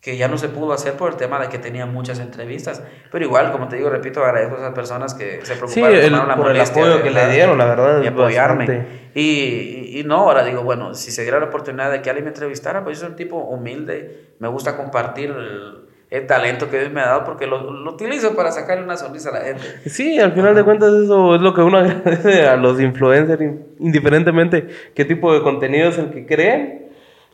que 0.02 0.16
ya 0.16 0.28
no 0.30 0.38
se 0.38 0.48
pudo 0.48 0.72
hacer 0.72 0.94
por 0.94 1.12
el 1.12 1.18
tema 1.18 1.40
de 1.40 1.50
que 1.50 1.60
tenía 1.60 1.86
muchas 1.86 2.20
entrevistas. 2.20 2.82
Pero 3.12 3.26
igual, 3.26 3.52
como 3.52 3.68
te 3.68 3.76
digo, 3.76 3.90
repito, 3.90 4.24
agradezco 4.24 4.56
a 4.56 4.60
esas 4.60 4.74
personas 4.74 5.14
que 5.14 5.40
se 5.44 5.56
Sí, 5.56 5.60
preocuparon, 5.60 5.96
el- 6.00 6.12
la 6.28 6.36
por 6.38 6.52
el 6.52 6.62
apoyo 6.62 6.98
de 6.98 7.04
que 7.04 7.12
le 7.12 7.28
dieron, 7.30 7.58
la 7.58 7.66
verdad, 7.66 8.02
Y 8.02 8.08
apoyarme. 8.08 8.86
Y, 9.14 9.22
y, 9.22 10.00
y 10.00 10.04
no, 10.06 10.16
ahora 10.20 10.44
digo, 10.46 10.64
bueno, 10.64 10.94
si 10.94 11.12
se 11.12 11.24
diera 11.24 11.40
la 11.40 11.48
oportunidad 11.48 11.92
de 11.92 12.02
que 12.02 12.10
alguien 12.10 12.26
me 12.26 12.30
entrevistara, 12.30 12.84
pues 12.84 12.98
yo 12.98 13.02
soy 13.02 13.10
un 13.12 13.16
tipo 13.18 13.38
humilde, 13.38 14.36
me 14.40 14.48
gusta 14.48 14.78
compartir 14.78 15.32
el, 15.32 15.86
el 16.12 16.28
talento 16.28 16.70
que 16.70 16.80
Dios 16.80 16.92
me 16.94 17.02
ha 17.02 17.08
dado 17.08 17.24
porque 17.26 17.46
lo, 17.46 17.70
lo 17.70 17.92
utilizo 17.92 18.36
para 18.38 18.52
sacarle 18.54 18.84
una 18.86 18.96
sonrisa 18.96 19.30
a 19.30 19.34
la 19.34 19.42
gente. 19.42 19.64
Sí, 19.90 20.18
al 20.20 20.32
final 20.32 20.56
de 20.56 20.64
cuentas 20.64 20.94
eso 20.94 21.36
es 21.36 21.42
lo 21.42 21.54
que 21.54 21.62
uno 21.62 21.78
agradece 21.80 22.48
a 22.48 22.56
los 22.56 22.80
influencers, 22.80 23.42
in- 23.42 23.66
indiferentemente 23.80 24.66
qué 24.96 25.04
tipo 25.04 25.34
de 25.34 25.42
contenido 25.42 25.90
es 25.90 25.98
el 25.98 26.10
que 26.12 26.26
creen. 26.26 26.89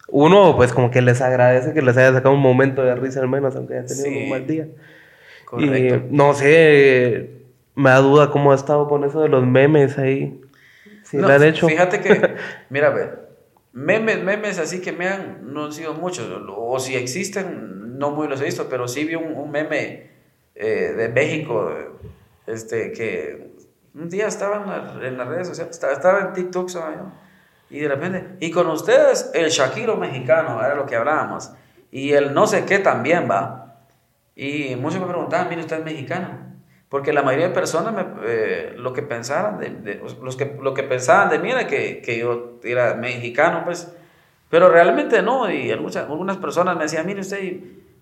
Uno 0.10 0.56
pues 0.56 0.72
como 0.72 0.92
que 0.92 1.02
les 1.02 1.22
agradece 1.22 1.74
que 1.74 1.82
les 1.82 1.98
haya 1.98 2.14
sacado 2.14 2.34
un 2.36 2.42
momento 2.42 2.84
de 2.84 2.96
risa 2.96 3.20
al 3.22 3.28
menos, 3.28 3.56
aunque 3.56 3.74
hayan 3.74 3.88
tenido 3.88 4.06
Sí. 4.06 4.24
un 4.24 4.30
mal 4.30 4.46
día. 4.48 4.68
Correcto. 5.46 5.96
Y 6.12 6.16
no 6.16 6.34
sé, 6.34 7.32
me 7.76 7.90
da 7.90 7.98
duda 8.00 8.30
cómo 8.32 8.52
ha 8.52 8.56
estado 8.56 8.88
con 8.88 9.04
eso 9.04 9.22
de 9.22 9.30
los 9.30 9.46
memes 9.46 9.98
ahí. 9.98 10.42
Si 11.04 11.18
No, 11.18 11.28
le 11.28 11.34
han 11.34 11.44
hecho. 11.44 11.68
Fíjate 11.68 12.00
que, 12.02 12.36
mira, 12.70 12.90
ve, 12.90 13.10
memes, 13.74 14.24
memes 14.24 14.60
así 14.60 14.82
que 14.82 14.92
me 14.92 15.08
han, 15.08 15.54
no 15.54 15.66
han 15.66 15.72
sido 15.74 15.94
muchos, 15.94 16.28
o 16.50 16.80
si 16.80 16.96
existen, 16.96 17.98
no 18.00 18.12
muy 18.12 18.28
los 18.28 18.42
he 18.42 18.46
visto, 18.46 18.68
pero 18.70 18.88
sí 18.88 19.06
vi 19.06 19.16
un, 19.16 19.34
un 19.36 19.52
meme 19.52 20.08
eh, 20.56 20.94
de 20.98 21.10
México, 21.10 21.72
este, 22.48 22.92
que 22.92 23.52
un 23.94 24.10
día 24.10 24.28
estaba 24.28 24.58
en, 24.64 24.68
la- 25.02 25.08
en 25.08 25.18
las 25.18 25.28
redes 25.28 25.48
sociales, 25.48 25.74
estaba, 25.76 25.94
estaba 25.94 26.20
en 26.22 26.34
TikTok, 26.34 26.70
¿sabes? 26.70 26.98
Y 27.70 27.80
de 27.80 27.88
repente, 27.88 28.28
y 28.40 28.52
con 28.52 28.68
ustedes 28.68 29.32
el 29.34 29.50
Shakiro 29.50 29.98
mexicano, 29.98 30.64
era 30.64 30.76
lo 30.76 30.86
que 30.86 30.96
hablábamos, 30.96 31.52
y 31.92 32.12
el 32.14 32.34
no 32.34 32.48
sé 32.48 32.66
qué 32.66 32.80
también 32.80 33.28
va, 33.30 33.78
y 34.36 34.76
muchos 34.76 35.00
me 35.00 35.08
preguntaban, 35.08 35.50
mire, 35.50 35.62
usted 35.62 35.80
es 35.80 35.86
mexicano. 35.86 36.30
Porque 36.90 37.12
la 37.14 37.24
mayoría 37.24 37.48
de 37.50 37.54
personas 37.54 37.94
me, 37.94 38.06
eh, 38.26 38.74
lo 38.78 38.94
que 38.94 39.02
pensaban 39.02 39.60
de, 39.60 39.70
de- 39.70 40.02
los 40.22 40.36
que 40.38 40.56
lo 40.62 40.74
que 40.74 40.84
pensaban 40.84 41.30
de 41.30 41.40
mí 41.40 41.50
era 41.52 41.68
que, 41.68 42.02
que 42.02 42.20
yo 42.20 42.60
era 42.64 42.94
mexicano, 42.96 43.64
pues. 43.66 43.92
Pero 44.50 44.70
realmente 44.70 45.22
no, 45.24 45.50
y 45.52 45.72
algunas, 45.72 45.96
algunas 45.98 46.38
personas 46.38 46.76
me 46.78 46.84
decían, 46.84 47.06
mire 47.08 47.22
usted, 47.22 47.40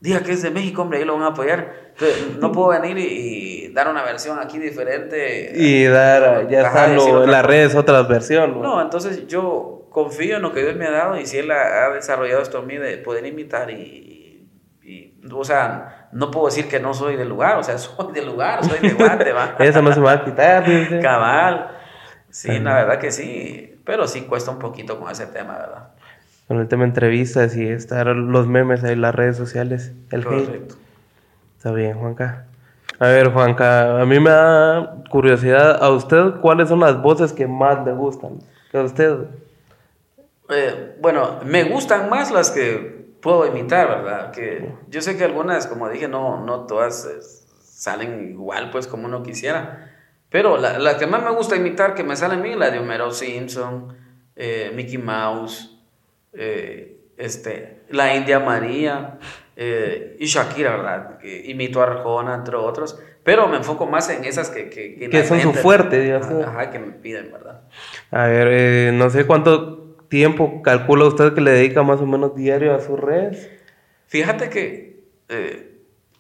diga 0.04 0.22
que 0.22 0.34
es 0.34 0.42
de 0.42 0.52
México, 0.52 0.82
hombre, 0.82 1.00
ahí 1.00 1.06
lo 1.06 1.14
van 1.14 1.24
a 1.24 1.28
apoyar. 1.28 1.94
Entonces, 1.94 2.38
no 2.38 2.52
puedo 2.52 2.78
venir 2.78 2.98
y, 2.98 3.68
y 3.68 3.74
dar 3.74 3.88
una 3.88 4.04
versión 4.04 4.38
aquí 4.38 4.60
diferente. 4.60 5.54
Y 5.56 5.86
dar, 5.86 6.46
ya 6.50 6.64
están 6.64 7.00
en 7.00 7.32
las 7.32 7.46
redes 7.46 7.74
otras 7.74 8.06
versiones. 8.10 8.58
No, 8.58 8.82
entonces 8.82 9.28
yo 9.28 9.88
confío 9.90 10.36
en 10.36 10.42
lo 10.42 10.52
que 10.52 10.62
Dios 10.62 10.76
me 10.76 10.88
ha 10.88 10.92
dado 10.92 11.18
y 11.18 11.26
si 11.26 11.38
Él 11.38 11.50
ha, 11.52 11.86
ha 11.86 11.90
desarrollado 11.92 12.42
esto 12.42 12.60
en 12.60 12.68
mí 12.68 12.78
de 12.78 12.98
poder 12.98 13.26
imitar 13.26 13.72
y, 13.72 14.46
y, 14.84 15.22
o 15.32 15.44
sea, 15.46 16.10
no 16.12 16.32
puedo 16.32 16.48
decir 16.48 16.68
que 16.68 16.82
no 16.82 16.94
soy 16.94 17.16
del 17.16 17.30
lugar, 17.30 17.58
o 17.58 17.64
sea, 17.64 17.78
soy 17.78 18.12
del 18.12 18.26
lugar, 18.26 18.62
soy 18.66 18.80
de 18.80 18.96
Guate, 18.96 19.32
va. 19.32 19.56
Eso 19.60 19.82
no 19.82 19.94
se 19.94 20.02
va 20.02 20.12
a 20.12 20.26
quitar. 20.26 20.66
Cabal. 21.02 21.78
Sí, 22.30 22.52
Ajá. 22.52 22.60
la 22.60 22.74
verdad 22.74 23.00
que 23.00 23.10
sí, 23.10 23.80
pero 23.86 24.06
sí 24.06 24.24
cuesta 24.24 24.52
un 24.52 24.60
poquito 24.60 25.00
con 25.00 25.10
ese 25.10 25.28
tema, 25.28 25.58
¿verdad? 25.58 25.93
Con 26.48 26.60
el 26.60 26.68
tema 26.68 26.84
entrevistas 26.84 27.56
y 27.56 27.68
estar 27.68 28.08
los 28.08 28.48
memes 28.48 28.84
ahí 28.84 28.94
en 28.94 29.02
las 29.02 29.16
redes 29.16 29.38
sociales. 29.38 29.94
El 30.12 30.22
hate. 30.22 30.46
Correcto. 30.46 30.76
Está 31.58 31.72
bien, 31.72 31.98
Juanca. 31.98 32.46
A 33.00 33.08
ver, 33.08 33.32
Juanca, 33.32 34.02
a 34.02 34.06
mí 34.06 34.20
me 34.20 34.30
da 34.30 35.04
curiosidad. 35.10 35.82
¿A 35.82 35.90
usted 35.90 36.40
cuáles 36.42 36.70
son 36.70 36.80
las 36.80 37.02
voces 37.02 37.34
que 37.34 37.48
más 37.48 37.86
le 37.86 37.94
gustan? 37.94 38.40
A 38.74 38.82
usted. 38.82 39.18
Eh, 40.50 40.98
bueno, 41.02 41.40
me 41.46 41.64
gustan 41.64 42.10
más 42.10 42.32
las 42.32 42.52
que 42.52 43.16
puedo 43.22 43.48
imitar, 43.48 43.88
¿verdad? 43.88 44.32
Que 44.32 44.70
yo 44.90 45.02
sé 45.02 45.18
que 45.18 45.24
algunas, 45.24 45.68
como 45.68 45.90
dije, 45.90 46.08
no, 46.08 46.46
no 46.46 46.66
todas 46.66 47.06
eh, 47.06 47.20
salen 47.64 48.32
igual, 48.32 48.70
pues, 48.70 48.88
como 48.88 49.06
uno 49.08 49.24
quisiera. 49.24 49.90
Pero 50.30 50.58
la, 50.58 50.80
la 50.80 50.98
que 50.98 51.08
más 51.08 51.24
me 51.24 51.32
gusta 51.32 51.56
imitar, 51.56 51.94
que 51.96 52.04
me 52.04 52.16
sale 52.16 52.36
a 52.36 52.38
mí, 52.38 52.56
la 52.56 52.70
de 52.70 52.80
Homero 52.80 53.12
Simpson, 53.12 53.96
eh, 54.36 54.72
Mickey 54.76 54.98
Mouse, 54.98 55.73
eh, 56.34 56.98
este, 57.18 57.82
la 57.90 58.16
India 58.16 58.40
María 58.40 59.20
eh, 59.56 60.18
y 60.20 60.26
Shakira, 60.26 60.76
¿verdad? 60.76 61.18
Que 61.20 61.46
a 61.80 61.84
Arjona, 61.84 62.36
entre 62.36 62.56
otros, 62.56 63.00
pero 63.24 63.48
me 63.48 63.58
enfoco 63.58 63.86
más 63.86 64.10
en 64.10 64.26
esas 64.26 64.50
que... 64.50 64.70
Que, 64.70 65.10
que 65.10 65.24
son 65.24 65.40
su 65.40 65.54
fuerte, 65.54 66.02
digamos. 66.02 66.28
Ajá, 66.28 66.50
ajá, 66.50 66.72
que 66.72 66.80
me 66.80 66.92
piden, 66.92 67.32
¿verdad? 67.32 67.62
A 68.12 68.28
ver, 68.28 68.48
eh, 68.52 68.92
no 68.94 69.10
sé 69.10 69.26
cuánto 69.26 69.96
tiempo 70.10 70.62
calcula 70.62 71.06
usted 71.06 71.34
que 71.34 71.42
le 71.42 71.52
dedica 71.52 71.84
más 71.84 72.02
o 72.02 72.06
menos 72.06 72.36
diario 72.36 72.76
a 72.76 72.80
sus 72.80 73.00
redes. 73.00 73.50
Fíjate 74.08 74.50
que, 74.50 75.04
eh, 75.30 75.73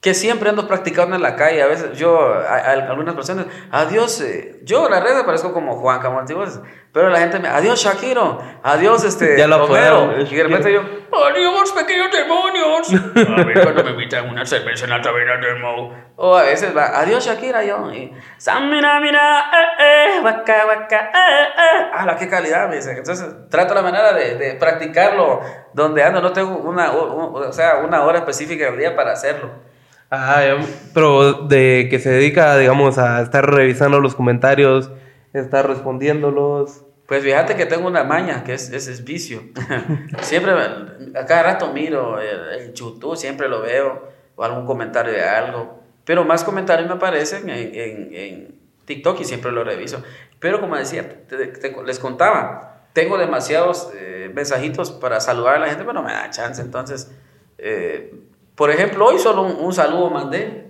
que 0.04 0.14
siempre 0.14 0.50
ando 0.50 0.68
practicando 0.68 1.16
en 1.16 1.22
la 1.22 1.38
calle. 1.38 1.64
A 1.64 1.68
veces 1.68 1.98
yo, 1.98 2.34
a, 2.34 2.56
a- 2.58 2.72
algunas 2.74 3.16
personas, 3.16 3.46
adiós, 3.72 4.20
eh, 4.20 4.60
yo 4.64 4.86
en 4.86 4.92
las 4.92 5.02
redes 5.02 5.24
parezco 5.24 5.54
como 5.54 5.78
Juan 5.78 6.02
Camontivos, 6.02 6.60
pero 6.92 7.10
la 7.10 7.20
gente 7.20 7.40
me, 7.40 7.48
adiós 7.48 7.80
Shakiro, 7.82 8.38
adiós 8.64 9.06
este 9.06 9.38
Ya 9.38 9.48
lo 9.48 9.60
Romero. 9.60 9.96
apodaron, 10.04 10.28
Y 10.28 10.36
de 10.36 10.44
repente 10.44 10.74
yo, 10.74 10.82
adiós 11.26 11.72
pequeños 11.72 12.12
demonios. 12.12 12.92
A 13.40 13.44
ver 13.46 13.62
cuando 13.64 13.82
me 13.86 13.92
invitan 13.96 14.28
una 14.30 14.46
cerveza 14.46 14.84
en 14.84 14.90
la 14.92 15.02
taberna 15.02 15.38
del 15.38 15.60
Mo. 15.62 15.94
O 16.18 16.36
a 16.36 16.44
veces 16.44 16.76
va, 16.76 17.00
adiós 17.00 17.26
Shakira, 17.26 17.64
yo. 17.64 17.90
Y, 17.94 18.14
Samina, 18.38 19.00
mira, 19.00 19.40
eh, 19.80 20.18
eh, 20.18 20.22
waka, 20.22 20.66
waka, 20.68 21.00
eh, 21.00 21.44
eh. 21.48 21.90
Ah, 21.94 22.06
la 22.06 22.18
qué 22.18 22.28
calidad, 22.28 22.68
me 22.68 22.76
dicen. 22.76 22.98
Entonces 22.98 23.26
trato 23.50 23.74
la 23.74 23.82
manera 23.82 24.12
de, 24.14 24.36
de 24.36 24.54
practicarlo 24.56 25.40
donde 25.74 26.04
ando. 26.04 26.22
No 26.22 26.34
tengo 26.34 26.58
una, 26.58 26.92
o, 26.92 27.32
o 27.48 27.54
sea, 27.54 27.78
una 27.78 28.04
hora 28.04 28.20
específica 28.20 28.66
del 28.66 28.78
día 28.78 28.96
para 28.98 29.14
hacerlo. 29.14 29.72
Ah, 30.16 30.44
ya, 30.46 30.64
pero 30.94 31.34
de 31.48 31.88
que 31.90 31.98
se 31.98 32.12
dedica, 32.12 32.56
digamos, 32.58 33.00
a 33.00 33.20
estar 33.24 33.50
revisando 33.52 34.00
los 34.00 34.14
comentarios, 34.14 34.92
estar 35.34 35.68
respondiéndolos. 35.68 36.84
Pues 37.08 37.24
fíjate 37.24 37.56
que 37.56 37.66
tengo 37.66 37.88
una 37.88 38.04
maña, 38.04 38.44
que 38.44 38.54
es, 38.54 38.70
ese 38.70 38.92
es 38.92 39.04
vicio. 39.04 39.42
siempre, 40.22 40.52
a 40.54 41.26
cada 41.26 41.42
rato 41.44 41.74
miro 41.74 42.20
el, 42.20 42.62
el 42.62 42.74
YouTube, 42.76 43.18
siempre 43.18 43.50
lo 43.50 43.62
veo, 43.62 44.08
o 44.36 44.44
algún 44.44 44.68
comentario 44.68 45.12
de 45.12 45.24
algo. 45.24 45.82
Pero 46.06 46.24
más 46.26 46.44
comentarios 46.44 46.88
me 46.88 46.94
aparecen 46.96 47.50
en, 47.50 47.74
en- 47.74 48.10
en 48.14 48.56
TikTok 48.86 49.20
y 49.22 49.24
siempre 49.26 49.52
lo 49.52 49.64
reviso. 49.64 50.04
Pero 50.40 50.60
como 50.60 50.76
decía, 50.76 51.26
te- 51.28 51.48
te- 51.48 51.84
les 51.84 51.98
contaba, 51.98 52.86
tengo 52.94 53.18
demasiados 53.18 53.90
eh, 53.96 54.30
mensajitos 54.32 54.92
para 54.92 55.20
saludar 55.20 55.56
a 55.56 55.60
la 55.60 55.68
gente, 55.70 55.82
pero 55.84 55.94
no 55.94 56.04
me 56.04 56.14
da 56.14 56.30
chance. 56.30 56.62
Entonces, 56.62 57.12
eh, 57.58 58.14
por 58.56 58.70
ejemplo, 58.72 59.06
hoy 59.08 59.20
solo 59.20 59.44
un, 59.44 59.56
un 59.66 59.74
saludo 59.74 60.10
mandé. 60.10 60.64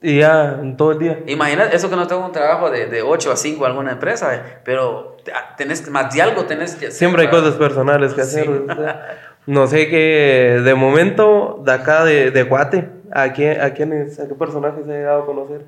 Y 0.00 0.18
ya, 0.20 0.60
todo 0.76 0.92
el 0.92 0.98
día. 0.98 1.18
Imagínate, 1.26 1.74
eso 1.74 1.90
que 1.90 1.96
no 1.96 2.06
tengo 2.06 2.24
un 2.24 2.30
trabajo 2.32 2.70
de, 2.70 2.86
de 2.86 3.02
8 3.02 3.32
a 3.32 3.36
5 3.36 3.64
en 3.64 3.70
alguna 3.72 3.92
empresa, 3.92 4.32
eh, 4.34 4.40
pero 4.64 5.16
te- 5.24 5.32
tenés 5.56 5.88
más 5.90 6.14
de 6.14 6.22
algo 6.22 6.44
tenés 6.44 6.72
que 6.76 6.86
hacer. 6.86 6.92
Siempre 6.92 7.22
hay 7.22 7.28
cosas 7.28 7.54
personales 7.54 8.14
que 8.14 8.22
Sí. 8.22 8.38
hacer. 8.40 8.48
o 8.50 8.74
sea, 8.74 9.18
No 9.46 9.66
sé 9.66 9.88
qué, 9.88 10.60
de 10.62 10.74
momento, 10.74 11.60
de 11.64 11.72
acá 11.72 12.04
de, 12.04 12.30
de 12.30 12.42
Guate, 12.44 12.88
¿a, 13.10 13.32
quién, 13.32 13.60
a, 13.60 13.70
quiénes, 13.70 14.20
¿a 14.20 14.28
qué 14.28 14.34
personajes 14.34 14.84
he 14.86 14.90
llegado 14.92 15.22
a 15.22 15.26
conocer? 15.26 15.62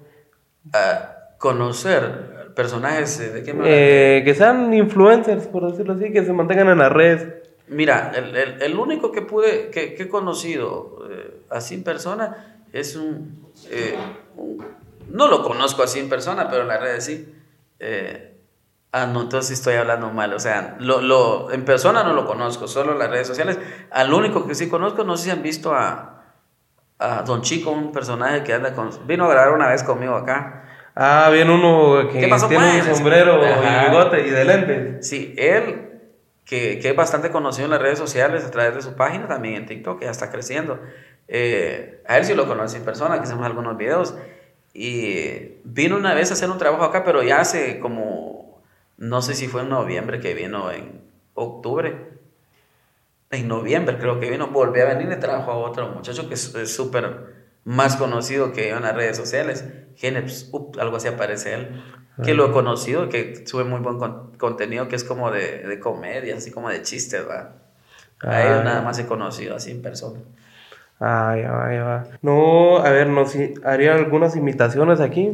a 0.74 1.16
conocer 1.38 2.52
personajes 2.54 3.32
de 3.32 3.42
qué 3.42 3.54
me 3.54 3.64
Eh, 3.66 4.22
que 4.24 4.34
sean 4.34 4.72
influencers, 4.74 5.46
por 5.46 5.70
decirlo 5.70 5.94
así, 5.94 6.12
que 6.12 6.22
se 6.24 6.32
mantengan 6.32 6.68
en 6.68 6.78
las 6.78 6.92
redes. 6.92 7.26
Mira, 7.70 8.12
el, 8.14 8.36
el- 8.36 8.62
el 8.62 8.76
único 8.76 9.10
que 9.12 9.22
pude, 9.22 9.70
que, 9.70 9.94
que 9.94 10.02
he 10.04 10.08
conocido 10.08 10.98
eh, 11.10 11.40
así 11.50 11.74
en 11.74 11.84
persona 11.84 12.56
es 12.72 12.96
un, 12.96 13.46
eh, 13.70 13.96
un- 14.36 14.64
No 15.08 15.28
lo 15.28 15.42
conozco 15.42 15.82
así 15.82 15.98
en 15.98 16.08
persona, 16.08 16.48
pero 16.50 16.62
en 16.62 16.68
las 16.68 16.80
redes 16.80 17.04
sí. 17.04 17.34
Eh, 17.80 18.36
ah, 18.92 19.06
no, 19.06 19.22
entonces 19.22 19.58
estoy 19.58 19.74
hablando 19.74 20.10
mal. 20.10 20.32
O 20.34 20.38
sea, 20.40 20.76
lo, 20.78 21.00
lo, 21.00 21.50
en 21.52 21.64
persona 21.64 22.02
no 22.04 22.12
lo 22.12 22.26
conozco, 22.26 22.68
solo 22.68 22.92
en 22.92 22.98
las 22.98 23.10
redes 23.10 23.26
sociales. 23.26 23.58
Al 23.90 24.12
único 24.12 24.46
que 24.46 24.54
sí 24.54 24.68
conozco, 24.68 25.02
no 25.04 25.16
sé 25.16 25.24
si 25.24 25.30
han 25.30 25.42
visto 25.42 25.74
a, 25.74 26.24
a 26.98 27.22
Don 27.22 27.42
Chico, 27.42 27.70
un 27.70 27.90
personaje 27.92 28.42
que 28.44 28.52
anda 28.54 28.74
con... 28.74 28.90
Vino 29.06 29.24
a 29.24 29.30
grabar 29.30 29.52
una 29.52 29.68
vez 29.68 29.82
conmigo 29.82 30.14
acá. 30.14 30.64
Ah, 30.94 31.30
viene 31.32 31.52
uno 31.54 32.08
que 32.10 32.20
¿Qué 32.20 32.28
pasó, 32.28 32.46
tiene 32.48 32.66
pues? 32.78 32.88
un 32.88 32.94
sombrero 32.96 33.42
Ajá. 33.42 33.86
y 33.86 33.90
bigote 33.90 34.26
y 34.26 34.30
de 34.30 34.44
lentes. 34.44 35.08
Sí, 35.08 35.34
él, 35.38 35.89
que, 36.50 36.80
que 36.80 36.90
es 36.90 36.96
bastante 36.96 37.30
conocido 37.30 37.66
en 37.66 37.70
las 37.70 37.80
redes 37.80 38.00
sociales 38.00 38.44
a 38.44 38.50
través 38.50 38.74
de 38.74 38.82
su 38.82 38.96
página, 38.96 39.28
también 39.28 39.54
en 39.54 39.66
TikTok, 39.66 40.00
que 40.00 40.06
ya 40.06 40.10
está 40.10 40.32
creciendo. 40.32 40.80
Eh, 41.28 42.02
a 42.08 42.18
él 42.18 42.24
sí 42.24 42.34
lo 42.34 42.48
conocí 42.48 42.76
en 42.76 42.84
persona, 42.84 43.18
que 43.18 43.28
hicimos 43.28 43.46
algunos 43.46 43.76
videos. 43.76 44.16
Y 44.74 45.60
vino 45.62 45.96
una 45.96 46.12
vez 46.12 46.32
a 46.32 46.34
hacer 46.34 46.50
un 46.50 46.58
trabajo 46.58 46.82
acá, 46.82 47.04
pero 47.04 47.22
ya 47.22 47.40
hace 47.40 47.78
como, 47.78 48.60
no 48.98 49.22
sé 49.22 49.36
si 49.36 49.46
fue 49.46 49.60
en 49.62 49.68
noviembre 49.68 50.18
que 50.18 50.34
vino, 50.34 50.72
en 50.72 51.02
octubre. 51.34 52.18
En 53.30 53.46
noviembre 53.46 53.98
creo 53.98 54.18
que 54.18 54.28
vino, 54.28 54.48
volvió 54.48 54.88
a 54.88 54.94
venir 54.94 55.08
y 55.16 55.20
trajo 55.20 55.52
a 55.52 55.56
otro 55.56 55.88
muchacho 55.90 56.26
que 56.26 56.34
es 56.34 56.74
súper 56.74 57.32
más 57.62 57.94
conocido 57.94 58.52
que 58.52 58.70
yo 58.70 58.78
en 58.78 58.82
las 58.82 58.96
redes 58.96 59.16
sociales. 59.16 59.64
Geneps, 59.94 60.50
algo 60.80 60.96
así 60.96 61.06
aparece 61.06 61.54
él. 61.54 61.82
Que 62.24 62.34
lo 62.34 62.46
he 62.48 62.52
conocido, 62.52 63.08
que 63.08 63.46
sube 63.46 63.64
muy 63.64 63.80
buen 63.80 63.98
con- 63.98 64.32
contenido, 64.36 64.88
que 64.88 64.96
es 64.96 65.04
como 65.04 65.30
de, 65.30 65.58
de 65.66 65.78
comedia, 65.80 66.36
así 66.36 66.50
como 66.50 66.68
de 66.68 66.82
chistes, 66.82 67.24
¿va? 67.28 67.52
A 68.22 68.42
él 68.42 68.52
Ah. 68.60 68.62
nada 68.64 68.82
más 68.82 68.98
he 68.98 69.06
conocido 69.06 69.56
así 69.56 69.70
en 69.70 69.80
persona. 69.82 70.20
Ah, 71.00 71.34
ya 71.40 71.50
va, 71.50 71.72
ya 71.74 71.82
va. 71.84 72.06
No, 72.22 72.78
a 72.78 72.90
ver, 72.90 73.06
no, 73.06 73.24
si 73.26 73.54
haría 73.64 73.94
algunas 73.94 74.36
imitaciones 74.36 75.00
aquí. 75.00 75.30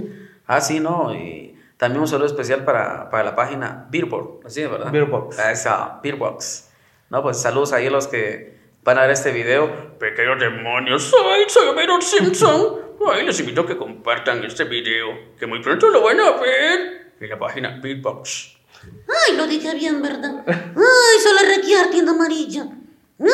Ah, 0.46 0.60
sí, 0.60 0.78
no, 0.78 1.12
y 1.12 1.58
también 1.76 2.00
un 2.02 2.08
saludo 2.08 2.26
especial 2.26 2.64
para, 2.64 3.10
para 3.10 3.24
la 3.24 3.34
página 3.34 3.86
Beerbox, 3.90 4.46
así 4.46 4.62
es, 4.62 4.70
¿verdad? 4.70 4.92
Beerbox. 4.92 5.38
Esa, 5.38 5.98
Beerbox. 6.02 6.70
No, 7.10 7.22
pues 7.22 7.40
saludos 7.40 7.72
ahí 7.72 7.88
a 7.88 7.90
los 7.90 8.06
que 8.06 8.56
van 8.84 8.98
a 8.98 9.02
ver 9.02 9.10
este 9.10 9.32
video. 9.32 9.98
Pequeños 9.98 10.38
demonios, 10.38 11.02
soy, 11.04 11.44
soy 11.48 11.68
Homero 11.68 12.00
Simpson. 12.00 12.76
Ay, 13.12 13.26
les 13.26 13.38
invito 13.40 13.62
a 13.62 13.66
que 13.66 13.76
compartan 13.76 14.44
este 14.44 14.64
video, 14.64 15.36
que 15.38 15.46
muy 15.46 15.62
pronto 15.62 15.88
lo 15.88 16.02
van 16.02 16.20
a 16.20 16.32
ver 16.32 17.12
en 17.20 17.28
la 17.28 17.38
página 17.38 17.78
Beerbox. 17.82 18.56
Ay, 18.82 19.36
lo 19.36 19.46
dije 19.46 19.74
bien, 19.74 20.02
¿verdad? 20.02 20.44
Ay, 20.46 21.20
solo 21.22 21.40
requiar 21.56 21.90
tienda 21.90 22.12
amarilla. 22.12 22.62
Ay, 22.62 23.26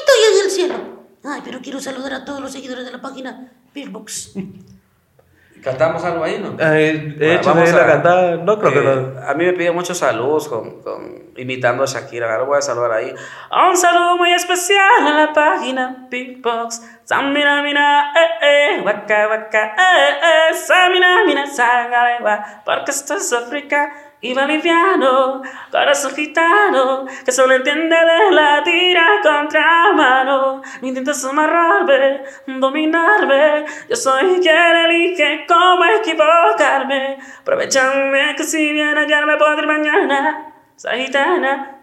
estoy 0.00 0.32
en 0.32 0.44
el 0.44 0.50
cielo. 0.50 1.06
Ay, 1.24 1.40
pero 1.44 1.60
quiero 1.60 1.80
saludar 1.80 2.14
a 2.14 2.24
todos 2.24 2.40
los 2.40 2.52
seguidores 2.52 2.84
de 2.84 2.92
la 2.92 3.00
página 3.00 3.52
Beerbox. 3.74 4.32
¿Cantamos 5.62 6.04
algo 6.04 6.24
ahí, 6.24 6.38
no? 6.38 6.56
Eh, 6.58 7.16
hecho 7.20 7.50
vamos 7.54 7.70
la 7.72 7.82
a- 7.82 7.86
cantada. 7.86 8.36
No 8.36 8.58
creo 8.58 8.72
que 8.72 8.78
eh, 8.78 8.82
no. 8.82 9.26
A 9.28 9.34
mí 9.34 9.44
me 9.44 9.52
piden 9.52 9.74
muchos 9.74 9.98
saludos 9.98 10.48
con, 10.48 10.80
con- 10.82 11.30
imitando 11.36 11.82
a 11.82 11.86
Shakira. 11.86 12.30
Ahora 12.32 12.44
voy 12.44 12.58
a 12.58 12.62
saludar 12.62 12.92
ahí. 12.92 13.14
Un 13.68 13.76
saludo 13.76 14.16
muy 14.16 14.32
especial 14.32 15.06
a 15.06 15.10
la 15.26 15.32
página 15.32 16.06
Beatbox. 16.10 16.82
Samina, 17.04 17.62
mina, 17.62 18.12
eh, 18.14 18.76
eh, 18.78 18.82
waka, 18.84 19.28
waka, 19.28 19.66
eh, 19.66 20.50
eh, 20.50 20.54
samina, 20.54 21.24
mina, 21.26 21.46
sangalewa, 21.46 22.62
porque 22.64 22.90
esto 22.92 23.14
es 23.14 23.32
África 23.32 23.92
y 24.22 24.34
boliviano, 24.34 25.42
corazón 25.70 26.14
gitano, 26.14 27.06
que 27.24 27.32
solo 27.32 27.54
entiende 27.54 27.96
de 27.96 28.32
la 28.32 28.62
tira 28.62 29.06
contra 29.22 29.92
mano. 29.94 30.62
Intentas 30.82 31.24
amarrarme, 31.24 32.22
dominarme, 32.46 33.64
yo 33.88 33.96
soy 33.96 34.40
quien 34.40 34.76
elige 34.76 35.46
cómo 35.48 35.84
equivocarme. 35.84 37.18
Aprovechame 37.40 38.34
que 38.36 38.44
si 38.44 38.72
bien 38.72 38.96
ayer 38.96 39.24
me 39.24 39.36
puedo 39.36 39.58
ir 39.58 39.66
mañana, 39.66 40.52
soy 40.76 41.06
gitana. 41.06 41.76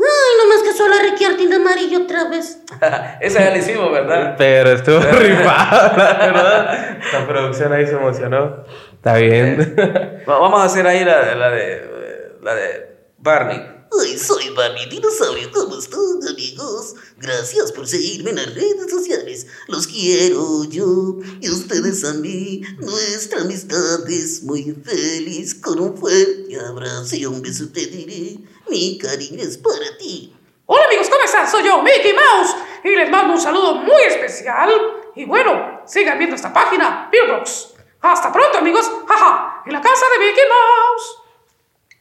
Ay, 0.00 0.06
no 0.38 0.54
más 0.54 0.62
que 0.62 0.72
solo 0.72 0.94
requiar 1.10 1.34
tienda 1.34 1.56
amarilla 1.56 1.98
otra 1.98 2.28
vez. 2.28 2.62
Esa 3.20 3.40
ya 3.40 3.50
la 3.50 3.58
hicimos, 3.58 3.90
¿verdad? 3.90 4.36
Pero 4.38 4.70
estuvo 4.70 5.00
rifado, 5.18 5.96
la 5.96 6.14
verdad. 6.18 6.98
La 7.12 7.26
producción 7.26 7.72
ahí 7.72 7.84
se 7.84 7.94
emocionó. 7.94 8.64
Está 9.08 9.18
bien. 9.20 9.74
Va- 10.28 10.38
Vamos 10.38 10.60
a 10.60 10.64
hacer 10.64 10.86
ahí 10.86 11.02
la, 11.02 11.34
la 11.34 11.50
de 11.50 11.76
eh, 11.76 12.32
la 12.42 12.54
de 12.54 12.96
Barney. 13.16 13.58
Ay, 14.02 14.18
soy 14.18 14.50
Barney 14.50 14.86
Dinosaurio. 14.90 15.50
¿Cómo 15.50 15.78
están, 15.78 16.00
amigos? 16.30 16.94
Gracias 17.16 17.72
por 17.72 17.86
seguirme 17.88 18.30
en 18.30 18.36
las 18.36 18.54
redes 18.54 18.90
sociales. 18.90 19.46
Los 19.66 19.86
quiero 19.86 20.64
yo 20.64 21.16
y 21.40 21.48
ustedes 21.48 22.04
a 22.04 22.12
mí. 22.14 22.60
Nuestra 22.80 23.40
amistad 23.40 24.06
es 24.10 24.42
muy 24.42 24.76
feliz. 24.84 25.54
Con 25.54 25.80
un 25.80 25.96
fuerte 25.96 26.60
abrazo 26.68 27.16
y 27.16 27.24
un 27.24 27.40
beso 27.40 27.64
te 27.72 27.86
diré. 27.86 28.38
Mi 28.68 28.98
cariño 28.98 29.42
es 29.42 29.56
para 29.56 29.96
ti. 29.98 30.34
Hola 30.66 30.84
amigos, 30.86 31.08
¿cómo 31.08 31.24
están? 31.24 31.50
Soy 31.50 31.64
yo, 31.64 31.82
Mickey 31.82 32.12
Mouse, 32.12 32.54
y 32.84 32.90
les 32.94 33.08
mando 33.10 33.32
un 33.32 33.40
saludo 33.40 33.76
muy 33.76 34.02
especial. 34.06 34.68
Y 35.16 35.24
bueno, 35.24 35.80
sigan 35.86 36.18
viendo 36.18 36.36
esta 36.36 36.52
página, 36.52 37.08
Beerbox. 37.10 37.68
Hasta 38.00 38.32
pronto 38.32 38.58
amigos, 38.58 38.90
jaja, 39.06 39.62
en 39.66 39.72
la 39.72 39.80
casa 39.80 40.04
de 40.12 40.26
Mickey 40.26 40.44
Mouse. 40.48 41.18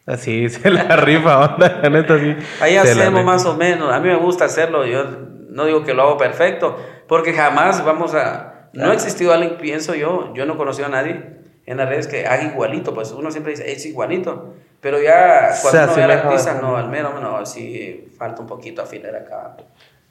Así 0.05 0.49
se 0.61 0.69
la 0.71 0.95
rifa, 0.95 1.39
onda, 1.39 1.79
la 1.83 1.89
neta, 1.89 2.17
sí. 2.17 2.35
Ahí 2.61 2.77
hacemos 2.77 3.23
más 3.23 3.45
o 3.45 3.55
menos. 3.55 3.91
A 3.91 3.99
mí 3.99 4.07
me 4.07 4.15
gusta 4.15 4.45
hacerlo. 4.45 4.85
Yo 4.85 5.03
no 5.49 5.65
digo 5.65 5.83
que 5.83 5.93
lo 5.93 6.03
hago 6.03 6.17
perfecto, 6.17 6.77
porque 7.07 7.33
jamás 7.33 7.83
vamos 7.83 8.13
a. 8.13 8.69
No 8.73 8.91
ha 8.91 8.93
existido 8.93 9.33
alguien, 9.33 9.57
pienso 9.57 9.95
yo, 9.95 10.33
yo 10.33 10.45
no 10.45 10.53
he 10.53 10.57
conocido 10.57 10.87
a 10.87 10.91
nadie 10.91 11.37
en 11.67 11.77
las 11.77 11.89
redes 11.89 12.07
que 12.07 12.25
haga 12.25 12.43
igualito, 12.43 12.93
pues 12.93 13.11
uno 13.11 13.29
siempre 13.29 13.51
dice, 13.51 13.71
es 13.71 13.85
igualito, 13.85 14.53
pero 14.79 15.01
ya 15.01 15.49
cuando 15.61 15.83
uno 15.83 15.95
ve 15.95 16.03
al 16.03 16.11
artista, 16.11 16.53
no, 16.61 16.77
al 16.77 16.89
menos, 16.89 17.21
no, 17.21 17.45
sí 17.45 18.09
falta 18.17 18.41
un 18.41 18.47
poquito 18.47 18.81
afinar 18.81 19.15
acá. 19.15 19.57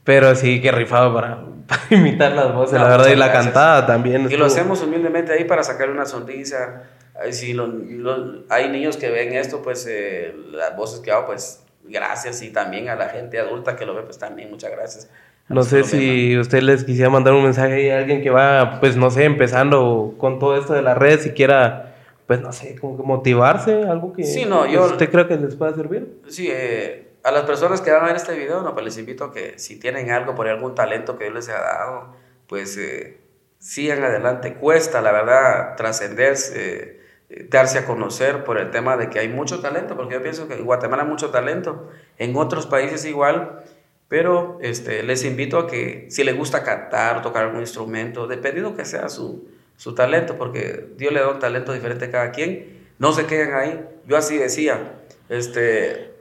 Pero 0.07 0.35
sí, 0.35 0.63
que 0.63 0.73
rifado 0.73 1.13
para, 1.13 1.41
para 1.69 1.83
imitar 1.91 2.33
las 2.33 2.55
voces, 2.55 2.79
No, 2.79 2.85
la 2.85 2.89
verdad. 2.97 3.09
Y 3.09 3.17
la 3.17 3.27
gracias. 3.27 3.45
cantada 3.45 3.87
también. 3.87 4.23
Y 4.23 4.37
lo 4.37 4.47
estuvo- 4.47 4.47
hacemos 4.47 4.83
humildemente 4.83 5.33
ahí 5.35 5.45
para 5.45 5.63
sacarle 5.63 5.93
una 5.93 6.07
sonrisa. 6.07 6.85
Si 7.31 7.53
lo- 7.53 7.67
lo- 7.67 8.45
hay 8.49 8.69
niños 8.71 8.97
que 8.97 9.11
ven 9.11 9.35
esto, 9.35 9.61
pues 9.63 9.87
eh, 9.91 10.35
las 10.53 10.75
voces 10.77 11.01
que 11.01 11.11
hago, 11.13 11.27
pues 11.27 11.63
gracias. 11.85 12.41
Y 12.43 12.51
también 12.51 12.89
a 12.89 12.95
la 12.95 13.09
gente 13.11 13.39
adulta 13.39 13.77
que 13.77 13.85
lo 13.85 13.95
ve, 13.95 14.03
pues 14.03 14.19
también 14.19 14.49
muchas 14.51 14.71
gracias. 14.71 15.11
No 15.49 15.63
sé 15.63 15.79
lo 15.81 15.83
ven, 15.87 15.91
si 15.93 16.39
usted 16.39 16.61
les 16.63 16.83
quisiera 16.85 17.09
mandar 17.09 17.33
un 17.35 17.45
mensaje 17.45 17.93
a 17.93 17.99
alguien 17.99 18.21
que 18.23 18.31
va, 18.31 18.79
pues 18.81 18.97
no 18.97 19.11
sé, 19.11 19.25
empezando 19.25 20.15
con 20.19 20.39
todo 20.41 20.57
esto 20.59 20.73
de 20.75 20.83
las 20.83 20.99
redes 20.99 21.25
y 21.27 21.31
quiera, 21.31 21.95
pues 22.27 22.41
no 22.41 22.53
sé, 22.53 22.75
como 22.81 22.97
que 22.97 23.03
motivarse, 23.05 23.85
algo 23.85 24.13
que 24.13 24.25
Sí, 24.25 24.45
no, 24.45 24.67
yo- 24.67 24.85
usted 24.87 25.09
cree 25.11 25.27
que 25.29 25.37
les 25.37 25.55
pueda 25.55 25.73
servir. 25.75 26.19
Sí, 26.29 26.49
eh, 26.51 27.06
a 27.27 27.33
las 27.33 27.43
personas 27.43 27.81
que 27.81 27.91
van 27.91 28.05
a 28.05 28.07
ver 28.07 28.17
este 28.17 28.37
video, 28.39 28.63
no, 28.63 28.73
pues 28.73 28.85
les 28.85 28.99
invito 28.99 29.25
a 29.25 29.33
que 29.33 29.59
si 29.59 29.81
tienen 29.81 30.13
algo 30.13 30.37
por 30.37 30.47
algún 30.47 30.77
talento 30.77 31.19
que 31.19 31.25
Dios 31.25 31.35
les 31.35 31.49
ha 31.49 31.61
dado, 31.61 32.15
pues 32.47 32.77
eh, 32.77 33.19
sigan 33.59 34.05
adelante. 34.05 34.55
Cuesta, 34.55 35.01
la 35.01 35.11
verdad, 35.11 35.75
trascenderse, 35.75 37.01
eh, 37.29 37.49
darse 37.51 37.79
a 37.79 37.85
conocer 37.85 38.45
por 38.45 38.59
el 38.59 38.71
tema 38.71 38.97
de 38.97 39.11
que 39.11 39.19
hay 39.19 39.29
mucho 39.29 39.59
talento, 39.59 39.97
porque 39.97 40.15
yo 40.15 40.23
pienso 40.23 40.47
que 40.47 40.55
en 40.55 40.65
Guatemala 40.65 41.03
hay 41.03 41.09
mucho 41.09 41.31
talento, 41.31 41.91
en 42.17 42.37
otros 42.37 42.69
países 42.69 43.05
igual, 43.05 43.65
pero 44.07 44.59
este, 44.63 45.03
les 45.03 45.25
invito 45.25 45.59
a 45.59 45.67
que 45.67 46.07
si 46.11 46.23
les 46.23 46.37
gusta 46.37 46.63
cantar, 46.63 47.23
tocar 47.23 47.47
algún 47.47 47.59
instrumento, 47.59 48.29
dependiendo 48.29 48.77
que 48.77 48.85
sea 48.85 49.09
su, 49.09 49.49
su 49.77 49.97
talento, 49.97 50.39
porque 50.39 50.91
Dios 50.97 51.13
le 51.13 51.19
da 51.19 51.31
un 51.31 51.41
talento 51.41 51.73
diferente 51.73 52.05
a 52.05 52.11
cada 52.13 52.31
quien, 52.31 52.87
no 53.01 53.13
se 53.13 53.27
queden 53.27 53.53
ahí. 53.53 53.85
Yo 54.07 54.17
así 54.17 54.39
decía, 54.39 55.01
este, 55.29 56.15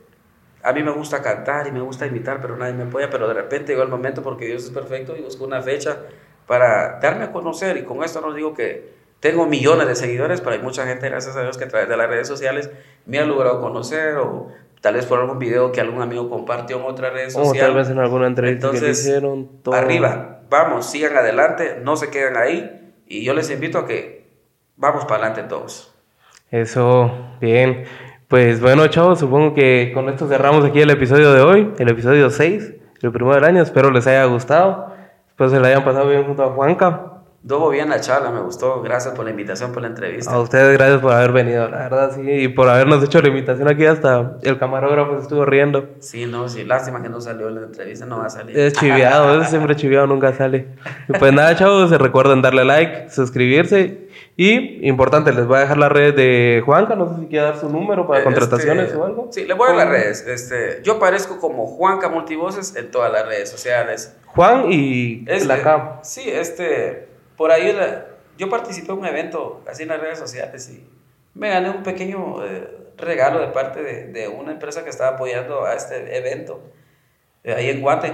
a 0.65 0.73
mí 0.73 0.83
me 0.83 0.91
gusta 0.91 1.21
cantar 1.21 1.67
y 1.67 1.71
me 1.71 1.81
gusta 1.81 2.05
imitar, 2.07 2.41
pero 2.41 2.57
nadie 2.57 2.73
me 2.73 2.83
apoya, 2.83 3.09
pero 3.09 3.27
de 3.27 3.33
repente 3.35 3.71
llegó 3.73 3.83
el 3.83 3.89
momento 3.89 4.21
porque 4.23 4.45
Dios 4.45 4.63
es 4.63 4.71
perfecto 4.71 5.15
y 5.15 5.21
busco 5.21 5.45
una 5.45 5.61
fecha 5.61 5.97
para 6.47 6.99
darme 6.99 7.25
a 7.25 7.31
conocer 7.31 7.77
y 7.77 7.83
con 7.83 8.03
esto 8.03 8.21
no 8.21 8.33
digo 8.33 8.53
que 8.53 8.93
tengo 9.19 9.45
millones 9.45 9.87
de 9.87 9.95
seguidores, 9.95 10.41
pero 10.41 10.55
hay 10.55 10.61
mucha 10.61 10.85
gente, 10.85 11.09
gracias 11.09 11.35
a 11.35 11.41
Dios, 11.41 11.57
que 11.57 11.63
a 11.63 11.67
través 11.67 11.89
de 11.89 11.97
las 11.97 12.09
redes 12.09 12.27
sociales 12.27 12.69
me 13.05 13.19
ha 13.19 13.25
logrado 13.25 13.61
conocer 13.61 14.17
o 14.17 14.49
tal 14.81 14.95
vez 14.95 15.05
por 15.05 15.19
algún 15.19 15.39
video 15.39 15.71
que 15.71 15.81
algún 15.81 16.01
amigo 16.01 16.29
compartió 16.29 16.77
en 16.77 16.83
otra 16.85 17.09
red 17.09 17.27
O 17.27 17.45
social. 17.45 17.67
tal 17.67 17.75
vez 17.75 17.89
en 17.89 17.99
alguna 17.99 18.27
entrevista 18.27 18.71
que 18.71 18.89
hicieron. 18.89 19.61
todo. 19.63 19.73
Arriba, 19.73 20.41
vamos, 20.49 20.89
sigan 20.89 21.15
adelante, 21.17 21.79
no 21.81 21.95
se 21.95 22.09
queden 22.09 22.37
ahí 22.37 22.93
y 23.07 23.23
yo 23.23 23.33
les 23.33 23.49
invito 23.49 23.79
a 23.79 23.87
que 23.87 24.27
vamos 24.75 25.05
para 25.05 25.25
adelante 25.27 25.43
todos. 25.49 25.95
Eso, 26.51 27.11
bien. 27.41 27.85
Pues 28.35 28.59
bueno, 28.59 28.85
chavos, 28.87 29.19
supongo 29.19 29.53
que 29.53 29.91
con 29.93 30.09
esto 30.09 30.27
cerramos 30.27 30.65
aquí 30.65 30.81
el 30.81 30.89
episodio 30.89 31.31
de 31.31 31.39
hoy, 31.39 31.71
el 31.79 31.87
episodio 31.87 32.29
6, 32.29 32.73
el 33.01 33.11
primero 33.13 33.35
del 33.35 33.45
año. 33.45 33.63
Espero 33.63 33.91
les 33.91 34.07
haya 34.07 34.25
gustado. 34.25 34.87
Espero 35.29 35.49
se 35.49 35.57
la 35.61 35.69
hayan 35.69 35.85
pasado 35.85 36.09
bien 36.09 36.25
junto 36.25 36.43
a 36.43 36.47
Juanca. 36.47 37.14
Dobo 37.45 37.69
bien 37.69 37.89
la 37.89 38.01
charla, 38.01 38.31
me 38.31 38.39
gustó. 38.41 38.81
Gracias 38.81 39.13
por 39.13 39.23
la 39.23 39.29
invitación, 39.29 39.71
por 39.71 39.83
la 39.83 39.89
entrevista. 39.89 40.33
A 40.33 40.39
ustedes 40.39 40.75
gracias 40.75 40.99
por 40.99 41.11
haber 41.13 41.31
venido, 41.31 41.69
la 41.69 41.77
verdad, 41.77 42.11
sí, 42.15 42.23
y 42.27 42.47
por 42.47 42.67
habernos 42.67 43.03
hecho 43.03 43.21
la 43.21 43.27
invitación 43.27 43.67
aquí 43.67 43.85
hasta 43.85 44.37
el 44.41 44.57
camarógrafo 44.57 45.17
se 45.17 45.21
estuvo 45.21 45.45
riendo. 45.45 45.89
Sí, 45.99 46.25
no, 46.25 46.49
sí, 46.49 46.63
lástima 46.63 47.03
que 47.03 47.09
no 47.09 47.21
salió 47.21 47.49
en 47.49 47.55
la 47.55 47.61
entrevista, 47.61 48.07
no 48.07 48.17
va 48.17 48.25
a 48.25 48.29
salir. 48.31 48.57
Es 48.57 48.73
chiviado, 48.73 49.39
es 49.39 49.49
siempre 49.51 49.75
chiviado, 49.75 50.07
nunca 50.07 50.33
sale. 50.33 50.69
Pues 51.19 51.33
nada, 51.33 51.55
chavos, 51.55 51.91
recuerden 51.91 52.41
darle 52.41 52.65
like, 52.65 53.11
suscribirse 53.11 54.07
y, 54.35 54.87
importante, 54.87 55.31
les 55.31 55.45
voy 55.45 55.57
a 55.57 55.59
dejar 55.59 55.77
la 55.77 55.87
red 55.87 56.15
de 56.15 56.63
Juanca, 56.65 56.95
no 56.95 57.13
sé 57.13 57.21
si 57.21 57.27
quiere 57.27 57.45
dar 57.45 57.59
su 57.59 57.69
número 57.69 58.07
para 58.07 58.21
Este, 58.21 58.33
contrataciones 58.33 58.95
o 58.95 59.05
algo. 59.05 59.29
Sí, 59.31 59.45
le 59.45 59.53
voy 59.53 59.69
a 59.69 59.75
dar 59.75 59.85
las 59.85 59.89
redes. 59.89 60.25
Este, 60.27 60.81
yo 60.83 60.93
aparezco 60.93 61.39
como 61.39 61.67
Juanca 61.67 62.09
Multivoces 62.09 62.75
en 62.75 62.89
todas 62.89 63.11
las 63.11 63.27
redes 63.27 63.49
sociales. 63.51 64.15
Juan 64.25 64.65
y 64.71 65.23
Este, 65.27 65.45
la 65.47 65.61
K. 65.61 65.99
Sí, 66.01 66.23
este, 66.25 67.14
por 67.37 67.51
ahí 67.51 67.71
la- 67.73 68.05
yo 68.37 68.49
participé 68.49 68.91
en 68.91 68.99
un 68.99 69.05
evento 69.05 69.61
así 69.69 69.83
en 69.83 69.89
las 69.89 69.99
redes 69.99 70.19
sociales 70.19 70.69
y 70.69 70.87
me 71.33 71.49
gané 71.49 71.69
un 71.69 71.83
pequeño 71.83 72.43
eh, 72.45 72.67
regalo 72.97 73.39
de 73.39 73.47
parte 73.47 73.81
de, 73.81 74.07
de 74.07 74.27
una 74.27 74.51
empresa 74.51 74.83
que 74.83 74.89
estaba 74.89 75.11
apoyando 75.15 75.65
a 75.65 75.73
este 75.73 76.17
evento 76.17 76.61
eh, 77.43 77.53
ahí 77.53 77.69
en 77.69 77.81
Guate. 77.81 78.13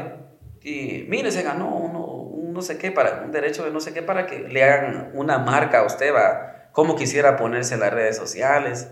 Y 0.64 1.06
mire, 1.08 1.32
se 1.32 1.42
ganó 1.42 1.76
uno, 1.76 2.06
un 2.06 2.54
no 2.54 2.62
sé 2.62 2.78
qué, 2.78 2.92
para, 2.92 3.22
un 3.26 3.32
derecho 3.32 3.64
de 3.66 3.72
no 3.72 3.80
sé 3.80 3.94
qué 3.94 4.02
para 4.04 4.28
que 4.28 4.40
le 4.40 4.64
hagan 4.64 5.12
una 5.16 5.40
marca 5.40 5.80
a 5.80 5.86
usted, 5.86 6.14
va, 6.14 6.68
como 6.72 6.96
quisiera 6.96 7.36
ponerse 7.36 7.74
en 7.76 7.80
las 7.80 7.94
redes 7.94 8.16
sociales. 8.18 8.92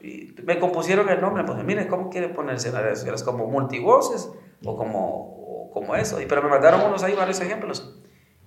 Y 0.00 0.34
me 0.44 0.58
compusieron 0.58 1.08
el 1.08 1.20
nombre, 1.20 1.44
pues 1.44 1.58
mire, 1.64 1.86
¿cómo 1.88 2.10
quiere 2.10 2.28
ponerse 2.28 2.68
en 2.68 2.74
las 2.74 2.82
redes 2.84 2.98
sociales? 3.00 3.22
¿Como 3.24 3.46
multivoces 3.46 4.30
o 4.64 4.76
como, 4.76 5.66
o 5.66 5.70
como 5.72 5.94
eso? 5.96 6.20
Y, 6.20 6.26
pero 6.26 6.42
me 6.42 6.48
mandaron 6.48 6.82
unos 6.82 7.02
ahí, 7.02 7.14
varios 7.14 7.40
ejemplos. 7.40 7.96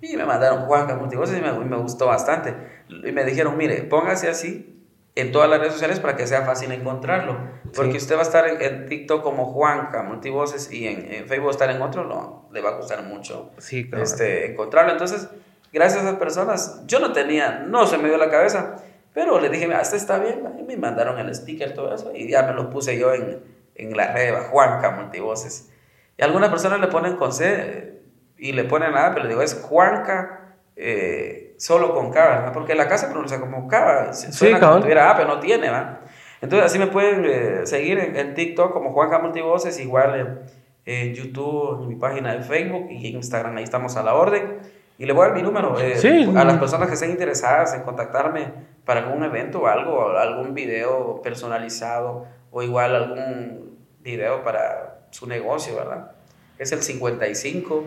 Y 0.06 0.18
me 0.18 0.26
mandaron 0.26 0.66
Juanca 0.66 0.96
Multivoces 0.96 1.38
y 1.38 1.42
me, 1.42 1.52
me 1.54 1.78
gustó 1.78 2.08
bastante. 2.08 2.54
Y 2.90 3.12
me 3.14 3.24
dijeron, 3.24 3.56
mire, 3.58 3.84
póngase 3.84 4.28
así 4.30 4.70
en 5.16 5.32
todas 5.32 5.50
las 5.50 5.60
redes 5.60 5.74
sociales 5.74 6.00
para 6.02 6.18
que 6.18 6.28
sea 6.28 6.42
fácil 6.42 6.72
encontrarlo. 6.74 7.38
Porque 7.74 7.92
Sí. 7.94 7.98
usted 8.00 8.16
va 8.16 8.20
a 8.20 8.24
estar 8.24 8.48
en, 8.48 8.62
en 8.62 8.86
TikTok 8.88 9.24
como 9.24 9.46
Juanca 9.54 10.04
Multivoces 10.04 10.72
y 10.74 10.88
en, 10.88 11.10
en 11.12 11.26
Facebook 11.28 11.52
estar 11.52 11.70
en 11.70 11.82
otro, 11.82 12.04
no, 12.04 12.50
le 12.52 12.60
va 12.62 12.72
a 12.72 12.78
costar 12.78 13.04
mucho 13.04 13.52
Sí, 13.60 13.88
claro. 13.90 14.04
este, 14.04 14.52
encontrarlo. 14.52 14.92
Entonces, 14.92 15.30
gracias 15.72 16.02
a 16.04 16.08
esas 16.08 16.20
personas, 16.20 16.82
yo 16.86 17.00
no 17.00 17.14
tenía, 17.14 17.60
no 17.66 17.86
se 17.88 17.98
me 17.98 18.10
dio 18.10 18.18
la 18.18 18.30
cabeza, 18.30 18.76
pero 19.14 19.40
le 19.40 19.50
dije, 19.50 19.68
"Mira, 19.68 19.80
este 19.82 19.96
está 19.96 20.18
bien, 20.20 20.44
y 20.60 20.64
me 20.64 20.76
mandaron 20.76 21.18
el 21.20 21.34
sticker, 21.34 21.74
todo 21.74 21.94
eso, 21.96 22.12
y 22.14 22.28
ya 22.30 22.44
me 22.44 22.54
lo 22.54 22.70
puse 22.70 22.98
yo 23.00 23.14
en, 23.14 23.42
en 23.76 23.96
la 23.96 24.12
red, 24.14 24.34
Juanca 24.52 24.92
Multivoces. 24.92 25.72
Y 26.18 26.24
algunas 26.24 26.50
personas 26.50 26.80
le 26.82 26.88
ponen 26.88 27.16
con 27.16 27.32
C 27.32 28.02
y 28.38 28.52
le 28.54 28.64
ponen 28.66 28.96
A, 28.96 29.12
pero 29.14 29.24
le 29.24 29.30
digo, 29.30 29.42
es 29.42 29.60
Juanca 29.62 30.56
eh, 30.76 31.54
solo 31.58 31.94
con 31.94 32.12
K, 32.12 32.20
¿verdad? 32.28 32.54
Porque 32.54 32.76
la 32.76 32.88
casa 32.88 33.10
pronuncia 33.10 33.40
como 33.40 33.68
K, 33.68 34.14
suena 34.14 34.60
como 34.60 34.68
cabal. 34.70 34.82
tuviera 34.82 35.12
A, 35.12 35.16
pero 35.16 35.28
no 35.30 35.40
tiene, 35.40 35.70
¿va? 35.70 36.00
Entonces, 36.42 36.66
así 36.66 36.80
me 36.80 36.88
pueden 36.88 37.24
eh, 37.26 37.62
seguir 37.66 38.00
en, 38.00 38.16
en 38.18 38.34
TikTok 38.34 38.74
como 38.74 38.92
Juanca 38.92 39.20
Multivoces, 39.20 39.80
igual 39.80 40.20
en, 40.20 40.40
en 40.86 41.14
YouTube, 41.14 41.84
en 41.84 41.88
mi 41.88 41.96
página 41.96 42.34
de 42.36 42.42
Facebook 42.44 42.88
y 42.90 43.08
en 43.08 43.16
Instagram, 43.16 43.56
ahí 43.58 43.64
estamos 43.64 43.96
a 43.96 44.04
la 44.04 44.14
orden. 44.16 44.60
Y 44.98 45.06
le 45.06 45.14
voy 45.14 45.24
a 45.26 45.28
dar 45.30 45.38
mi 45.38 45.42
número 45.42 45.80
eh, 45.80 45.96
Sí. 45.98 46.30
a 46.36 46.44
las 46.44 46.58
personas 46.58 46.88
que 46.88 46.96
estén 46.96 47.12
interesadas 47.12 47.74
en 47.74 47.82
contactarme 47.84 48.52
para 48.86 49.00
algún 49.02 49.24
evento 49.24 49.62
o 49.62 49.68
algo, 49.68 50.10
algún 50.18 50.54
video 50.54 51.22
personalizado 51.24 52.26
o 52.52 52.62
igual 52.62 52.96
algún 52.96 53.78
video 54.02 54.44
para 54.44 55.06
su 55.12 55.28
negocio, 55.28 55.76
¿verdad? 55.78 56.12
Es 56.60 56.72
el 56.74 56.82
55 56.84 57.86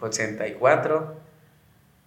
84 0.00 1.14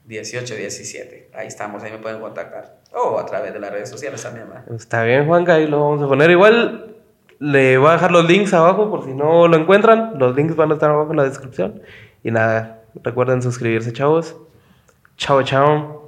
18 0.05 0.55
17. 0.55 1.29
Ahí 1.33 1.47
estamos, 1.47 1.83
ahí 1.83 1.91
me 1.91 1.99
pueden 1.99 2.19
contactar. 2.19 2.77
O 2.93 3.17
a 3.19 3.25
través 3.25 3.53
de 3.53 3.59
las 3.59 3.71
redes 3.71 3.89
sociales 3.89 4.21
también, 4.21 4.47
¿verdad? 4.47 4.71
Está 4.73 5.03
bien, 5.03 5.25
Juanca, 5.27 5.55
ahí 5.55 5.67
lo 5.67 5.81
vamos 5.81 6.01
a 6.01 6.07
poner. 6.07 6.29
Igual 6.29 6.95
le 7.39 7.77
voy 7.77 7.89
a 7.89 7.93
dejar 7.93 8.11
los 8.11 8.25
links 8.25 8.53
abajo 8.53 8.89
por 8.89 9.05
si 9.05 9.13
no 9.13 9.47
lo 9.47 9.57
encuentran. 9.57 10.19
Los 10.19 10.35
links 10.35 10.55
van 10.55 10.71
a 10.71 10.73
estar 10.75 10.89
abajo 10.89 11.11
en 11.11 11.17
la 11.17 11.23
descripción. 11.23 11.81
Y 12.23 12.31
nada, 12.31 12.83
recuerden 13.03 13.41
suscribirse, 13.41 13.93
chavos. 13.93 14.35
Chao, 15.17 15.43
chao. 15.43 16.00